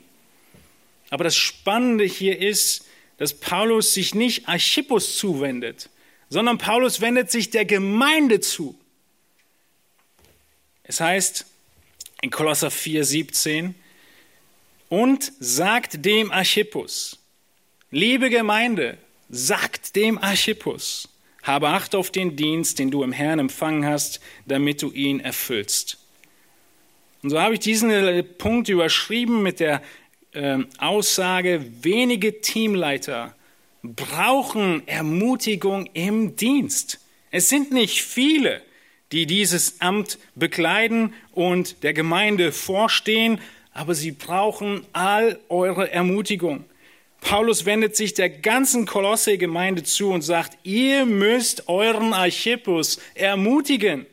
Aber 1.10 1.24
das 1.24 1.36
Spannende 1.36 2.03
hier 2.03 2.39
ist, 2.39 2.86
dass 3.18 3.34
Paulus 3.34 3.93
sich 3.93 4.16
nicht 4.16 4.47
Archippus 4.47 5.18
zuwendet, 5.18 5.89
sondern 6.30 6.57
Paulus 6.57 7.01
wendet 7.01 7.32
sich 7.32 7.49
der 7.49 7.66
Gemeinde 7.66 8.39
zu. 8.39 8.80
Es 10.84 10.99
heißt 10.99 11.45
in 12.22 12.30
Kolosser 12.32 12.72
4, 12.72 13.03
17, 13.03 13.76
und 14.89 15.32
sagt 15.39 16.03
dem 16.05 16.32
Archippus, 16.32 17.20
liebe 17.91 18.30
Gemeinde, 18.30 18.97
sagt 19.30 19.95
dem 19.95 20.18
Archippus, 20.18 21.10
habe 21.43 21.70
Acht 21.70 21.95
auf 21.95 22.12
den 22.12 22.36
Dienst, 22.36 22.80
den 22.80 22.91
du 22.91 23.03
im 23.03 23.12
Herrn 23.12 23.39
empfangen 23.39 23.86
hast, 23.86 24.20
damit 24.45 24.82
du 24.82 24.91
ihn 24.91 25.20
erfüllst. 25.20 25.97
Und 27.22 27.30
so 27.30 27.39
habe 27.39 27.53
ich 27.53 27.60
diesen 27.60 28.26
Punkt 28.38 28.70
überschrieben 28.70 29.43
mit 29.43 29.60
der 29.60 29.82
äh, 30.34 30.59
Aussage, 30.77 31.65
wenige 31.82 32.41
Teamleiter 32.41 33.36
brauchen 33.84 34.88
Ermutigung 34.88 35.88
im 35.93 36.36
Dienst. 36.36 36.99
Es 37.32 37.49
sind 37.49 37.71
nicht 37.71 38.01
viele, 38.01 38.61
die 39.11 39.25
dieses 39.25 39.82
Amt 39.82 40.17
bekleiden 40.36 41.13
und 41.32 41.84
der 41.84 41.93
Gemeinde 41.93 42.51
vorstehen, 42.51 43.39
aber 43.73 43.95
sie 43.95 44.11
brauchen 44.11 44.86
all 44.93 45.39
eure 45.49 45.91
Ermutigung. 45.91 46.65
Paulus 47.21 47.65
wendet 47.65 47.95
sich 47.95 48.13
der 48.13 48.30
ganzen 48.30 48.86
Kolosse-Gemeinde 48.86 49.84
zu 49.84 50.11
und 50.11 50.21
sagt, 50.21 50.57
ihr 50.63 51.05
müsst 51.05 51.67
euren 51.67 52.13
Archippus 52.13 52.99
ermutigen. 53.13 54.05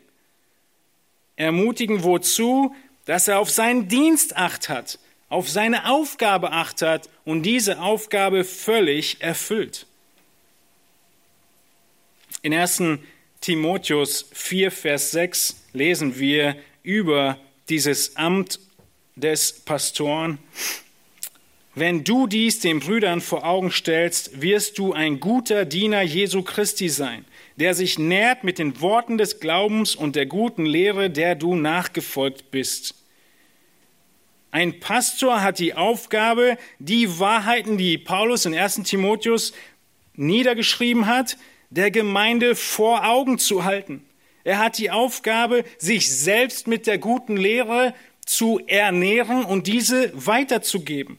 Ermutigen 1.37 2.03
wozu? 2.03 2.75
Dass 3.05 3.29
er 3.29 3.39
auf 3.39 3.51
seinen 3.51 3.87
Dienst 3.87 4.37
acht 4.37 4.69
hat, 4.69 4.99
auf 5.29 5.49
seine 5.49 5.91
Aufgabe 5.91 6.53
acht 6.53 6.83
hat 6.83 7.09
und 7.25 7.43
diese 7.43 7.81
Aufgabe 7.81 8.45
völlig 8.45 9.21
erfüllt. 9.21 9.87
In 12.43 12.55
1. 12.55 12.83
Timotheus 13.41 14.27
4, 14.33 14.71
Vers 14.71 15.11
6 15.11 15.65
lesen 15.73 16.19
wir 16.19 16.57
über 16.83 17.39
dieses 17.69 18.17
Amt 18.17 18.61
des 19.17 19.53
Pastoren. 19.53 20.39
Wenn 21.75 22.05
du 22.05 22.27
dies 22.27 22.61
den 22.61 22.81
Brüdern 22.81 23.21
vor 23.21 23.45
Augen 23.45 23.71
stellst, 23.71 24.41
wirst 24.41 24.79
du 24.79 24.95
ein 24.95 25.21
guter 25.21 25.65
Diener 25.65 26.03
Jesu 26.03 26.43
Christi 26.43 26.89
sein, 26.89 27.25
der 27.57 27.75
sich 27.75 27.99
nährt 27.99 28.45
mit 28.45 28.59
den 28.59 28.81
Worten 28.81 29.19
des 29.19 29.41
Glaubens 29.41 29.95
und 29.95 30.17
der 30.17 30.27
guten 30.27 30.65
Lehre, 30.65 31.11
der 31.11 31.35
du 31.35 31.55
nachgefolgt 31.55 32.51
bist. 32.51 32.96
Ein 34.57 34.81
Pastor 34.81 35.43
hat 35.43 35.59
die 35.59 35.75
Aufgabe, 35.75 36.57
die 36.79 37.19
Wahrheiten, 37.19 37.77
die 37.77 37.99
Paulus 37.99 38.47
in 38.47 38.55
1 38.55 38.85
Timotheus 38.85 39.53
niedergeschrieben 40.15 41.05
hat, 41.05 41.37
der 41.69 41.91
Gemeinde 41.91 42.57
vor 42.57 43.07
Augen 43.07 43.39
zu 43.39 43.65
halten. 43.65 44.03
Er 44.45 44.57
hat 44.59 44.79
die 44.79 44.91
Aufgabe, 44.91 45.63
sich 45.77 46.11
selbst 46.11 46.69
mit 46.69 46.87
der 46.87 46.97
guten 46.97 47.37
Lehre 47.37 47.93
zu 48.25 48.59
ernähren 48.67 49.45
und 49.45 49.67
diese 49.67 50.11
weiterzugeben. 50.15 51.19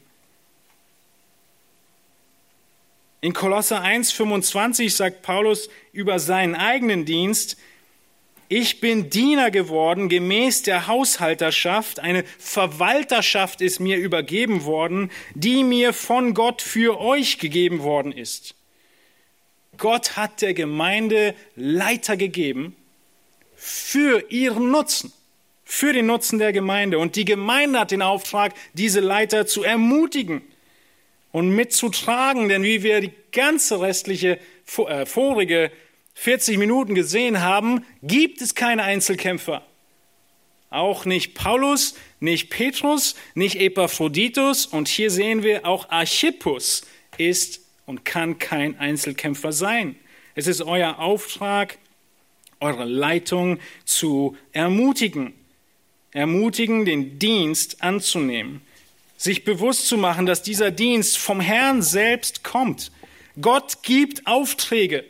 In 3.20 3.34
Kolosser 3.34 3.84
1,25 3.84 4.90
sagt 4.90 5.22
Paulus 5.22 5.70
über 5.92 6.18
seinen 6.18 6.56
eigenen 6.56 7.04
Dienst, 7.04 7.56
ich 8.48 8.80
bin 8.80 9.10
Diener 9.10 9.50
geworden 9.50 10.08
gemäß 10.08 10.62
der 10.62 10.86
Haushalterschaft, 10.86 12.00
eine 12.00 12.24
Verwalterschaft 12.38 13.60
ist 13.60 13.78
mir 13.78 13.98
übergeben 13.98 14.64
worden, 14.64 15.10
die 15.34 15.64
mir 15.64 15.92
von 15.92 16.32
Gott 16.32 16.62
für 16.62 16.98
euch 16.98 17.38
gegeben 17.38 17.82
worden 17.82 18.12
ist. 18.12 18.54
Gott 19.76 20.16
hat 20.16 20.42
der 20.42 20.54
Gemeinde 20.54 21.34
Leiter 21.56 22.16
gegeben 22.16 22.74
für 23.54 24.30
ihren 24.30 24.70
Nutzen, 24.70 25.12
für 25.64 25.92
den 25.92 26.06
Nutzen 26.06 26.38
der 26.38 26.52
Gemeinde. 26.52 26.98
Und 26.98 27.16
die 27.16 27.24
Gemeinde 27.24 27.80
hat 27.80 27.90
den 27.90 28.02
Auftrag, 28.02 28.54
diese 28.72 29.00
Leiter 29.00 29.46
zu 29.46 29.62
ermutigen 29.62 30.42
und 31.32 31.50
mitzutragen. 31.50 32.48
Denn 32.48 32.62
wie 32.62 32.82
wir 32.82 33.00
die 33.00 33.12
ganze 33.30 33.80
restliche 33.80 34.38
äh, 34.78 35.06
vorige 35.06 35.70
40 36.20 36.58
Minuten 36.58 36.96
gesehen 36.96 37.42
haben, 37.42 37.84
gibt 38.02 38.42
es 38.42 38.56
keine 38.56 38.82
Einzelkämpfer. 38.82 39.62
Auch 40.68 41.04
nicht 41.04 41.34
Paulus, 41.34 41.94
nicht 42.18 42.50
Petrus, 42.50 43.14
nicht 43.34 43.54
Epaphroditus 43.54 44.66
und 44.66 44.88
hier 44.88 45.12
sehen 45.12 45.44
wir 45.44 45.64
auch 45.64 45.90
Archippus 45.90 46.82
ist 47.18 47.60
und 47.86 48.04
kann 48.04 48.40
kein 48.40 48.76
Einzelkämpfer 48.80 49.52
sein. 49.52 49.94
Es 50.34 50.48
ist 50.48 50.60
euer 50.60 50.98
Auftrag, 50.98 51.78
eure 52.58 52.84
Leitung 52.84 53.60
zu 53.84 54.36
ermutigen. 54.50 55.34
Ermutigen, 56.10 56.84
den 56.84 57.20
Dienst 57.20 57.80
anzunehmen. 57.80 58.60
Sich 59.16 59.44
bewusst 59.44 59.86
zu 59.86 59.96
machen, 59.96 60.26
dass 60.26 60.42
dieser 60.42 60.72
Dienst 60.72 61.16
vom 61.16 61.40
Herrn 61.40 61.80
selbst 61.80 62.42
kommt. 62.42 62.90
Gott 63.40 63.84
gibt 63.84 64.26
Aufträge. 64.26 65.04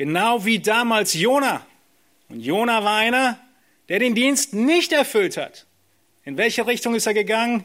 Genau 0.00 0.46
wie 0.46 0.60
damals 0.60 1.12
Jona. 1.12 1.60
Und 2.30 2.40
Jona 2.40 2.82
war 2.84 2.96
einer, 2.96 3.38
der 3.90 3.98
den 3.98 4.14
Dienst 4.14 4.54
nicht 4.54 4.94
erfüllt 4.94 5.36
hat. 5.36 5.66
In 6.24 6.38
welche 6.38 6.66
Richtung 6.66 6.94
ist 6.94 7.06
er 7.06 7.12
gegangen? 7.12 7.64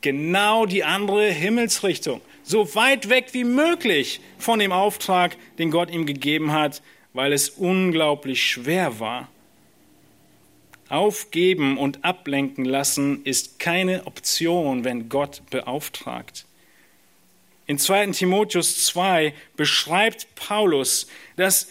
Genau 0.00 0.66
die 0.66 0.84
andere 0.84 1.32
Himmelsrichtung 1.32 2.20
so 2.44 2.76
weit 2.76 3.08
weg 3.08 3.30
wie 3.32 3.42
möglich 3.42 4.20
von 4.38 4.60
dem 4.60 4.70
Auftrag, 4.70 5.36
den 5.58 5.72
Gott 5.72 5.90
ihm 5.90 6.06
gegeben 6.06 6.52
hat, 6.52 6.80
weil 7.12 7.32
es 7.32 7.48
unglaublich 7.48 8.44
schwer 8.44 9.00
war. 9.00 9.26
Aufgeben 10.88 11.76
und 11.76 12.04
ablenken 12.04 12.64
lassen 12.64 13.24
ist 13.24 13.58
keine 13.58 14.06
Option, 14.06 14.84
wenn 14.84 15.08
Gott 15.08 15.42
beauftragt. 15.50 16.46
In 17.66 17.78
2. 17.78 18.08
Timotheus 18.08 18.84
2 18.86 19.34
beschreibt 19.56 20.34
Paulus, 20.34 21.06
dass 21.36 21.68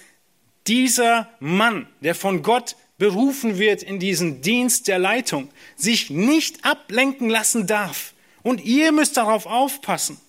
dieser 0.68 1.30
Mann, 1.39 1.88
der 2.02 2.16
von 2.16 2.41
Gott 2.41 2.76
berufen 2.98 3.60
wird 3.60 3.84
in 3.84 4.00
diesen 4.00 4.41
Dienst 4.41 4.88
der 4.88 4.98
Leitung, 4.98 5.50
sich 5.76 6.10
nicht 6.10 6.66
ablenken 6.66 7.30
lassen 7.30 7.68
darf. 7.68 8.14
Und 8.44 8.64
ihr 8.64 8.91
müsst 8.91 9.18
darauf 9.18 9.46
aufpassen. 9.46 10.20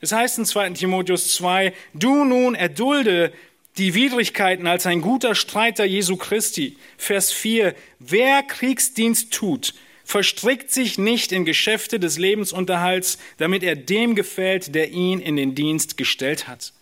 Es 0.00 0.12
heißt 0.12 0.38
in 0.38 0.44
2. 0.44 0.70
Timotheus 0.70 1.34
2, 1.34 1.74
du 1.92 2.24
nun 2.24 2.54
erdulde 2.54 3.32
die 3.76 3.94
Widrigkeiten 3.94 4.66
als 4.66 4.86
ein 4.86 5.00
guter 5.00 5.34
Streiter 5.34 5.84
Jesu 5.84 6.16
Christi. 6.16 6.76
Vers 6.96 7.32
4, 7.32 7.74
wer 7.98 8.42
Kriegsdienst 8.42 9.32
tut, 9.32 9.74
verstrickt 10.10 10.72
sich 10.72 10.98
nicht 10.98 11.30
in 11.30 11.44
Geschäfte 11.44 12.00
des 12.00 12.18
Lebensunterhalts, 12.18 13.16
damit 13.38 13.62
er 13.62 13.76
dem 13.76 14.16
gefällt, 14.16 14.74
der 14.74 14.90
ihn 14.90 15.20
in 15.20 15.36
den 15.36 15.54
Dienst 15.54 15.96
gestellt 15.96 16.48
hat. 16.48 16.72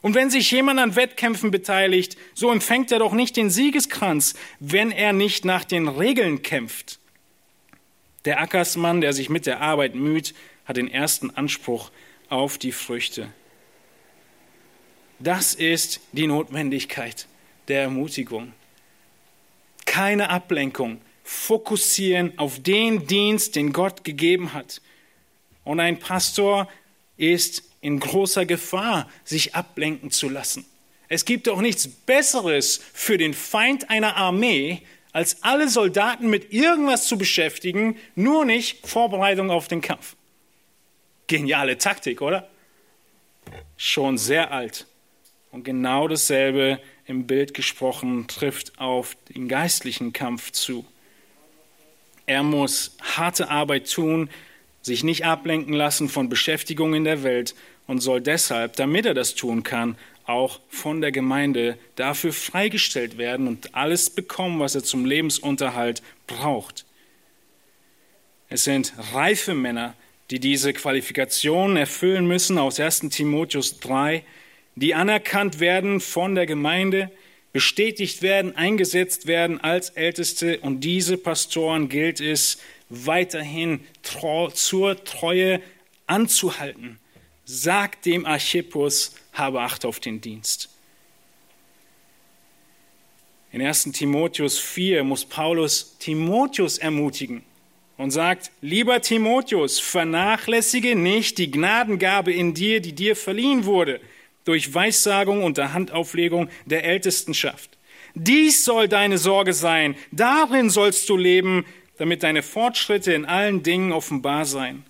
Und 0.00 0.14
wenn 0.14 0.30
sich 0.30 0.48
jemand 0.52 0.78
an 0.78 0.94
Wettkämpfen 0.94 1.50
beteiligt, 1.50 2.16
so 2.34 2.52
empfängt 2.52 2.92
er 2.92 3.00
doch 3.00 3.14
nicht 3.14 3.36
den 3.36 3.50
Siegeskranz, 3.50 4.34
wenn 4.60 4.92
er 4.92 5.12
nicht 5.12 5.44
nach 5.44 5.64
den 5.64 5.88
Regeln 5.88 6.42
kämpft. 6.42 7.00
Der 8.24 8.40
Ackersmann, 8.40 9.00
der 9.00 9.12
sich 9.12 9.28
mit 9.28 9.46
der 9.46 9.60
Arbeit 9.60 9.96
müht, 9.96 10.32
hat 10.64 10.76
den 10.76 10.88
ersten 10.88 11.30
Anspruch 11.30 11.90
auf 12.28 12.58
die 12.58 12.72
Früchte. 12.72 13.28
Das 15.18 15.52
ist 15.52 16.00
die 16.12 16.28
Notwendigkeit 16.28 17.26
der 17.66 17.82
Ermutigung. 17.82 18.52
Keine 19.84 20.30
Ablenkung, 20.30 21.00
fokussieren 21.28 22.32
auf 22.38 22.62
den 22.62 23.06
Dienst, 23.06 23.54
den 23.54 23.74
Gott 23.74 24.02
gegeben 24.02 24.54
hat. 24.54 24.80
Und 25.62 25.78
ein 25.78 25.98
Pastor 25.98 26.70
ist 27.18 27.64
in 27.82 28.00
großer 28.00 28.46
Gefahr, 28.46 29.10
sich 29.24 29.54
ablenken 29.54 30.10
zu 30.10 30.30
lassen. 30.30 30.64
Es 31.08 31.26
gibt 31.26 31.46
doch 31.46 31.60
nichts 31.60 31.86
Besseres 31.86 32.80
für 32.94 33.18
den 33.18 33.34
Feind 33.34 33.90
einer 33.90 34.16
Armee, 34.16 34.80
als 35.12 35.42
alle 35.42 35.68
Soldaten 35.68 36.30
mit 36.30 36.54
irgendwas 36.54 37.06
zu 37.06 37.18
beschäftigen, 37.18 37.98
nur 38.14 38.46
nicht 38.46 38.86
Vorbereitung 38.86 39.50
auf 39.50 39.68
den 39.68 39.82
Kampf. 39.82 40.16
Geniale 41.26 41.76
Taktik, 41.76 42.22
oder? 42.22 42.48
Schon 43.76 44.16
sehr 44.16 44.50
alt. 44.50 44.86
Und 45.50 45.64
genau 45.64 46.08
dasselbe 46.08 46.80
im 47.04 47.26
Bild 47.26 47.52
gesprochen 47.52 48.28
trifft 48.28 48.78
auf 48.78 49.14
den 49.28 49.46
geistlichen 49.46 50.14
Kampf 50.14 50.52
zu. 50.52 50.86
Er 52.28 52.42
muss 52.42 52.94
harte 53.00 53.48
Arbeit 53.48 53.90
tun, 53.90 54.28
sich 54.82 55.02
nicht 55.02 55.24
ablenken 55.24 55.72
lassen 55.72 56.10
von 56.10 56.28
Beschäftigung 56.28 56.92
in 56.92 57.04
der 57.04 57.22
Welt 57.22 57.54
und 57.86 58.00
soll 58.00 58.20
deshalb, 58.20 58.76
damit 58.76 59.06
er 59.06 59.14
das 59.14 59.34
tun 59.34 59.62
kann, 59.62 59.96
auch 60.26 60.60
von 60.68 61.00
der 61.00 61.10
Gemeinde 61.10 61.78
dafür 61.96 62.34
freigestellt 62.34 63.16
werden 63.16 63.48
und 63.48 63.74
alles 63.74 64.10
bekommen, 64.10 64.60
was 64.60 64.74
er 64.74 64.84
zum 64.84 65.06
Lebensunterhalt 65.06 66.02
braucht. 66.26 66.84
Es 68.50 68.64
sind 68.64 68.92
reife 69.14 69.54
Männer, 69.54 69.94
die 70.30 70.38
diese 70.38 70.74
Qualifikationen 70.74 71.78
erfüllen 71.78 72.26
müssen 72.28 72.58
aus 72.58 72.78
1 72.78 73.08
Timotheus 73.08 73.80
3, 73.80 74.22
die 74.74 74.94
anerkannt 74.94 75.60
werden 75.60 75.98
von 75.98 76.34
der 76.34 76.44
Gemeinde, 76.44 77.10
bestätigt 77.58 78.22
werden, 78.22 78.54
eingesetzt 78.54 79.26
werden 79.26 79.60
als 79.60 79.90
Älteste 79.90 80.60
und 80.60 80.78
diese 80.78 81.16
Pastoren 81.16 81.88
gilt 81.88 82.20
es 82.20 82.58
weiterhin 82.88 83.80
zur 84.54 85.02
Treue 85.02 85.60
anzuhalten. 86.06 87.00
Sagt 87.44 88.06
dem 88.06 88.26
Archippus, 88.26 89.16
habe 89.32 89.60
Acht 89.62 89.84
auf 89.84 89.98
den 89.98 90.20
Dienst. 90.20 90.68
In 93.50 93.60
1 93.60 93.90
Timotheus 93.90 94.60
4 94.60 95.02
muss 95.02 95.24
Paulus 95.24 95.96
Timotheus 95.98 96.78
ermutigen 96.78 97.42
und 97.96 98.12
sagt, 98.12 98.52
lieber 98.60 99.02
Timotheus, 99.02 99.80
vernachlässige 99.80 100.94
nicht 100.94 101.38
die 101.38 101.50
Gnadengabe 101.50 102.32
in 102.32 102.54
dir, 102.54 102.80
die 102.80 102.92
dir 102.92 103.16
verliehen 103.16 103.64
wurde, 103.64 104.00
durch 104.48 104.72
Weissagung 104.72 105.44
unter 105.44 105.74
Handauflegung 105.74 106.48
der 106.64 106.82
Ältestenschaft. 106.84 107.76
Dies 108.14 108.64
soll 108.64 108.88
deine 108.88 109.18
Sorge 109.18 109.52
sein, 109.52 109.94
darin 110.10 110.70
sollst 110.70 111.06
du 111.10 111.18
leben, 111.18 111.66
damit 111.98 112.22
deine 112.22 112.42
Fortschritte 112.42 113.12
in 113.12 113.26
allen 113.26 113.62
Dingen 113.62 113.92
offenbar 113.92 114.46
seien. 114.46 114.84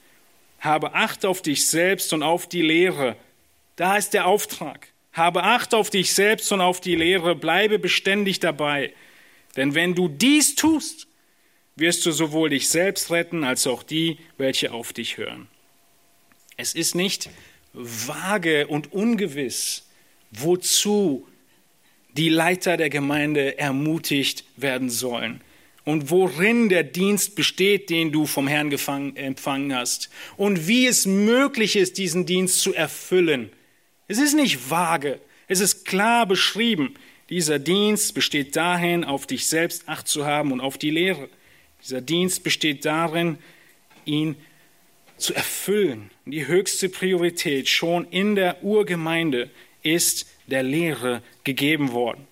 Habe 0.61 0.95
Acht 0.95 1.27
auf 1.27 1.43
dich 1.43 1.67
selbst 1.67 2.13
und 2.13 2.23
auf 2.23 2.49
die 2.49 2.63
Lehre. 2.63 3.17
Da 3.75 3.97
ist 3.97 4.15
der 4.15 4.27
Auftrag. 4.27 4.87
Habe 5.13 5.43
Acht 5.43 5.75
auf 5.75 5.91
dich 5.91 6.15
selbst 6.15 6.53
und 6.53 6.61
auf 6.61 6.81
die 6.81 6.95
Lehre, 6.95 7.35
bleibe 7.35 7.81
beständig 7.81 8.39
dabei. 8.39 8.95
Denn 9.57 9.75
wenn 9.75 9.97
du 9.97 10.07
dies 10.07 10.55
tust, 10.55 11.09
wirst 11.75 12.07
du 12.07 12.13
sowohl 12.13 12.51
dich 12.51 12.69
selbst 12.69 13.11
retten 13.11 13.43
als 13.43 13.67
auch 13.67 13.83
die, 13.83 14.19
welche 14.37 14.73
auf 14.73 14.93
dich 14.93 15.17
hören. 15.17 15.49
Es 16.57 16.75
ist 16.75 16.95
nicht 16.95 17.29
vage 17.79 18.67
und 18.67 18.93
ungewiss, 18.93 19.87
wozu 20.31 21.27
die 22.17 22.29
Leiter 22.29 22.77
der 22.77 22.91
Gemeinde 22.91 23.59
ermutigt 23.59 24.45
werden 24.57 24.91
sollen 24.91 25.41
und 25.85 26.11
worin 26.11 26.69
der 26.69 26.83
Dienst 26.83 27.37
besteht, 27.37 27.89
den 27.91 28.13
du 28.13 28.27
vom 28.27 28.49
Herrn 28.49 28.71
empfangen 29.15 29.75
hast 29.75 30.11
und 30.37 30.67
wie 30.67 30.87
es 30.87 31.07
möglich 31.07 31.77
ist, 31.77 31.97
diesen 31.97 32.27
Dienst 32.27 32.61
zu 32.61 32.75
erfüllen. 32.75 33.51
Es 34.09 34.19
ist 34.19 34.35
nicht 34.35 34.71
vage, 34.71 35.21
es 35.47 35.61
ist 35.61 35.85
klar 35.85 36.27
beschrieben. 36.27 36.95
Dieser 37.31 37.59
Dienst 37.59 38.15
besteht 38.15 38.57
dahin, 38.57 39.05
auf 39.05 39.27
dich 39.27 39.47
selbst 39.47 39.89
acht 39.89 40.09
zu 40.09 40.27
haben 40.27 40.53
und 40.53 40.61
auf 40.61 40.77
die 40.77 40.91
Lehre. 40.91 41.29
Dieser 41.83 42.01
Dienst 42.01 42.43
besteht 42.43 42.85
darin, 42.85 43.39
ihn 44.05 44.37
zu 45.19 45.35
erfüllen. 45.35 46.11
Die 46.25 46.47
höchste 46.47 46.89
Priorität 46.89 47.69
schon 47.69 48.07
in 48.11 48.35
der 48.35 48.63
Urgemeinde 48.63 49.51
ist 49.83 50.27
der 50.47 50.63
Lehre 50.63 51.23
gegeben 51.45 51.93
worden. 51.93 52.27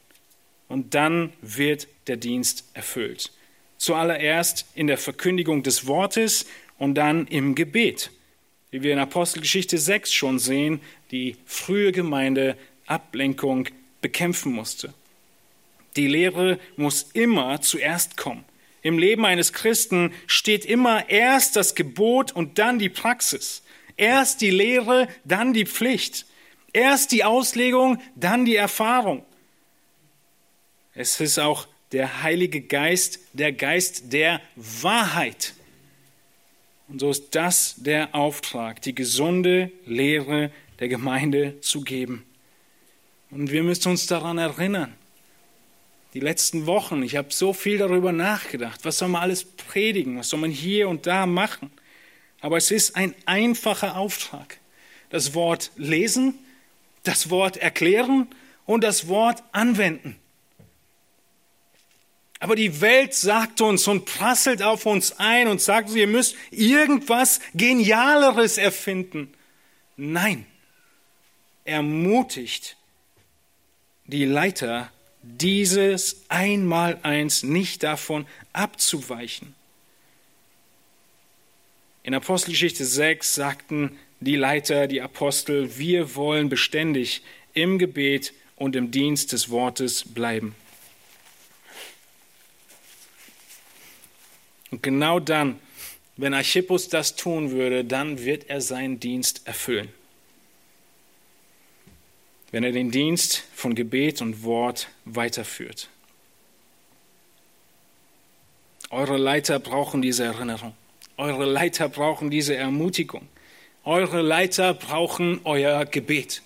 Und 0.69 0.95
dann 0.95 1.33
wird 1.43 1.89
der 2.07 2.17
Dienst 2.17 2.65
erfüllt. 2.75 3.33
Zuallererst 3.79 4.67
in 4.75 4.87
der 4.87 4.99
Verkündigung 4.99 5.63
des 5.63 5.87
Wortes 5.87 6.47
und 6.79 6.95
dann 6.95 7.27
im 7.27 7.55
Gebet. 7.55 8.11
Wie 8.71 8.83
wir 8.83 8.93
in 8.93 8.99
Apostelgeschichte 8.99 9.79
6 9.79 10.13
schon 10.13 10.39
sehen, 10.39 10.81
die 11.11 11.37
frühe 11.45 11.93
Gemeinde 11.93 12.57
Ablenkung 12.87 13.69
bekämpfen 14.01 14.53
musste. 14.53 14.93
Die 15.97 16.09
Lehre 16.09 16.59
muss 16.77 17.11
immer 17.13 17.61
zuerst 17.61 18.17
kommen. 18.17 18.45
Im 18.87 19.01
Leben 19.01 19.25
eines 19.25 19.53
Christen 19.53 20.13
steht 20.29 20.65
immer 20.65 21.11
erst 21.11 21.57
das 21.57 21.75
Gebot 21.75 22.31
und 22.31 22.61
dann 22.61 22.79
die 22.79 22.89
Praxis. 22.89 23.65
Erst 23.97 24.43
die 24.43 24.51
Lehre, 24.51 25.09
dann 25.25 25.53
die 25.53 25.67
Pflicht. 25.67 26.25
Erst 26.73 27.11
die 27.11 27.25
Auslegung, 27.25 28.01
dann 28.15 28.45
die 28.45 28.55
Erfahrung. 28.55 29.27
Es 30.95 31.19
ist 31.19 31.41
auch 31.41 31.67
der 31.91 32.23
Heilige 32.23 32.61
Geist, 32.61 33.19
der 33.33 33.51
Geist 33.51 34.13
der 34.13 34.41
Wahrheit. 34.55 35.55
Und 36.87 37.01
so 37.01 37.11
ist 37.11 37.35
das 37.35 37.75
der 37.79 38.15
Auftrag, 38.15 38.83
die 38.83 38.95
gesunde 38.95 39.73
Lehre 39.85 40.53
der 40.79 40.87
Gemeinde 40.87 41.61
zu 41.61 41.81
geben. 41.81 42.25
Und 43.33 43.51
wir 43.51 43.65
müssen 43.65 43.89
uns 43.89 44.07
daran 44.07 44.39
erinnern. 44.39 44.95
Die 46.17 46.21
letzten 46.21 46.65
Wochen, 46.65 47.03
ich 47.03 47.15
habe 47.15 47.31
so 47.31 47.53
viel 47.53 47.77
darüber 47.77 48.11
nachgedacht. 48.11 48.87
Was 48.87 48.97
soll 48.97 49.09
man 49.09 49.21
alles 49.21 49.45
predigen? 49.45 50.19
Was 50.19 50.31
soll 50.31 50.41
man 50.41 50.51
hier 50.51 50.89
und 50.89 51.07
da 51.07 51.27
machen? 51.27 51.71
Aber 52.41 52.57
es 52.57 52.71
ist 52.71 52.97
ein 52.97 53.15
einfacher 53.27 53.99
Auftrag. 53.99 54.59
Das 55.11 55.35
Wort 55.35 55.73
lesen, 55.77 56.39
das 57.03 57.29
Wort 57.29 57.59
erklären 57.59 58.29
und 58.65 58.83
das 58.83 59.09
Wort 59.09 59.43
anwenden. 59.53 60.17
Aber 62.41 62.57
die 62.57 62.81
Welt 62.81 63.13
sagt 63.13 63.61
uns 63.61 63.87
und 63.87 64.07
prasselt 64.07 64.63
auf 64.63 64.87
uns 64.87 65.19
ein 65.19 65.49
und 65.49 65.61
sagt, 65.61 65.91
ihr 65.91 66.07
müsst 66.07 66.35
irgendwas 66.51 67.41
Genialeres 67.53 68.57
erfinden. 68.57 69.35
Nein, 69.99 70.47
ermutigt 71.67 72.79
die 74.07 74.25
Leiter, 74.25 74.91
dieses 75.39 76.25
Einmaleins 76.29 77.43
nicht 77.43 77.83
davon 77.83 78.27
abzuweichen. 78.53 79.55
In 82.03 82.15
Apostelgeschichte 82.15 82.85
6 82.85 83.35
sagten 83.35 83.99
die 84.21 84.37
Leiter, 84.37 84.87
die 84.87 85.03
Apostel, 85.03 85.77
wir 85.79 86.15
wollen 86.15 86.49
beständig 86.49 87.23
im 87.53 87.79
Gebet 87.79 88.33
und 88.55 88.77
im 88.77 88.91
Dienst 88.91 89.33
des 89.33 89.51
Wortes 89.51 90.05
bleiben. 90.05 90.55
Und 94.71 94.83
genau 94.83 95.21
dann, 95.21 95.59
wenn 96.17 96.33
Archippus 96.33 96.89
das 96.89 97.17
tun 97.17 97.51
würde, 97.51 97.85
dann 97.85 98.25
wird 98.25 98.49
er 98.49 98.61
seinen 98.61 99.01
Dienst 99.01 99.47
erfüllen. 99.47 99.89
Wenn 102.51 102.65
er 102.65 102.73
den 102.73 102.91
Dienst 102.91 103.45
von 103.55 103.75
Gebet 103.75 104.23
und 104.23 104.43
Wort 104.45 104.89
weiterführt. 105.05 105.89
Eure 108.91 109.17
Leiter 109.17 109.59
brauchen 109.59 110.01
diese 110.01 110.25
Erinnerung. 110.25 110.75
Eure 111.17 111.45
Leiter 111.45 111.89
brauchen 111.89 112.31
diese 112.31 112.55
Ermutigung. 112.55 113.27
Eure 113.85 114.23
Leiter 114.23 114.75
brauchen 114.75 115.41
euer 115.45 115.85
Gebet. 115.85 116.43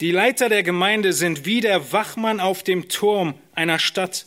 Die 0.00 0.10
Leiter 0.10 0.48
der 0.48 0.62
Gemeinde 0.62 1.12
sind 1.12 1.44
wie 1.44 1.60
der 1.60 1.92
Wachmann 1.92 2.40
auf 2.40 2.62
dem 2.62 2.88
Turm 2.88 3.34
einer 3.54 3.78
Stadt 3.78 4.26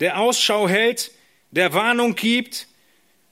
der 0.00 0.18
Ausschau 0.18 0.68
hält, 0.68 1.12
der 1.50 1.72
Warnung 1.72 2.14
gibt 2.14 2.66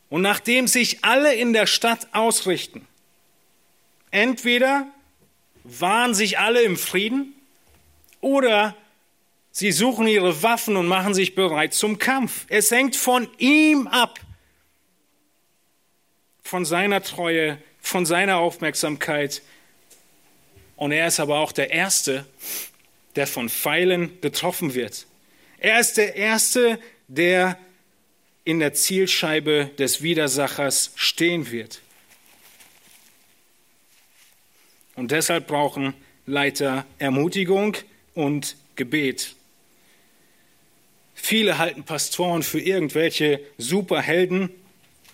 und 0.09 0.23
nachdem 0.23 0.67
sich 0.67 1.05
alle 1.05 1.35
in 1.35 1.53
der 1.53 1.67
Stadt 1.67 2.09
ausrichten. 2.13 2.87
Entweder 4.11 4.87
wahren 5.65 6.15
sich 6.15 6.39
alle 6.39 6.63
im 6.63 6.77
Frieden 6.77 7.35
oder 8.21 8.77
sie 9.51 9.73
suchen 9.73 10.07
ihre 10.07 10.43
Waffen 10.43 10.77
und 10.77 10.87
machen 10.87 11.15
sich 11.15 11.35
bereit 11.35 11.75
zum 11.75 11.99
Kampf. 11.99 12.47
Es 12.49 12.71
hängt 12.71 12.95
von 12.95 13.29
ihm 13.39 13.87
ab, 13.87 14.21
von 16.43 16.65
seiner 16.65 17.03
Treue, 17.03 17.59
von 17.81 18.07
seiner 18.07 18.37
Aufmerksamkeit. 18.37 19.43
Und 20.77 20.93
er 20.93 21.09
ist 21.09 21.21
aber 21.21 21.39
auch 21.39 21.53
der 21.53 21.71
Erste, 21.71 22.27
der 23.17 23.27
von 23.27 23.49
Pfeilen 23.49 24.21
getroffen 24.21 24.75
wird. 24.75 25.07
Er 25.59 25.81
ist 25.81 25.97
der 25.97 26.15
Erste, 26.15 26.79
der 27.09 27.59
in 28.45 28.59
der 28.59 28.75
Zielscheibe 28.75 29.71
des 29.79 30.03
Widersachers 30.03 30.93
stehen 30.97 31.51
wird. 31.51 31.81
Und 34.95 35.11
deshalb 35.11 35.47
brauchen 35.47 35.95
Leiter 36.27 36.87
Ermutigung 36.99 37.77
und 38.15 38.57
Gebet. 38.77 39.35
Viele 41.15 41.59
halten 41.59 41.85
Pastoren 41.85 42.43
für 42.43 42.61
irgendwelche 42.61 43.41
Superhelden, 43.59 44.51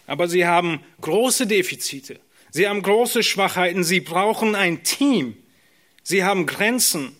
aber 0.07 0.28
sie 0.28 0.47
haben 0.47 0.81
große 1.01 1.47
Defizite. 1.47 2.18
Sie 2.51 2.66
haben 2.68 2.83
große 2.83 3.22
Schwachheiten. 3.22 3.85
Sie 3.85 4.01
brauchen 4.01 4.55
ein 4.55 4.83
Team. 4.83 5.37
Sie 6.03 6.24
haben 6.24 6.47
Grenzen. 6.47 7.16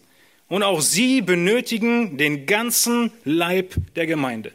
Und 0.49 0.65
auch 0.65 0.81
sie 0.81 1.23
benötigen 1.23 2.19
den 2.19 2.47
ganzen 2.47 3.13
Leib 3.25 3.75
der 3.95 4.07
Gemeinde. 4.07 4.53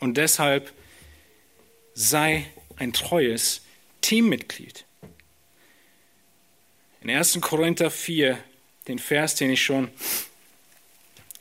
Und 0.00 0.16
deshalb 0.16 0.72
sei 1.94 2.46
ein 2.76 2.92
treues 2.92 3.62
Teammitglied. 4.00 4.84
In 7.00 7.10
1. 7.10 7.40
Korinther 7.40 7.90
4, 7.90 8.38
den 8.88 8.98
Vers, 8.98 9.34
den 9.34 9.50
ich 9.50 9.62
schon 9.62 9.90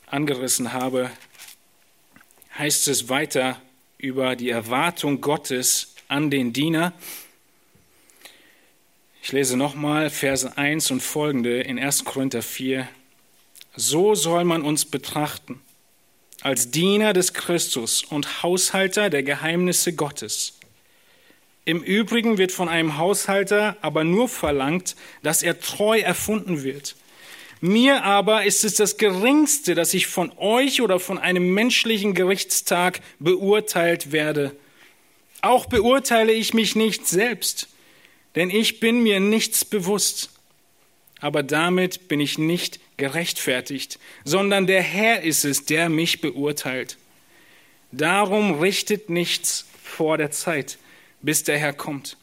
angerissen 0.08 0.74
habe, 0.74 1.12
heißt 2.58 2.88
es 2.88 3.10
weiter 3.10 3.62
über 3.98 4.36
die 4.36 4.50
Erwartung 4.50 5.22
Gottes 5.22 5.96
an 6.08 6.30
den 6.30 6.54
Diener. 6.54 6.94
Ich 9.24 9.32
lese 9.32 9.56
nochmal 9.56 10.10
Verse 10.10 10.58
1 10.58 10.92
und 10.92 11.02
folgende 11.02 11.62
in 11.62 11.80
1. 11.80 12.06
Korinther 12.06 12.42
4. 12.42 12.88
So 13.76 14.16
soll 14.16 14.44
man 14.44 14.64
uns 14.64 14.86
betrachten, 14.86 15.62
als 16.42 16.72
Diener 16.72 17.14
des 17.14 17.34
Christus 17.34 18.04
und 18.04 18.44
Haushalter 18.44 19.10
der 19.10 19.24
Geheimnisse 19.24 19.94
Gottes. 19.94 20.54
Im 21.66 21.84
Übrigen 21.84 22.38
wird 22.38 22.52
von 22.52 22.68
einem 22.68 22.98
Haushalter 22.98 23.78
aber 23.82 24.04
nur 24.04 24.28
verlangt, 24.28 24.96
dass 25.22 25.44
er 25.44 25.60
treu 25.60 26.00
erfunden 26.00 26.64
wird. 26.64 26.96
Mir 27.62 28.04
aber 28.04 28.44
ist 28.46 28.64
es 28.64 28.74
das 28.74 28.98
Geringste, 28.98 29.76
dass 29.76 29.94
ich 29.94 30.08
von 30.08 30.32
euch 30.38 30.82
oder 30.82 31.00
von 31.00 31.20
einem 31.20 31.54
menschlichen 31.54 32.16
Gerichtstag 32.16 33.02
beurteilt 33.20 34.12
werde. 34.12 34.56
Auch 35.42 35.68
beurteile 35.68 36.34
ich 36.34 36.56
mich 36.56 36.76
nicht 36.76 37.08
selbst, 37.08 37.68
denn 38.34 38.50
ich 38.50 38.80
bin 38.80 39.04
mir 39.04 39.20
nichts 39.20 39.64
bewusst. 39.64 40.32
Aber 41.20 41.44
damit 41.44 42.08
bin 42.08 42.20
ich 42.20 42.40
nicht 42.40 42.80
gerechtfertigt, 42.98 44.00
sondern 44.24 44.68
der 44.68 44.82
Herr 44.82 45.22
ist 45.22 45.44
es, 45.44 45.66
der 45.66 45.90
mich 45.90 46.22
beurteilt. 46.22 46.98
Darum 47.92 48.60
richtet 48.60 49.10
nichts 49.10 49.68
vor 49.84 50.18
der 50.18 50.32
Zeit, 50.32 50.78
bis 51.22 51.44
der 51.44 51.58
Herr 51.58 51.74
kommt, 51.74 52.18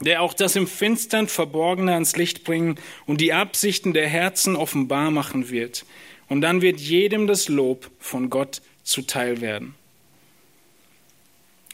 der 0.00 0.22
auch 0.22 0.34
das 0.34 0.56
im 0.56 0.66
Finstern 0.66 1.28
Verborgene 1.28 1.92
ans 1.92 2.16
Licht 2.16 2.44
bringen 2.44 2.76
und 3.04 3.20
die 3.20 3.32
Absichten 3.32 3.92
der 3.92 4.08
Herzen 4.08 4.56
offenbar 4.56 5.10
machen 5.10 5.50
wird. 5.50 5.84
Und 6.28 6.40
dann 6.40 6.62
wird 6.62 6.80
jedem 6.80 7.26
das 7.26 7.48
Lob 7.48 7.90
von 8.00 8.30
Gott 8.30 8.62
zuteil 8.82 9.40
werden. 9.40 9.74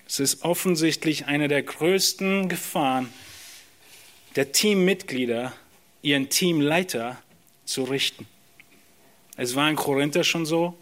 Es 0.07 0.21
ist 0.21 0.45
offensichtlich 0.45 1.27
eine 1.27 1.49
der 1.49 1.63
größten 1.63 2.49
Gefahren 2.49 3.09
der 4.37 4.53
Teammitglieder, 4.53 5.53
ihren 6.03 6.29
Teamleiter 6.29 7.23
zu 7.73 7.85
richten. 7.85 8.27
Es 9.37 9.57
war 9.57 9.69
in 9.69 9.77
Korinther 9.77 10.25
schon 10.25 10.47
so 10.47 10.77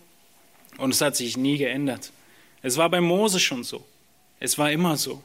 und 0.77 0.91
es 0.91 1.01
hat 1.01 1.17
sich 1.17 1.37
nie 1.37 1.59
geändert. 1.59 2.13
Es 2.63 2.77
war 2.77 2.91
bei 2.91 3.01
Mose 3.01 3.41
schon 3.41 3.65
so. 3.65 3.87
Es 4.41 4.59
war 4.59 4.71
immer 4.71 4.97
so. 4.97 5.23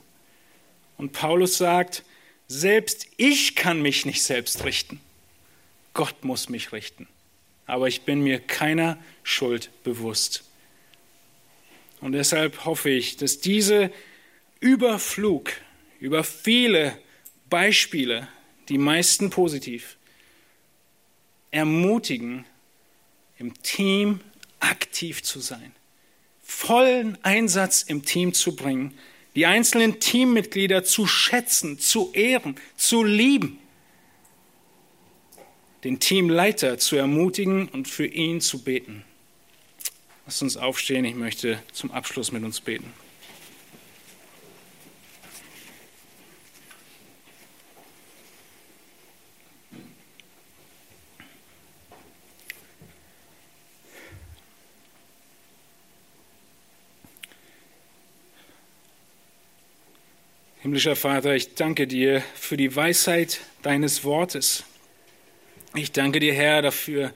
Und 0.98 1.12
Paulus 1.12 1.58
sagt, 1.58 2.04
selbst 2.48 3.08
ich 3.18 3.56
kann 3.56 3.82
mich 3.82 4.06
nicht 4.06 4.24
selbst 4.24 4.64
richten. 4.64 5.02
Gott 5.94 6.24
muss 6.24 6.50
mich 6.50 6.72
richten. 6.72 7.08
Aber 7.66 7.88
ich 7.88 8.04
bin 8.04 8.22
mir 8.22 8.40
keiner 8.40 8.98
Schuld 9.24 9.72
bewusst. 9.84 10.44
Und 12.02 12.12
deshalb 12.12 12.66
hoffe 12.66 12.90
ich, 12.90 13.18
dass 13.18 13.40
diese 13.40 13.92
Überflug 14.60 15.52
über 16.00 16.24
viele 16.24 16.98
Beispiele, 17.50 18.28
die 18.70 18.78
meisten 18.78 19.30
positiv, 19.30 19.98
ermutigen, 21.56 22.46
im 23.38 23.54
Team 23.64 24.20
aktiv 24.60 25.24
zu 25.24 25.40
sein, 25.40 25.72
vollen 26.44 27.18
Einsatz 27.24 27.82
im 27.82 28.04
Team 28.04 28.34
zu 28.34 28.56
bringen, 28.56 28.98
die 29.36 29.46
einzelnen 29.46 30.00
Teammitglieder 30.00 30.84
zu 30.84 31.08
schätzen, 31.08 31.80
zu 31.80 32.12
ehren, 32.14 32.56
zu 32.76 33.04
lieben, 33.04 33.60
den 35.84 36.00
Teamleiter 36.00 36.78
zu 36.78 36.98
ermutigen 36.98 37.70
und 37.70 37.88
für 37.88 38.06
ihn 38.06 38.42
zu 38.42 38.64
beten. 38.64 39.04
Lasst 40.26 40.42
uns 40.42 40.58
aufstehen, 40.58 41.06
ich 41.06 41.16
möchte 41.16 41.62
zum 41.72 41.92
Abschluss 41.92 42.32
mit 42.32 42.44
uns 42.44 42.60
beten. 42.60 42.92
Himmlischer 60.66 60.96
Vater, 60.96 61.36
ich 61.36 61.54
danke 61.54 61.86
dir 61.86 62.24
für 62.34 62.58
die 62.58 62.76
Weisheit 62.76 63.42
deines 63.62 64.04
Wortes. 64.04 64.64
Ich 65.76 65.92
danke 65.92 66.20
dir, 66.20 66.34
Herr, 66.34 66.64
dafür, 66.64 67.14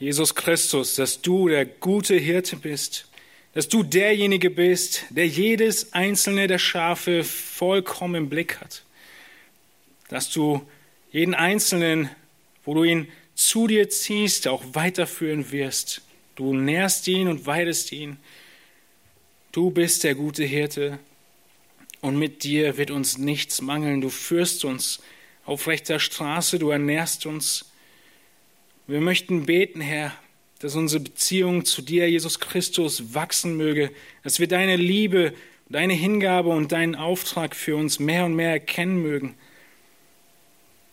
Jesus 0.00 0.34
Christus, 0.34 0.96
dass 0.96 1.22
du 1.22 1.48
der 1.48 1.64
gute 1.64 2.16
Hirte 2.16 2.56
bist, 2.56 3.06
dass 3.54 3.68
du 3.68 3.84
derjenige 3.84 4.50
bist, 4.50 5.04
der 5.10 5.28
jedes 5.28 5.92
einzelne 5.92 6.48
der 6.48 6.58
Schafe 6.58 7.22
vollkommen 7.22 8.16
im 8.16 8.28
Blick 8.28 8.60
hat, 8.60 8.82
dass 10.08 10.28
du 10.30 10.66
jeden 11.12 11.34
einzelnen, 11.34 12.10
wo 12.64 12.74
du 12.74 12.82
ihn 12.82 13.06
zu 13.36 13.68
dir 13.68 13.90
ziehst, 13.90 14.48
auch 14.48 14.64
weiterführen 14.72 15.52
wirst. 15.52 16.02
Du 16.34 16.52
nährst 16.52 17.06
ihn 17.06 17.28
und 17.28 17.46
weidest 17.46 17.92
ihn. 17.92 18.16
Du 19.52 19.70
bist 19.70 20.02
der 20.02 20.16
gute 20.16 20.42
Hirte 20.42 20.98
und 22.02 22.18
mit 22.18 22.42
dir 22.42 22.76
wird 22.76 22.90
uns 22.90 23.16
nichts 23.16 23.62
mangeln. 23.62 24.02
Du 24.02 24.10
führst 24.10 24.66
uns 24.66 25.00
auf 25.46 25.66
rechter 25.68 25.98
Straße, 25.98 26.58
du 26.58 26.68
ernährst 26.68 27.24
uns. 27.24 27.70
Wir 28.86 29.00
möchten 29.00 29.46
beten, 29.46 29.80
Herr, 29.80 30.12
dass 30.58 30.74
unsere 30.74 31.02
Beziehung 31.02 31.64
zu 31.64 31.80
dir, 31.80 32.10
Jesus 32.10 32.40
Christus, 32.40 33.14
wachsen 33.14 33.56
möge, 33.56 33.90
dass 34.24 34.40
wir 34.40 34.48
deine 34.48 34.76
Liebe, 34.76 35.32
deine 35.68 35.94
Hingabe 35.94 36.50
und 36.50 36.72
deinen 36.72 36.96
Auftrag 36.96 37.54
für 37.54 37.76
uns 37.76 38.00
mehr 38.00 38.26
und 38.26 38.34
mehr 38.34 38.50
erkennen 38.50 39.00
mögen, 39.00 39.34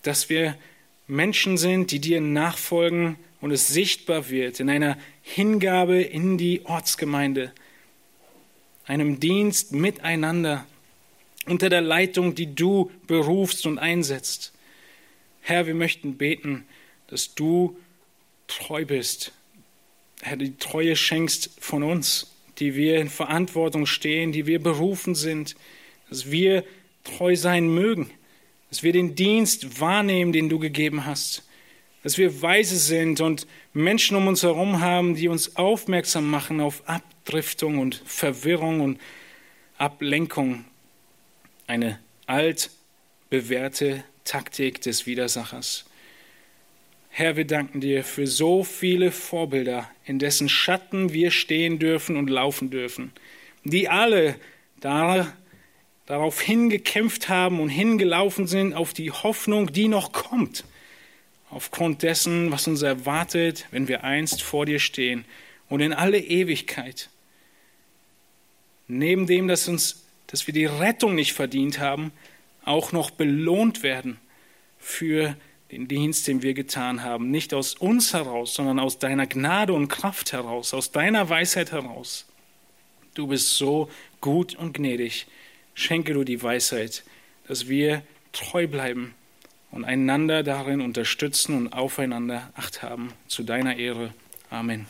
dass 0.03 0.29
wir 0.29 0.55
Menschen 1.07 1.57
sind, 1.57 1.89
die 1.91 1.99
dir 1.99 2.21
nachfolgen 2.21 3.17
und 3.41 3.51
es 3.51 3.67
sichtbar 3.67 4.29
wird 4.29 4.59
in 4.59 4.69
einer 4.69 4.95
Hingabe 5.23 6.01
in 6.01 6.37
die 6.37 6.65
Ortsgemeinde, 6.65 7.51
einem 8.85 9.19
Dienst 9.19 9.73
miteinander 9.73 10.67
unter 11.49 11.69
der 11.69 11.81
Leitung, 11.81 12.35
die 12.35 12.53
du 12.53 12.91
berufst 13.07 13.65
und 13.65 13.79
einsetzt. 13.79 14.53
Herr, 15.41 15.67
wir 15.67 15.75
möchten 15.75 16.15
beten, 16.15 16.65
dass 17.07 17.33
du 17.33 17.77
treu 18.47 18.85
bist. 18.85 19.31
Herr, 20.21 20.37
die 20.37 20.57
Treue 20.57 20.95
schenkst 20.95 21.51
von 21.59 21.83
uns, 21.83 22.35
die 22.59 22.75
wir 22.75 22.99
in 22.99 23.09
Verantwortung 23.09 23.85
stehen, 23.85 24.31
die 24.31 24.45
wir 24.45 24.61
berufen 24.61 25.15
sind, 25.15 25.55
dass 26.09 26.29
wir 26.29 26.63
treu 27.03 27.35
sein 27.35 27.73
mögen, 27.73 28.11
dass 28.69 28.83
wir 28.83 28.91
den 28.91 29.15
Dienst 29.15 29.79
wahrnehmen, 29.79 30.33
den 30.33 30.49
du 30.49 30.59
gegeben 30.59 31.05
hast, 31.05 31.43
dass 32.03 32.17
wir 32.17 32.41
weise 32.41 32.77
sind 32.77 33.21
und 33.21 33.47
Menschen 33.73 34.17
um 34.17 34.27
uns 34.27 34.43
herum 34.43 34.81
haben, 34.81 35.15
die 35.15 35.27
uns 35.27 35.55
aufmerksam 35.55 36.29
machen 36.29 36.59
auf 36.61 36.87
Abdriftung 36.87 37.79
und 37.79 38.01
Verwirrung 38.05 38.81
und 38.81 38.99
Ablenkung 39.77 40.65
eine 41.69 41.99
altbewährte 42.25 44.03
Taktik 44.23 44.81
des 44.81 45.05
Widersachers. 45.05 45.85
Herr, 47.09 47.37
wir 47.37 47.45
danken 47.45 47.79
dir 47.79 48.03
für 48.03 48.25
so 48.25 48.63
viele 48.63 49.11
Vorbilder, 49.11 49.89
in 50.03 50.17
dessen 50.17 50.49
Schatten 50.49 51.13
wir 51.13 51.29
stehen 51.29 51.77
dürfen 51.77 52.17
und 52.17 52.27
laufen 52.27 52.71
dürfen, 52.71 53.11
die 53.63 53.87
alle 53.87 54.35
da, 54.79 55.31
darauf 56.07 56.41
hingekämpft 56.41 57.29
haben 57.29 57.59
und 57.59 57.69
hingelaufen 57.69 58.47
sind 58.47 58.73
auf 58.73 58.93
die 58.93 59.11
Hoffnung, 59.11 59.71
die 59.71 59.89
noch 59.89 60.11
kommt, 60.11 60.63
aufgrund 61.51 62.01
dessen, 62.01 62.51
was 62.51 62.67
uns 62.67 62.81
erwartet, 62.81 63.67
wenn 63.69 63.87
wir 63.87 64.03
einst 64.03 64.41
vor 64.41 64.65
dir 64.65 64.79
stehen 64.79 65.23
und 65.67 65.81
in 65.81 65.93
alle 65.93 66.19
Ewigkeit. 66.19 67.09
Neben 68.87 69.27
dem, 69.27 69.47
dass 69.47 69.67
uns 69.67 69.98
dass 70.31 70.47
wir 70.47 70.53
die 70.53 70.65
Rettung 70.65 71.15
nicht 71.15 71.33
verdient 71.33 71.79
haben, 71.79 72.11
auch 72.63 72.91
noch 72.91 73.09
belohnt 73.11 73.83
werden 73.83 74.17
für 74.77 75.35
den 75.71 75.87
Dienst, 75.87 76.27
den 76.27 76.41
wir 76.41 76.53
getan 76.53 77.03
haben. 77.03 77.31
Nicht 77.31 77.53
aus 77.53 77.73
uns 77.75 78.13
heraus, 78.13 78.53
sondern 78.53 78.79
aus 78.79 78.99
deiner 78.99 79.27
Gnade 79.27 79.73
und 79.73 79.87
Kraft 79.87 80.31
heraus, 80.33 80.73
aus 80.73 80.91
deiner 80.91 81.29
Weisheit 81.29 81.71
heraus. 81.71 82.25
Du 83.13 83.27
bist 83.27 83.57
so 83.57 83.89
gut 84.21 84.55
und 84.55 84.73
gnädig. 84.73 85.27
Schenke 85.73 86.13
du 86.13 86.23
die 86.23 86.41
Weisheit, 86.41 87.03
dass 87.47 87.67
wir 87.67 88.03
treu 88.31 88.67
bleiben 88.67 89.13
und 89.71 89.83
einander 89.85 90.43
darin 90.43 90.81
unterstützen 90.81 91.55
und 91.55 91.73
aufeinander 91.73 92.51
Acht 92.55 92.83
haben. 92.83 93.13
Zu 93.27 93.43
deiner 93.43 93.77
Ehre. 93.77 94.13
Amen. 94.49 94.87